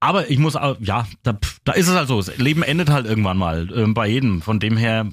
Aber 0.00 0.30
ich 0.30 0.38
muss 0.38 0.56
auch, 0.56 0.76
ja, 0.80 1.06
da, 1.22 1.38
da 1.64 1.72
ist 1.72 1.86
es 1.88 1.94
halt 1.94 2.08
so. 2.08 2.20
Das 2.20 2.36
Leben 2.38 2.62
endet 2.64 2.90
halt 2.90 3.06
irgendwann 3.06 3.38
mal 3.38 3.68
ähm, 3.74 3.94
bei 3.94 4.08
jedem. 4.08 4.42
Von 4.42 4.58
dem 4.58 4.76
her, 4.76 5.06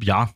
ja, 0.00 0.30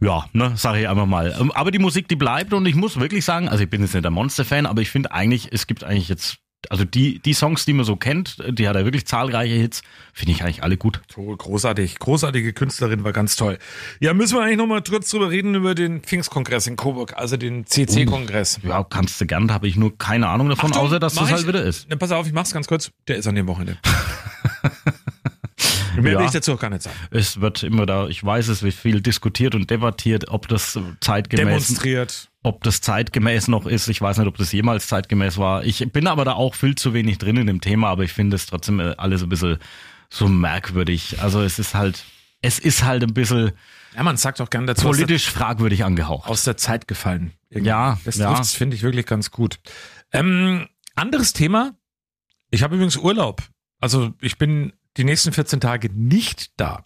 ja, 0.00 0.26
ne, 0.32 0.52
sage 0.56 0.80
ich 0.80 0.88
einfach 0.88 1.06
mal. 1.06 1.34
Ähm, 1.40 1.50
Aber 1.52 1.70
die 1.70 1.78
Musik, 1.78 2.08
die 2.08 2.16
bleibt 2.16 2.52
und 2.52 2.66
ich 2.66 2.74
muss 2.74 2.98
wirklich 3.00 3.24
sagen, 3.24 3.48
also 3.48 3.62
ich 3.64 3.70
bin 3.70 3.80
jetzt 3.82 3.94
nicht 3.94 4.04
der 4.04 4.10
Monster-Fan, 4.10 4.66
aber 4.66 4.80
ich 4.80 4.90
finde 4.90 5.12
eigentlich, 5.12 5.48
es 5.52 5.66
gibt 5.66 5.84
eigentlich 5.84 6.08
jetzt, 6.08 6.38
also 6.70 6.84
die, 6.84 7.20
die 7.20 7.34
Songs, 7.34 7.64
die 7.64 7.72
man 7.72 7.84
so 7.84 7.96
kennt, 7.96 8.36
die 8.50 8.68
hat 8.68 8.74
er 8.76 8.84
wirklich 8.84 9.06
zahlreiche 9.06 9.54
Hits, 9.54 9.82
finde 10.12 10.32
ich 10.32 10.42
eigentlich 10.42 10.62
alle 10.62 10.76
gut. 10.76 11.00
Großartig, 11.14 11.98
großartige 11.98 12.52
Künstlerin, 12.52 13.04
war 13.04 13.12
ganz 13.12 13.36
toll. 13.36 13.58
Ja, 14.00 14.12
müssen 14.12 14.36
wir 14.36 14.42
eigentlich 14.42 14.58
nochmal 14.58 14.82
kurz 14.82 15.08
drüber 15.10 15.30
reden 15.30 15.54
über 15.54 15.74
den 15.74 16.00
Pfingstkongress 16.02 16.66
in 16.66 16.76
Coburg, 16.76 17.14
also 17.16 17.36
den 17.36 17.64
CC-Kongress. 17.66 18.58
Ja, 18.64 18.82
kannst 18.84 19.20
du 19.20 19.26
gern, 19.26 19.52
habe 19.52 19.68
ich 19.68 19.76
nur 19.76 19.96
keine 19.96 20.28
Ahnung 20.28 20.48
davon, 20.48 20.70
Achtung, 20.72 20.82
außer 20.86 20.98
dass 20.98 21.14
das 21.14 21.30
halt 21.30 21.42
ich- 21.42 21.46
wieder 21.48 21.62
ist. 21.62 21.86
Na, 21.88 21.96
pass 21.96 22.10
auf, 22.10 22.26
ich 22.26 22.32
mach's 22.32 22.52
ganz 22.52 22.66
kurz. 22.66 22.90
Der 23.06 23.16
ist 23.16 23.26
an 23.28 23.34
dem 23.36 23.46
Wochenende. 23.46 23.78
Mehr 25.96 26.12
Ja. 26.12 26.18
will 26.20 26.26
ich 26.26 26.32
dazu 26.32 26.52
auch 26.52 26.60
gar 26.60 26.70
nicht 26.70 26.82
sagen. 26.82 26.96
Es 27.10 27.40
wird 27.40 27.62
immer 27.64 27.84
da, 27.86 28.06
ich 28.08 28.22
weiß, 28.22 28.48
es 28.48 28.62
wird 28.62 28.74
viel 28.74 29.00
diskutiert 29.00 29.54
und 29.56 29.68
debattiert, 29.70 30.28
ob 30.28 30.46
das 30.46 30.78
zeitgemäß, 31.00 31.44
Demonstriert. 31.46 32.27
Ob 32.42 32.62
das 32.64 32.80
zeitgemäß 32.80 33.48
noch 33.48 33.66
ist. 33.66 33.88
Ich 33.88 34.00
weiß 34.00 34.18
nicht, 34.18 34.26
ob 34.28 34.36
das 34.36 34.52
jemals 34.52 34.86
zeitgemäß 34.88 35.38
war. 35.38 35.64
Ich 35.64 35.86
bin 35.92 36.06
aber 36.06 36.24
da 36.24 36.34
auch 36.34 36.54
viel 36.54 36.74
zu 36.74 36.94
wenig 36.94 37.18
drin 37.18 37.36
in 37.36 37.46
dem 37.46 37.60
Thema, 37.60 37.88
aber 37.88 38.04
ich 38.04 38.12
finde 38.12 38.36
es 38.36 38.46
trotzdem 38.46 38.80
äh, 38.80 38.94
alles 38.96 39.22
ein 39.22 39.28
bisschen 39.28 39.58
so 40.10 40.28
merkwürdig. 40.28 41.20
Also 41.20 41.42
es 41.42 41.58
ist 41.58 41.74
halt, 41.74 42.04
es 42.40 42.58
ist 42.58 42.84
halt 42.84 43.02
ein 43.02 43.12
bisschen 43.14 43.52
Ja, 43.94 44.02
man 44.02 44.16
sagt 44.16 44.40
auch 44.40 44.50
gern 44.50 44.66
dazu. 44.66 44.86
politisch 44.86 45.28
fragwürdig 45.30 45.84
angehaucht. 45.84 46.28
aus 46.28 46.44
der 46.44 46.56
Zeit 46.56 46.86
gefallen. 46.88 47.32
Irgendwie. 47.50 47.68
Ja, 47.68 47.98
das 48.04 48.16
ja. 48.16 48.42
finde 48.44 48.76
ich 48.76 48.82
wirklich 48.82 49.06
ganz 49.06 49.30
gut. 49.30 49.58
Ähm, 50.12 50.68
anderes 50.94 51.32
Thema. 51.32 51.72
Ich 52.50 52.62
habe 52.62 52.76
übrigens 52.76 52.96
Urlaub. 52.96 53.42
Also 53.80 54.14
ich 54.20 54.38
bin 54.38 54.72
die 54.96 55.04
nächsten 55.04 55.32
14 55.32 55.60
Tage 55.60 55.90
nicht 55.92 56.52
da. 56.56 56.82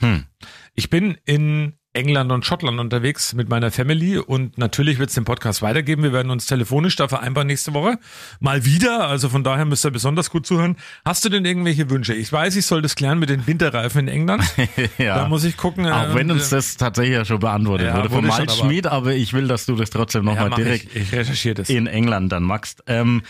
Hm. 0.00 0.26
Ich 0.74 0.90
bin 0.90 1.16
in 1.24 1.78
England 1.94 2.32
und 2.32 2.44
Schottland 2.44 2.80
unterwegs 2.80 3.34
mit 3.34 3.48
meiner 3.48 3.70
Family 3.70 4.18
und 4.18 4.58
natürlich 4.58 4.98
wird 4.98 5.10
es 5.10 5.14
den 5.14 5.24
Podcast 5.24 5.62
weitergeben. 5.62 6.02
Wir 6.02 6.12
werden 6.12 6.30
uns 6.30 6.46
telefonisch 6.46 6.96
da 6.96 7.06
vereinbaren 7.06 7.46
nächste 7.46 7.72
Woche. 7.72 7.98
Mal 8.40 8.64
wieder, 8.64 9.06
also 9.06 9.28
von 9.28 9.44
daher 9.44 9.64
müsst 9.64 9.84
ihr 9.86 9.92
besonders 9.92 10.28
gut 10.30 10.44
zuhören. 10.44 10.76
Hast 11.04 11.24
du 11.24 11.28
denn 11.28 11.44
irgendwelche 11.44 11.88
Wünsche? 11.90 12.12
Ich 12.12 12.32
weiß, 12.32 12.56
ich 12.56 12.66
soll 12.66 12.82
das 12.82 12.96
klären 12.96 13.20
mit 13.20 13.30
den 13.30 13.46
Winterreifen 13.46 14.02
in 14.02 14.08
England. 14.08 14.42
ja. 14.98 15.18
Da 15.18 15.28
muss 15.28 15.44
ich 15.44 15.56
gucken. 15.56 15.86
Auch 15.86 16.10
äh, 16.10 16.14
wenn 16.16 16.30
uns 16.32 16.48
das 16.50 16.76
tatsächlich 16.76 17.14
ja 17.14 17.24
schon 17.24 17.38
beantwortet 17.38 17.86
Ja, 17.86 17.96
wurde 17.96 18.10
von 18.10 18.26
Malt 18.26 18.50
aber- 18.50 18.58
Schmid, 18.58 18.86
aber 18.88 19.14
ich 19.14 19.32
will, 19.32 19.46
dass 19.46 19.64
du 19.64 19.76
das 19.76 19.90
trotzdem 19.90 20.24
ja, 20.26 20.32
nochmal 20.32 20.50
mach 20.50 20.56
direkt 20.56 20.94
ich, 20.96 21.02
ich 21.02 21.12
recherchiere 21.12 21.54
das. 21.54 21.70
in 21.70 21.86
England 21.86 22.32
dann 22.32 22.42
magst. 22.42 22.82
Ähm, 22.88 23.22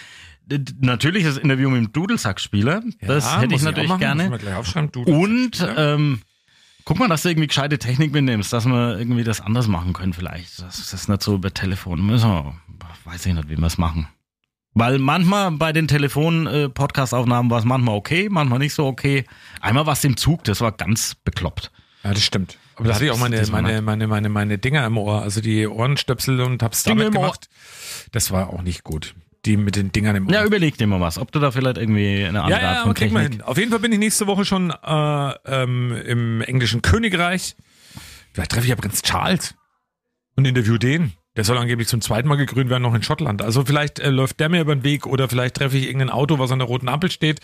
natürlich 0.81 1.25
das 1.25 1.37
Interview 1.37 1.69
mit 1.71 1.79
dem 1.85 1.93
Dudelsack-Spieler, 1.93 2.83
das 3.03 3.25
Ja, 3.25 3.41
hätte 3.41 3.53
muss 3.53 3.61
ich 3.61 3.67
natürlich 3.67 3.99
gerne. 3.99 4.39
Und 5.07 5.67
ähm, 5.77 6.21
guck 6.85 6.99
mal, 6.99 7.09
dass 7.09 7.23
du 7.23 7.31
irgendwie 7.31 7.49
gescheite 7.49 7.79
Technik 7.79 8.13
mitnimmst, 8.13 8.53
dass 8.53 8.67
wir 8.67 8.99
irgendwie 8.99 9.25
das 9.25 9.41
anders 9.41 9.69
machen 9.69 9.93
können 9.93 10.13
vielleicht. 10.13 10.63
Das 10.63 10.93
ist 10.93 11.09
nicht 11.09 11.23
so 11.23 11.35
über 11.35 11.53
Telefon. 11.53 12.05
Müssen 12.05 12.31
wir, 12.31 12.55
weiß 13.05 13.27
ich 13.27 13.35
nicht, 13.35 13.49
wie 13.49 13.57
wir 13.57 13.67
es 13.67 13.79
machen. 13.79 14.09
Weil 14.77 14.99
manchmal 14.99 15.53
bei 15.53 15.73
den 15.73 15.87
Telefon-Podcast-Aufnahmen 15.87 17.49
war 17.49 17.61
es 17.61 17.65
manchmal 17.65 17.95
okay, 17.95 18.29
manchmal 18.29 18.59
nicht 18.59 18.75
so 18.75 18.87
okay. 18.87 19.25
Einmal 19.61 19.87
war 19.87 19.93
es 19.93 20.03
im 20.03 20.17
Zug, 20.17 20.43
das 20.45 20.61
war 20.61 20.73
ganz 20.73 21.15
bekloppt. 21.15 21.71
Ja, 22.03 22.13
das 22.13 22.25
stimmt. 22.25 22.59
Aber 22.77 22.89
da 22.89 22.95
hatte 22.97 23.05
ich 23.05 23.11
auch 23.13 23.19
meine, 23.19 23.41
war 23.41 23.63
meine, 23.63 23.81
meine, 23.83 24.09
meine, 24.09 24.29
meine 24.29 24.59
Dinger 24.59 24.85
im 24.85 24.99
Ohr, 24.99 25.23
also 25.23 25.41
die 25.41 25.67
Ohrenstöpsel 25.69 26.41
und 26.41 26.61
hab's 26.63 26.83
Dinge 26.83 27.05
damit 27.05 27.15
gemacht. 27.15 27.49
Das 28.11 28.33
war 28.33 28.51
auch 28.51 28.63
nicht 28.63 28.83
gut. 28.83 29.15
Die 29.47 29.57
mit 29.57 29.77
den 29.77 29.93
Dingern 29.93 30.17
im 30.17 30.27
Ohr. 30.27 30.33
Ja, 30.33 30.45
überleg 30.45 30.79
dir 30.79 30.87
mal 30.87 31.01
was, 31.01 31.19
ob 31.19 31.31
du 31.33 31.39
da 31.39 31.51
vielleicht 31.51 31.77
irgendwie 31.77 32.25
eine 32.25 32.43
andere 32.43 32.61
ja, 32.61 32.69
Art 32.69 32.77
ja, 32.79 32.83
von 32.85 32.95
Technik... 32.95 33.23
hin. 33.23 33.43
Auf 33.43 33.59
jeden 33.59 33.71
Fall 33.71 33.81
bin 33.81 33.93
ich 33.93 33.99
nächste 33.99 34.27
Woche 34.27 34.45
schon 34.45 34.71
äh, 34.71 35.31
ähm, 35.45 35.93
im 36.07 36.41
englischen 36.41 36.83
Königreich. 36.83 37.55
Vielleicht 38.33 38.51
treffe 38.51 38.65
ich 38.65 38.71
ja 38.71 38.77
Prinz 38.77 39.03
Charles 39.03 39.55
und 40.37 40.47
interview 40.47 40.79
den. 40.79 41.13
Der 41.37 41.45
soll 41.45 41.59
angeblich 41.59 41.89
zum 41.89 42.01
zweiten 42.01 42.29
Mal 42.29 42.37
gekrönt 42.37 42.71
werden, 42.71 42.83
noch 42.83 42.95
in 42.95 43.03
Schottland. 43.03 43.43
Also 43.43 43.65
vielleicht 43.65 43.99
äh, 43.99 44.11
läuft 44.11 44.39
der 44.39 44.49
mir 44.49 44.61
über 44.61 44.75
den 44.75 44.85
Weg 44.85 45.07
oder 45.07 45.29
vielleicht 45.29 45.57
treffe 45.57 45.77
ich 45.77 45.87
irgendein 45.87 46.11
Auto, 46.11 46.39
was 46.39 46.53
an 46.53 46.61
der 46.61 46.69
roten 46.69 46.89
Ampel 46.89 47.11
steht. 47.11 47.41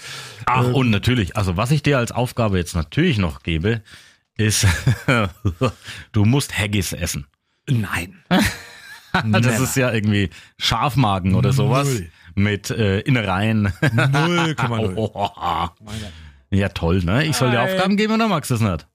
Ach, 0.47 0.67
Ähm, 0.67 0.75
und 0.75 0.91
natürlich, 0.91 1.37
also 1.37 1.57
was 1.57 1.73
ich 1.73 1.83
dir 1.83 1.99
als 1.99 2.13
Aufgabe 2.13 2.57
jetzt 2.59 2.75
natürlich 2.75 3.19
noch 3.19 3.43
gebe, 3.43 3.83
ist, 4.37 4.67
du 6.13 6.25
musst 6.25 6.57
Haggis 6.57 6.93
essen. 6.93 7.27
Nein. 7.69 8.23
Das 9.41 9.61
ist 9.61 9.77
ja 9.77 9.93
irgendwie 9.93 10.31
Schafmagen 10.59 11.35
oder 11.35 11.53
sowas. 11.53 11.89
Null. 11.89 12.11
Mit 12.37 12.71
äh, 12.71 13.01
Innereien. 13.01 13.69
0,0. 13.69 15.71
ja, 16.51 16.69
toll, 16.69 17.03
ne? 17.03 17.25
Ich 17.25 17.37
soll 17.37 17.51
dir. 17.51 17.63
Aufgaben 17.63 17.97
geben 17.97 18.15
oder 18.15 18.29
magst 18.29 18.51
du 18.51 18.55
es 18.55 18.61
nicht? 18.61 18.87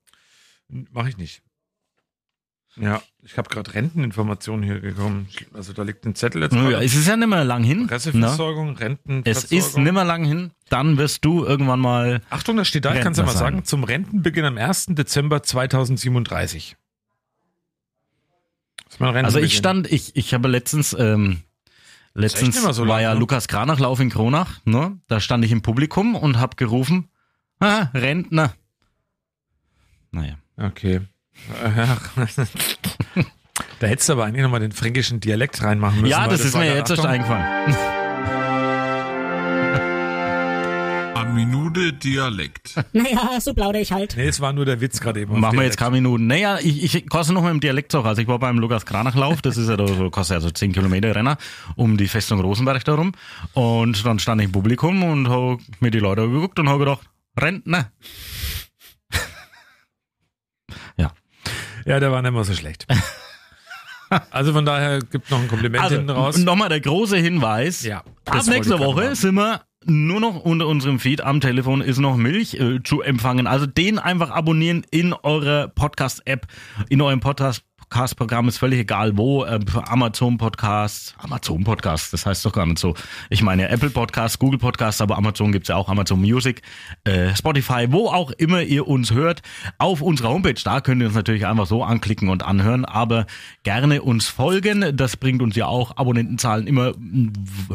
Mach 0.69 1.07
ich 1.07 1.17
nicht. 1.17 1.41
Ja, 2.77 3.01
ich 3.23 3.37
habe 3.37 3.49
gerade 3.49 3.73
Renteninformationen 3.73 4.63
hier 4.63 4.81
gekommen. 4.81 5.29
Also 5.53 5.71
da 5.71 5.83
liegt 5.83 6.05
ein 6.05 6.13
Zettel 6.13 6.41
jetzt. 6.41 6.53
Ja, 6.53 6.81
es 6.81 6.93
ist 6.93 7.07
ja 7.07 7.15
nicht 7.15 7.29
mehr 7.29 7.45
lang 7.45 7.63
hin. 7.63 7.87
Presseversorgung, 7.87 8.73
ne? 8.73 8.79
Rentenversorgung. 8.79 9.23
Es 9.25 9.45
ist 9.45 9.77
nicht 9.77 9.93
mehr 9.93 10.03
lang 10.03 10.25
hin. 10.25 10.51
Dann 10.69 10.97
wirst 10.97 11.23
du 11.23 11.45
irgendwann 11.45 11.79
mal. 11.79 12.21
Achtung, 12.29 12.57
da 12.57 12.65
steht 12.65 12.83
da, 12.83 12.93
ich 12.93 13.01
kann 13.01 13.13
es 13.13 13.17
ja 13.17 13.25
mal 13.25 13.31
sagen, 13.31 13.63
zum 13.63 13.85
Rentenbeginn 13.85 14.43
am 14.43 14.57
1. 14.57 14.87
Dezember 14.89 15.41
2037. 15.41 16.75
Das 18.99 19.25
Also 19.25 19.39
ich 19.39 19.57
stand, 19.57 19.91
ich, 19.91 20.15
ich 20.15 20.33
habe 20.33 20.47
letztens, 20.47 20.95
ähm, 20.97 21.41
letztens 22.13 22.61
so 22.61 22.81
war 22.81 22.95
lang, 22.97 23.01
ja 23.01 23.13
ne? 23.13 23.19
Lukas 23.19 23.47
Kranachlauf 23.47 23.99
in 23.99 24.09
Kronach, 24.09 24.61
ne? 24.65 24.99
Da 25.07 25.19
stand 25.19 25.43
ich 25.45 25.51
im 25.51 25.61
Publikum 25.61 26.15
und 26.15 26.39
habe 26.39 26.55
gerufen, 26.55 27.09
ah, 27.59 27.87
Rentner. 27.93 28.53
Naja. 30.11 30.37
Okay. 30.57 31.01
Da 33.79 33.87
hättest 33.87 34.09
du 34.09 34.13
aber 34.13 34.25
eigentlich 34.25 34.43
nochmal 34.43 34.59
den 34.59 34.71
fränkischen 34.71 35.19
Dialekt 35.19 35.61
reinmachen 35.61 36.01
müssen. 36.01 36.11
Ja, 36.11 36.23
weil 36.23 36.37
das 36.37 36.45
ist 36.45 36.53
war 36.53 36.61
mir 36.61 36.75
jetzt 36.75 36.89
erst 36.89 37.05
eingefallen. 37.05 37.75
Dialekt. 41.75 42.75
Naja, 42.93 43.39
so 43.39 43.53
plaudere 43.53 43.81
ich 43.81 43.91
halt. 43.91 44.15
Nee, 44.17 44.27
es 44.27 44.39
war 44.41 44.53
nur 44.53 44.65
der 44.65 44.81
Witz 44.81 44.99
gerade 45.01 45.21
eben. 45.21 45.33
Machen 45.33 45.41
wir 45.43 45.51
Dialekt. 45.51 45.65
jetzt 45.73 45.77
keine 45.77 45.91
Minuten. 45.91 46.27
Naja, 46.27 46.57
ich, 46.61 46.95
ich 46.95 47.09
koste 47.09 47.33
noch 47.33 47.41
mal 47.41 47.51
im 47.51 47.59
Dialektzug. 47.59 48.05
Also 48.05 48.21
ich 48.21 48.27
war 48.27 48.39
beim 48.39 48.57
Lukas 48.59 48.85
Kranachlauf, 48.85 49.41
das 49.41 49.57
ist 49.57 49.69
ja 49.69 49.77
da 49.77 49.87
so, 49.87 50.09
kostet 50.09 50.35
ja 50.37 50.41
so 50.41 50.51
10 50.51 50.71
Kilometer 50.73 51.15
Renner 51.15 51.37
um 51.75 51.97
die 51.97 52.07
Festung 52.07 52.39
Rosenberg 52.39 52.83
darum. 52.85 53.11
Und 53.53 54.05
dann 54.05 54.19
stand 54.19 54.41
ich 54.41 54.45
im 54.45 54.51
Publikum 54.51 55.03
und 55.03 55.29
habe 55.29 55.57
mir 55.79 55.91
die 55.91 55.99
Leute 55.99 56.29
geguckt 56.29 56.59
und 56.59 56.69
habe 56.69 56.79
gedacht, 56.79 57.01
Rentner. 57.39 57.91
Ja, 61.87 61.99
der 61.99 62.11
war 62.11 62.23
nicht 62.23 62.31
mal 62.31 62.43
so 62.43 62.53
schlecht. 62.53 62.87
Also 64.29 64.53
von 64.53 64.65
daher 64.65 64.99
gibt 64.99 65.31
noch 65.31 65.39
ein 65.39 65.47
Kompliment 65.47 65.83
Also 65.83 65.95
hinten 65.95 66.11
raus. 66.11 66.37
nochmal 66.37 66.69
der 66.69 66.79
große 66.79 67.17
Hinweis. 67.17 67.83
Ja, 67.83 68.03
Ab 68.25 68.45
nächster 68.45 68.77
Woche 68.79 69.15
sind 69.15 69.33
wir 69.35 69.61
nur 69.85 70.19
noch 70.19 70.35
unter 70.39 70.67
unserem 70.67 70.99
Feed 70.99 71.21
am 71.21 71.41
Telefon 71.41 71.81
ist 71.81 71.99
noch 71.99 72.17
Milch 72.17 72.55
äh, 72.55 72.81
zu 72.83 73.01
empfangen. 73.01 73.47
Also 73.47 73.65
den 73.65 73.99
einfach 73.99 74.31
abonnieren 74.31 74.85
in 74.91 75.13
eurer 75.13 75.67
Podcast-App, 75.67 76.47
in 76.89 77.01
eurem 77.01 77.19
Podcast. 77.19 77.63
Podcast-Programm 77.95 78.49
ist 78.49 78.57
völlig 78.57 78.79
egal 78.79 79.17
wo, 79.17 79.45
äh, 79.45 79.57
für 79.65 79.87
Amazon 79.87 80.37
Podcast, 80.37 81.15
Amazon 81.17 81.63
Podcast, 81.63 82.11
das 82.11 82.25
heißt 82.25 82.45
doch 82.45 82.51
gar 82.51 82.65
nicht 82.65 82.77
so. 82.77 82.93
Ich 83.29 83.41
meine 83.41 83.69
Apple 83.69 83.89
Podcast, 83.89 84.37
Google 84.37 84.59
Podcast, 84.59 85.01
aber 85.01 85.17
Amazon 85.17 85.53
gibt's 85.53 85.69
ja 85.69 85.77
auch, 85.77 85.87
Amazon 85.87 86.19
Music, 86.19 86.61
äh, 87.05 87.33
Spotify, 87.33 87.87
wo 87.91 88.09
auch 88.09 88.31
immer 88.31 88.63
ihr 88.63 88.85
uns 88.85 89.13
hört. 89.13 89.43
Auf 89.77 90.01
unserer 90.01 90.27
Homepage, 90.27 90.61
da 90.61 90.81
könnt 90.81 91.01
ihr 91.01 91.07
uns 91.07 91.15
natürlich 91.15 91.45
einfach 91.45 91.67
so 91.67 91.85
anklicken 91.85 92.27
und 92.27 92.43
anhören, 92.43 92.83
aber 92.83 93.27
gerne 93.63 94.01
uns 94.01 94.27
folgen, 94.27 94.97
das 94.97 95.15
bringt 95.15 95.41
uns 95.41 95.55
ja 95.55 95.67
auch 95.67 95.95
Abonnentenzahlen 95.95 96.67
immer 96.67 96.91
mm, 96.97 97.31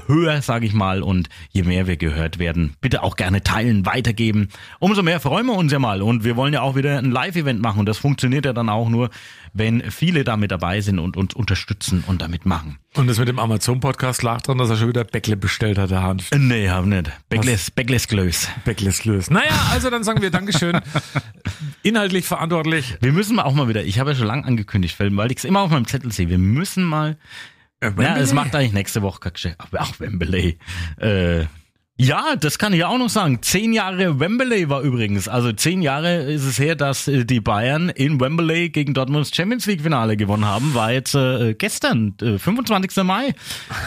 höher, 0.06 0.42
sage 0.42 0.66
ich 0.66 0.74
mal, 0.74 1.02
und 1.02 1.30
je 1.48 1.62
mehr 1.62 1.86
wir 1.86 1.96
gehört 1.96 2.38
werden, 2.38 2.74
bitte 2.82 3.04
auch 3.04 3.16
gerne 3.16 3.42
teilen, 3.42 3.86
weitergeben. 3.86 4.50
Umso 4.80 5.02
mehr 5.02 5.18
freuen 5.18 5.46
wir 5.46 5.54
uns 5.54 5.72
ja 5.72 5.78
mal 5.78 6.02
und 6.02 6.24
wir 6.24 6.36
wollen 6.36 6.52
ja 6.52 6.60
auch 6.60 6.76
wieder 6.76 6.98
ein 6.98 7.10
Live-Event 7.10 7.62
machen 7.62 7.80
und 7.80 7.86
das 7.86 7.96
funktioniert 7.96 8.44
ja 8.44 8.52
dann 8.52 8.68
auch 8.68 8.90
nur, 8.90 9.08
wenn 9.54 9.90
viele 10.10 10.24
da 10.24 10.36
mit 10.36 10.50
dabei 10.50 10.80
sind 10.80 10.98
und 10.98 11.16
uns 11.16 11.34
unterstützen 11.34 12.02
und 12.04 12.20
damit 12.20 12.44
machen. 12.44 12.78
Und 12.96 13.06
das 13.06 13.20
mit 13.20 13.28
dem 13.28 13.38
Amazon-Podcast 13.38 14.24
lag 14.24 14.42
dran, 14.42 14.58
dass 14.58 14.68
er 14.68 14.76
schon 14.76 14.88
wieder 14.88 15.04
Bäckle 15.04 15.36
bestellt 15.36 15.78
hat, 15.78 15.92
der 15.92 16.02
Hanf. 16.02 16.32
Nee, 16.36 16.68
hab 16.68 16.84
nicht. 16.84 17.12
Beckles, 17.28 17.70
Beckles 17.70 18.08
Glös. 18.08 18.48
Beckles 18.64 18.98
Glös. 18.98 19.30
Naja, 19.30 19.68
also 19.70 19.88
dann 19.88 20.02
sagen 20.02 20.20
wir 20.20 20.32
Dankeschön. 20.32 20.80
Inhaltlich 21.84 22.26
verantwortlich. 22.26 22.96
Wir 23.00 23.12
müssen 23.12 23.36
mal 23.36 23.44
auch 23.44 23.54
mal 23.54 23.68
wieder, 23.68 23.84
ich 23.84 24.00
habe 24.00 24.10
ja 24.10 24.16
schon 24.16 24.26
lange 24.26 24.44
angekündigt, 24.44 24.98
weil 24.98 25.30
ich 25.30 25.38
es 25.38 25.44
immer 25.44 25.60
auf 25.60 25.70
meinem 25.70 25.86
Zettel 25.86 26.10
sehe, 26.10 26.28
wir 26.28 26.38
müssen 26.38 26.82
mal, 26.82 27.16
ja, 27.80 27.96
Wembley? 27.96 28.20
es 28.20 28.32
macht 28.32 28.56
eigentlich 28.56 28.72
nächste 28.72 29.02
Woche 29.02 29.20
ach, 29.78 30.00
Wembley. 30.00 30.58
Äh, 30.96 31.44
ja, 32.00 32.34
das 32.34 32.58
kann 32.58 32.72
ich 32.72 32.82
auch 32.82 32.96
noch 32.96 33.10
sagen. 33.10 33.42
Zehn 33.42 33.74
Jahre 33.74 34.18
Wembley 34.18 34.70
war 34.70 34.80
übrigens. 34.80 35.28
Also 35.28 35.52
zehn 35.52 35.82
Jahre 35.82 36.22
ist 36.22 36.44
es 36.44 36.58
her, 36.58 36.74
dass 36.74 37.06
äh, 37.08 37.26
die 37.26 37.40
Bayern 37.40 37.90
in 37.90 38.18
Wembley 38.18 38.70
gegen 38.70 38.94
Dortmunds 38.94 39.34
Champions 39.34 39.66
League 39.66 39.82
Finale 39.82 40.16
gewonnen 40.16 40.46
haben. 40.46 40.72
War 40.72 40.92
jetzt 40.92 41.14
äh, 41.14 41.52
gestern, 41.52 42.14
äh, 42.22 42.38
25. 42.38 43.04
Mai 43.04 43.34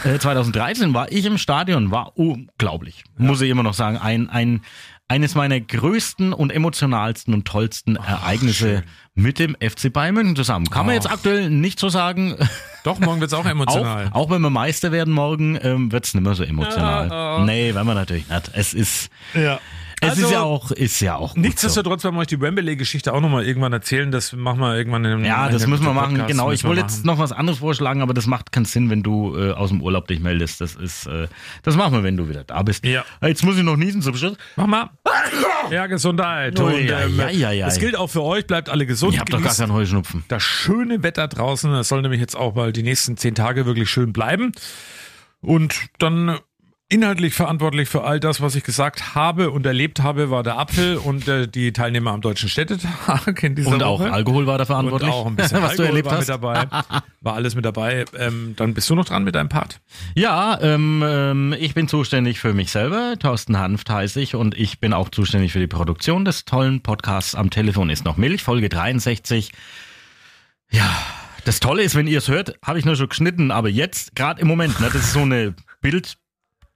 äh, 0.04 0.16
2013, 0.18 0.94
war 0.94 1.10
ich 1.10 1.24
im 1.24 1.38
Stadion. 1.38 1.90
War 1.90 2.16
unglaublich. 2.16 3.02
Muss 3.18 3.40
ich 3.40 3.50
immer 3.50 3.64
noch 3.64 3.74
sagen. 3.74 3.96
Ein, 3.96 4.30
ein, 4.30 4.60
eines 5.08 5.34
meiner 5.34 5.60
größten 5.60 6.32
und 6.32 6.50
emotionalsten 6.50 7.34
und 7.34 7.46
tollsten 7.46 7.96
Ereignisse 7.96 8.84
mit 9.14 9.38
dem 9.38 9.54
FC 9.60 9.92
Bayern 9.92 10.14
München 10.14 10.36
zusammen. 10.36 10.70
Kann 10.70 10.86
man 10.86 10.92
Ach. 10.92 11.02
jetzt 11.02 11.10
aktuell 11.10 11.50
nicht 11.50 11.78
so 11.78 11.88
sagen. 11.88 12.36
Doch, 12.84 12.98
morgen 12.98 13.20
wird's 13.20 13.34
auch 13.34 13.46
emotional. 13.46 14.08
Auch, 14.12 14.26
auch 14.26 14.30
wenn 14.30 14.40
wir 14.40 14.50
Meister 14.50 14.92
werden 14.92 15.12
morgen, 15.12 15.58
ähm, 15.62 15.92
wird's 15.92 16.14
nicht 16.14 16.22
mehr 16.22 16.34
so 16.34 16.42
emotional. 16.42 17.08
Ja, 17.08 17.36
oh. 17.36 17.44
Nee, 17.44 17.74
werden 17.74 17.86
wir 17.86 17.94
natürlich 17.94 18.28
nicht. 18.28 18.50
Es 18.54 18.74
ist, 18.74 19.10
Ja. 19.34 19.60
Es 20.04 20.10
Also, 20.10 20.26
ist 20.26 20.32
ja 20.32 20.42
auch, 20.42 20.70
ist 20.70 21.00
ja 21.00 21.16
auch. 21.16 21.28
gut 21.28 21.34
so. 21.36 21.40
Nichtsdestotrotz 21.40 22.04
werden 22.04 22.14
wir 22.16 22.20
euch 22.20 22.26
die 22.26 22.40
Wembley-Geschichte 22.40 23.12
auch 23.12 23.20
nochmal 23.20 23.44
irgendwann 23.46 23.72
erzählen. 23.72 24.10
Das 24.10 24.32
machen 24.32 24.60
wir 24.60 24.76
irgendwann 24.76 25.04
in 25.04 25.12
einem 25.12 25.24
Ja, 25.24 25.48
das 25.48 25.66
müssen 25.66 25.84
wir 25.84 25.92
machen. 25.92 26.10
Podcast 26.16 26.30
Genau. 26.30 26.50
Ich 26.52 26.64
wollte 26.64 26.82
jetzt 26.82 27.04
noch 27.04 27.18
was 27.18 27.32
anderes 27.32 27.58
vorschlagen, 27.60 28.02
aber 28.02 28.14
das 28.14 28.26
macht 28.26 28.52
keinen 28.52 28.64
Sinn, 28.64 28.90
wenn 28.90 29.02
du 29.02 29.36
äh, 29.36 29.52
aus 29.52 29.70
dem 29.70 29.82
Urlaub 29.82 30.06
dich 30.08 30.20
meldest. 30.20 30.60
Das 30.60 30.74
ist, 30.74 31.06
äh, 31.06 31.28
das 31.62 31.76
machen 31.76 31.92
wir, 31.94 32.02
wenn 32.02 32.16
du 32.16 32.28
wieder 32.28 32.44
da 32.44 32.62
bist. 32.62 32.84
Ja. 32.86 33.04
Jetzt 33.22 33.44
muss 33.44 33.56
ich 33.56 33.62
noch 33.62 33.76
niesen 33.76 34.02
zum 34.02 34.14
Schluss. 34.16 34.36
Mach 34.56 34.66
mal. 34.66 34.90
Ja, 35.70 35.86
Gesundheit. 35.86 36.58
Oh, 36.60 36.64
Und, 36.66 36.84
ja, 36.84 37.00
ähm, 37.02 37.16
ja, 37.16 37.28
ja, 37.30 37.50
ja. 37.50 37.66
Das 37.66 37.78
gilt 37.78 37.96
auch 37.96 38.08
für 38.08 38.22
euch. 38.22 38.46
Bleibt 38.46 38.68
alle 38.68 38.86
gesund. 38.86 39.14
Ich 39.14 39.20
hab 39.20 39.30
doch 39.30 39.42
gar 39.42 39.54
keinen 39.54 39.72
Heuschnupfen. 39.72 40.24
Das 40.28 40.42
schöne 40.42 41.02
Wetter 41.02 41.28
draußen. 41.28 41.70
Das 41.72 41.88
soll 41.88 42.02
nämlich 42.02 42.20
jetzt 42.20 42.36
auch 42.36 42.54
mal 42.54 42.72
die 42.72 42.82
nächsten 42.82 43.16
zehn 43.16 43.34
Tage 43.34 43.66
wirklich 43.66 43.88
schön 43.90 44.12
bleiben. 44.12 44.52
Und 45.40 45.74
dann 45.98 46.38
inhaltlich 46.90 47.34
verantwortlich 47.34 47.88
für 47.88 48.04
all 48.04 48.20
das, 48.20 48.40
was 48.40 48.54
ich 48.54 48.62
gesagt 48.62 49.14
habe 49.14 49.50
und 49.50 49.64
erlebt 49.66 50.02
habe, 50.02 50.30
war 50.30 50.42
der 50.42 50.58
Apfel 50.58 50.96
und 50.96 51.26
äh, 51.26 51.48
die 51.48 51.72
Teilnehmer 51.72 52.12
am 52.12 52.20
Deutschen 52.20 52.48
Städtetag 52.48 53.42
in 53.42 53.54
dieser 53.54 53.70
Und 53.70 53.82
auch 53.82 54.00
Woche. 54.00 54.12
Alkohol 54.12 54.46
war 54.46 54.58
da 54.58 54.64
verantwortlich. 54.66 55.10
Und 55.10 55.16
auch 55.16 55.26
ein 55.26 55.34
bisschen 55.34 55.62
was 55.62 55.76
du 55.76 55.82
Alkohol 55.82 55.86
erlebt 55.86 56.06
war 56.06 56.12
hast. 56.12 56.20
mit 56.20 56.28
dabei. 56.28 56.66
War 57.20 57.34
alles 57.34 57.54
mit 57.54 57.64
dabei. 57.64 58.04
Ähm, 58.16 58.54
dann 58.56 58.74
bist 58.74 58.88
du 58.90 58.94
noch 58.94 59.06
dran 59.06 59.24
mit 59.24 59.34
deinem 59.34 59.48
Part. 59.48 59.80
Ja, 60.14 60.58
ähm, 60.60 61.02
ähm, 61.06 61.54
ich 61.58 61.74
bin 61.74 61.88
zuständig 61.88 62.38
für 62.38 62.52
mich 62.52 62.70
selber. 62.70 63.14
Thorsten 63.18 63.58
Hanft 63.58 63.88
heiße 63.90 64.20
ich 64.20 64.34
und 64.34 64.56
ich 64.56 64.78
bin 64.78 64.92
auch 64.92 65.08
zuständig 65.08 65.52
für 65.52 65.60
die 65.60 65.66
Produktion 65.66 66.24
des 66.24 66.44
tollen 66.44 66.82
Podcasts. 66.82 67.34
Am 67.34 67.50
Telefon 67.50 67.88
ist 67.90 68.04
noch 68.04 68.16
Milch, 68.18 68.42
Folge 68.42 68.68
63. 68.68 69.52
Ja, 70.70 70.88
das 71.44 71.60
Tolle 71.60 71.82
ist, 71.82 71.94
wenn 71.94 72.06
ihr 72.06 72.18
es 72.18 72.28
hört, 72.28 72.54
habe 72.64 72.78
ich 72.78 72.84
nur 72.84 72.96
schon 72.96 73.08
geschnitten, 73.08 73.50
aber 73.50 73.68
jetzt, 73.68 74.14
gerade 74.14 74.40
im 74.40 74.48
Moment, 74.48 74.80
ne, 74.80 74.86
das 74.92 75.02
ist 75.02 75.12
so 75.12 75.20
eine 75.20 75.54
Bild- 75.80 76.16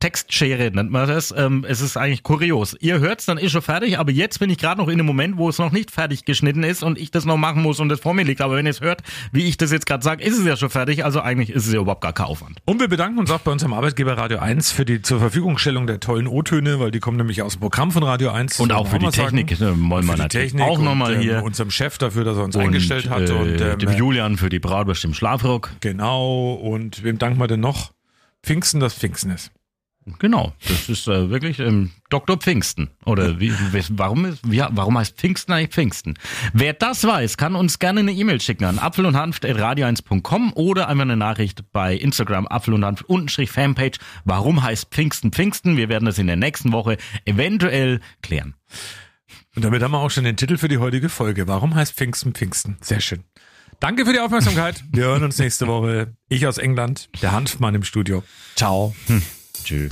Textschere 0.00 0.70
nennt 0.70 0.90
man 0.92 1.08
das. 1.08 1.34
Ähm, 1.36 1.64
es 1.68 1.80
ist 1.80 1.96
eigentlich 1.96 2.22
kurios. 2.22 2.76
Ihr 2.78 3.00
hört's, 3.00 3.26
dann 3.26 3.36
ist 3.36 3.50
schon 3.50 3.62
fertig, 3.62 3.98
aber 3.98 4.12
jetzt 4.12 4.38
bin 4.38 4.48
ich 4.48 4.58
gerade 4.58 4.80
noch 4.80 4.86
in 4.88 4.94
einem 4.94 5.06
Moment, 5.06 5.36
wo 5.38 5.48
es 5.48 5.58
noch 5.58 5.72
nicht 5.72 5.90
fertig 5.90 6.24
geschnitten 6.24 6.62
ist 6.62 6.84
und 6.84 6.98
ich 6.98 7.10
das 7.10 7.24
noch 7.24 7.36
machen 7.36 7.62
muss 7.62 7.80
und 7.80 7.88
das 7.88 7.98
vor 8.00 8.14
mir 8.14 8.22
liegt. 8.22 8.40
Aber 8.40 8.54
wenn 8.54 8.66
ihr 8.66 8.70
es 8.70 8.80
hört, 8.80 9.02
wie 9.32 9.46
ich 9.48 9.56
das 9.56 9.72
jetzt 9.72 9.86
gerade 9.86 10.04
sage, 10.04 10.22
ist 10.22 10.38
es 10.38 10.46
ja 10.46 10.56
schon 10.56 10.70
fertig. 10.70 11.04
Also 11.04 11.20
eigentlich 11.20 11.50
ist 11.50 11.66
es 11.66 11.72
ja 11.72 11.80
überhaupt 11.80 12.02
gar 12.02 12.12
kein 12.12 12.26
Aufwand. 12.26 12.58
Und 12.64 12.80
wir 12.80 12.88
bedanken 12.88 13.18
uns 13.18 13.30
auch 13.30 13.40
bei 13.40 13.50
unserem 13.50 13.72
Arbeitgeber 13.72 14.16
Radio 14.16 14.38
1 14.38 14.70
für 14.70 14.84
die 14.84 15.02
zur 15.02 15.18
Verfügungstellung 15.18 15.86
der 15.88 15.98
tollen 15.98 16.28
O-Töne, 16.28 16.78
weil 16.78 16.92
die 16.92 17.00
kommen 17.00 17.16
nämlich 17.16 17.42
aus 17.42 17.54
dem 17.54 17.60
Programm 17.60 17.90
von 17.90 18.04
Radio 18.04 18.30
1. 18.30 18.60
Und 18.60 18.72
auch 18.72 18.86
für 18.86 18.98
die. 18.98 19.08
Technik, 19.08 19.50
äh, 19.52 19.58
wollen 19.60 20.06
wir 20.06 20.16
natürlich 20.16 20.52
Technik 20.52 20.64
auch 20.64 20.78
nochmal 20.80 21.14
und, 21.14 21.22
hier. 21.22 21.38
Ähm, 21.38 21.44
unserem 21.44 21.70
Chef 21.70 21.98
dafür, 21.98 22.22
dass 22.24 22.36
er 22.36 22.44
uns 22.44 22.54
Und, 22.54 22.62
eingestellt 22.62 23.10
hat. 23.10 23.28
äh, 23.28 23.32
und 23.32 23.60
ähm, 23.60 23.78
dem 23.78 23.92
Julian 23.92 24.36
für 24.36 24.48
die 24.48 24.60
Bratwurst 24.60 25.04
im 25.04 25.14
Schlafrock. 25.14 25.70
Genau. 25.80 26.52
Und 26.54 27.02
wem 27.02 27.18
danken 27.18 27.40
wir 27.40 27.48
denn 27.48 27.60
noch? 27.60 27.92
Pfingsten, 28.44 28.78
das 28.80 28.94
Pfingsten 28.94 29.30
ist. 29.30 29.50
Genau, 30.18 30.52
das 30.66 30.88
ist 30.88 31.08
äh, 31.08 31.30
wirklich 31.30 31.58
ähm, 31.58 31.90
Dr. 32.10 32.36
Pfingsten. 32.36 32.90
Oder 33.04 33.40
wie, 33.40 33.52
warum, 33.90 34.24
ist, 34.24 34.50
wie, 34.50 34.62
warum 34.70 34.98
heißt 34.98 35.16
Pfingsten 35.16 35.52
eigentlich 35.52 35.70
Pfingsten? 35.70 36.14
Wer 36.52 36.72
das 36.72 37.04
weiß, 37.04 37.36
kann 37.36 37.54
uns 37.54 37.78
gerne 37.78 38.00
eine 38.00 38.12
E-Mail 38.12 38.40
schicken 38.40 38.64
an 38.64 38.78
apfel 38.78 39.06
und 39.06 39.16
hanft.radio1.com 39.16 40.52
oder 40.54 40.88
einfach 40.88 41.02
eine 41.02 41.16
Nachricht 41.16 41.64
bei 41.72 41.94
Instagram 41.94 42.46
apfel 42.46 42.74
und 42.74 42.84
hanft 42.84 43.04
Fanpage. 43.08 43.98
Warum 44.24 44.62
heißt 44.62 44.88
Pfingsten 44.90 45.32
Pfingsten? 45.32 45.76
Wir 45.76 45.88
werden 45.88 46.06
das 46.06 46.18
in 46.18 46.26
der 46.26 46.36
nächsten 46.36 46.72
Woche 46.72 46.96
eventuell 47.24 48.00
klären. 48.22 48.54
Und 49.54 49.64
damit 49.64 49.82
haben 49.82 49.92
wir 49.92 49.98
auch 49.98 50.10
schon 50.10 50.24
den 50.24 50.36
Titel 50.36 50.56
für 50.56 50.68
die 50.68 50.78
heutige 50.78 51.08
Folge. 51.08 51.48
Warum 51.48 51.74
heißt 51.74 51.94
Pfingsten 51.94 52.32
Pfingsten? 52.32 52.76
Sehr 52.80 53.00
schön. 53.00 53.24
Danke 53.80 54.04
für 54.04 54.12
die 54.12 54.20
Aufmerksamkeit. 54.20 54.82
Wir 54.90 55.04
hören 55.04 55.22
uns 55.24 55.38
nächste 55.38 55.66
Woche. 55.66 56.14
Ich 56.28 56.46
aus 56.46 56.58
England, 56.58 57.08
der 57.22 57.32
Hanfmann 57.32 57.74
im 57.74 57.84
Studio. 57.84 58.24
Ciao. 58.56 58.94
Tschüss. 59.68 59.90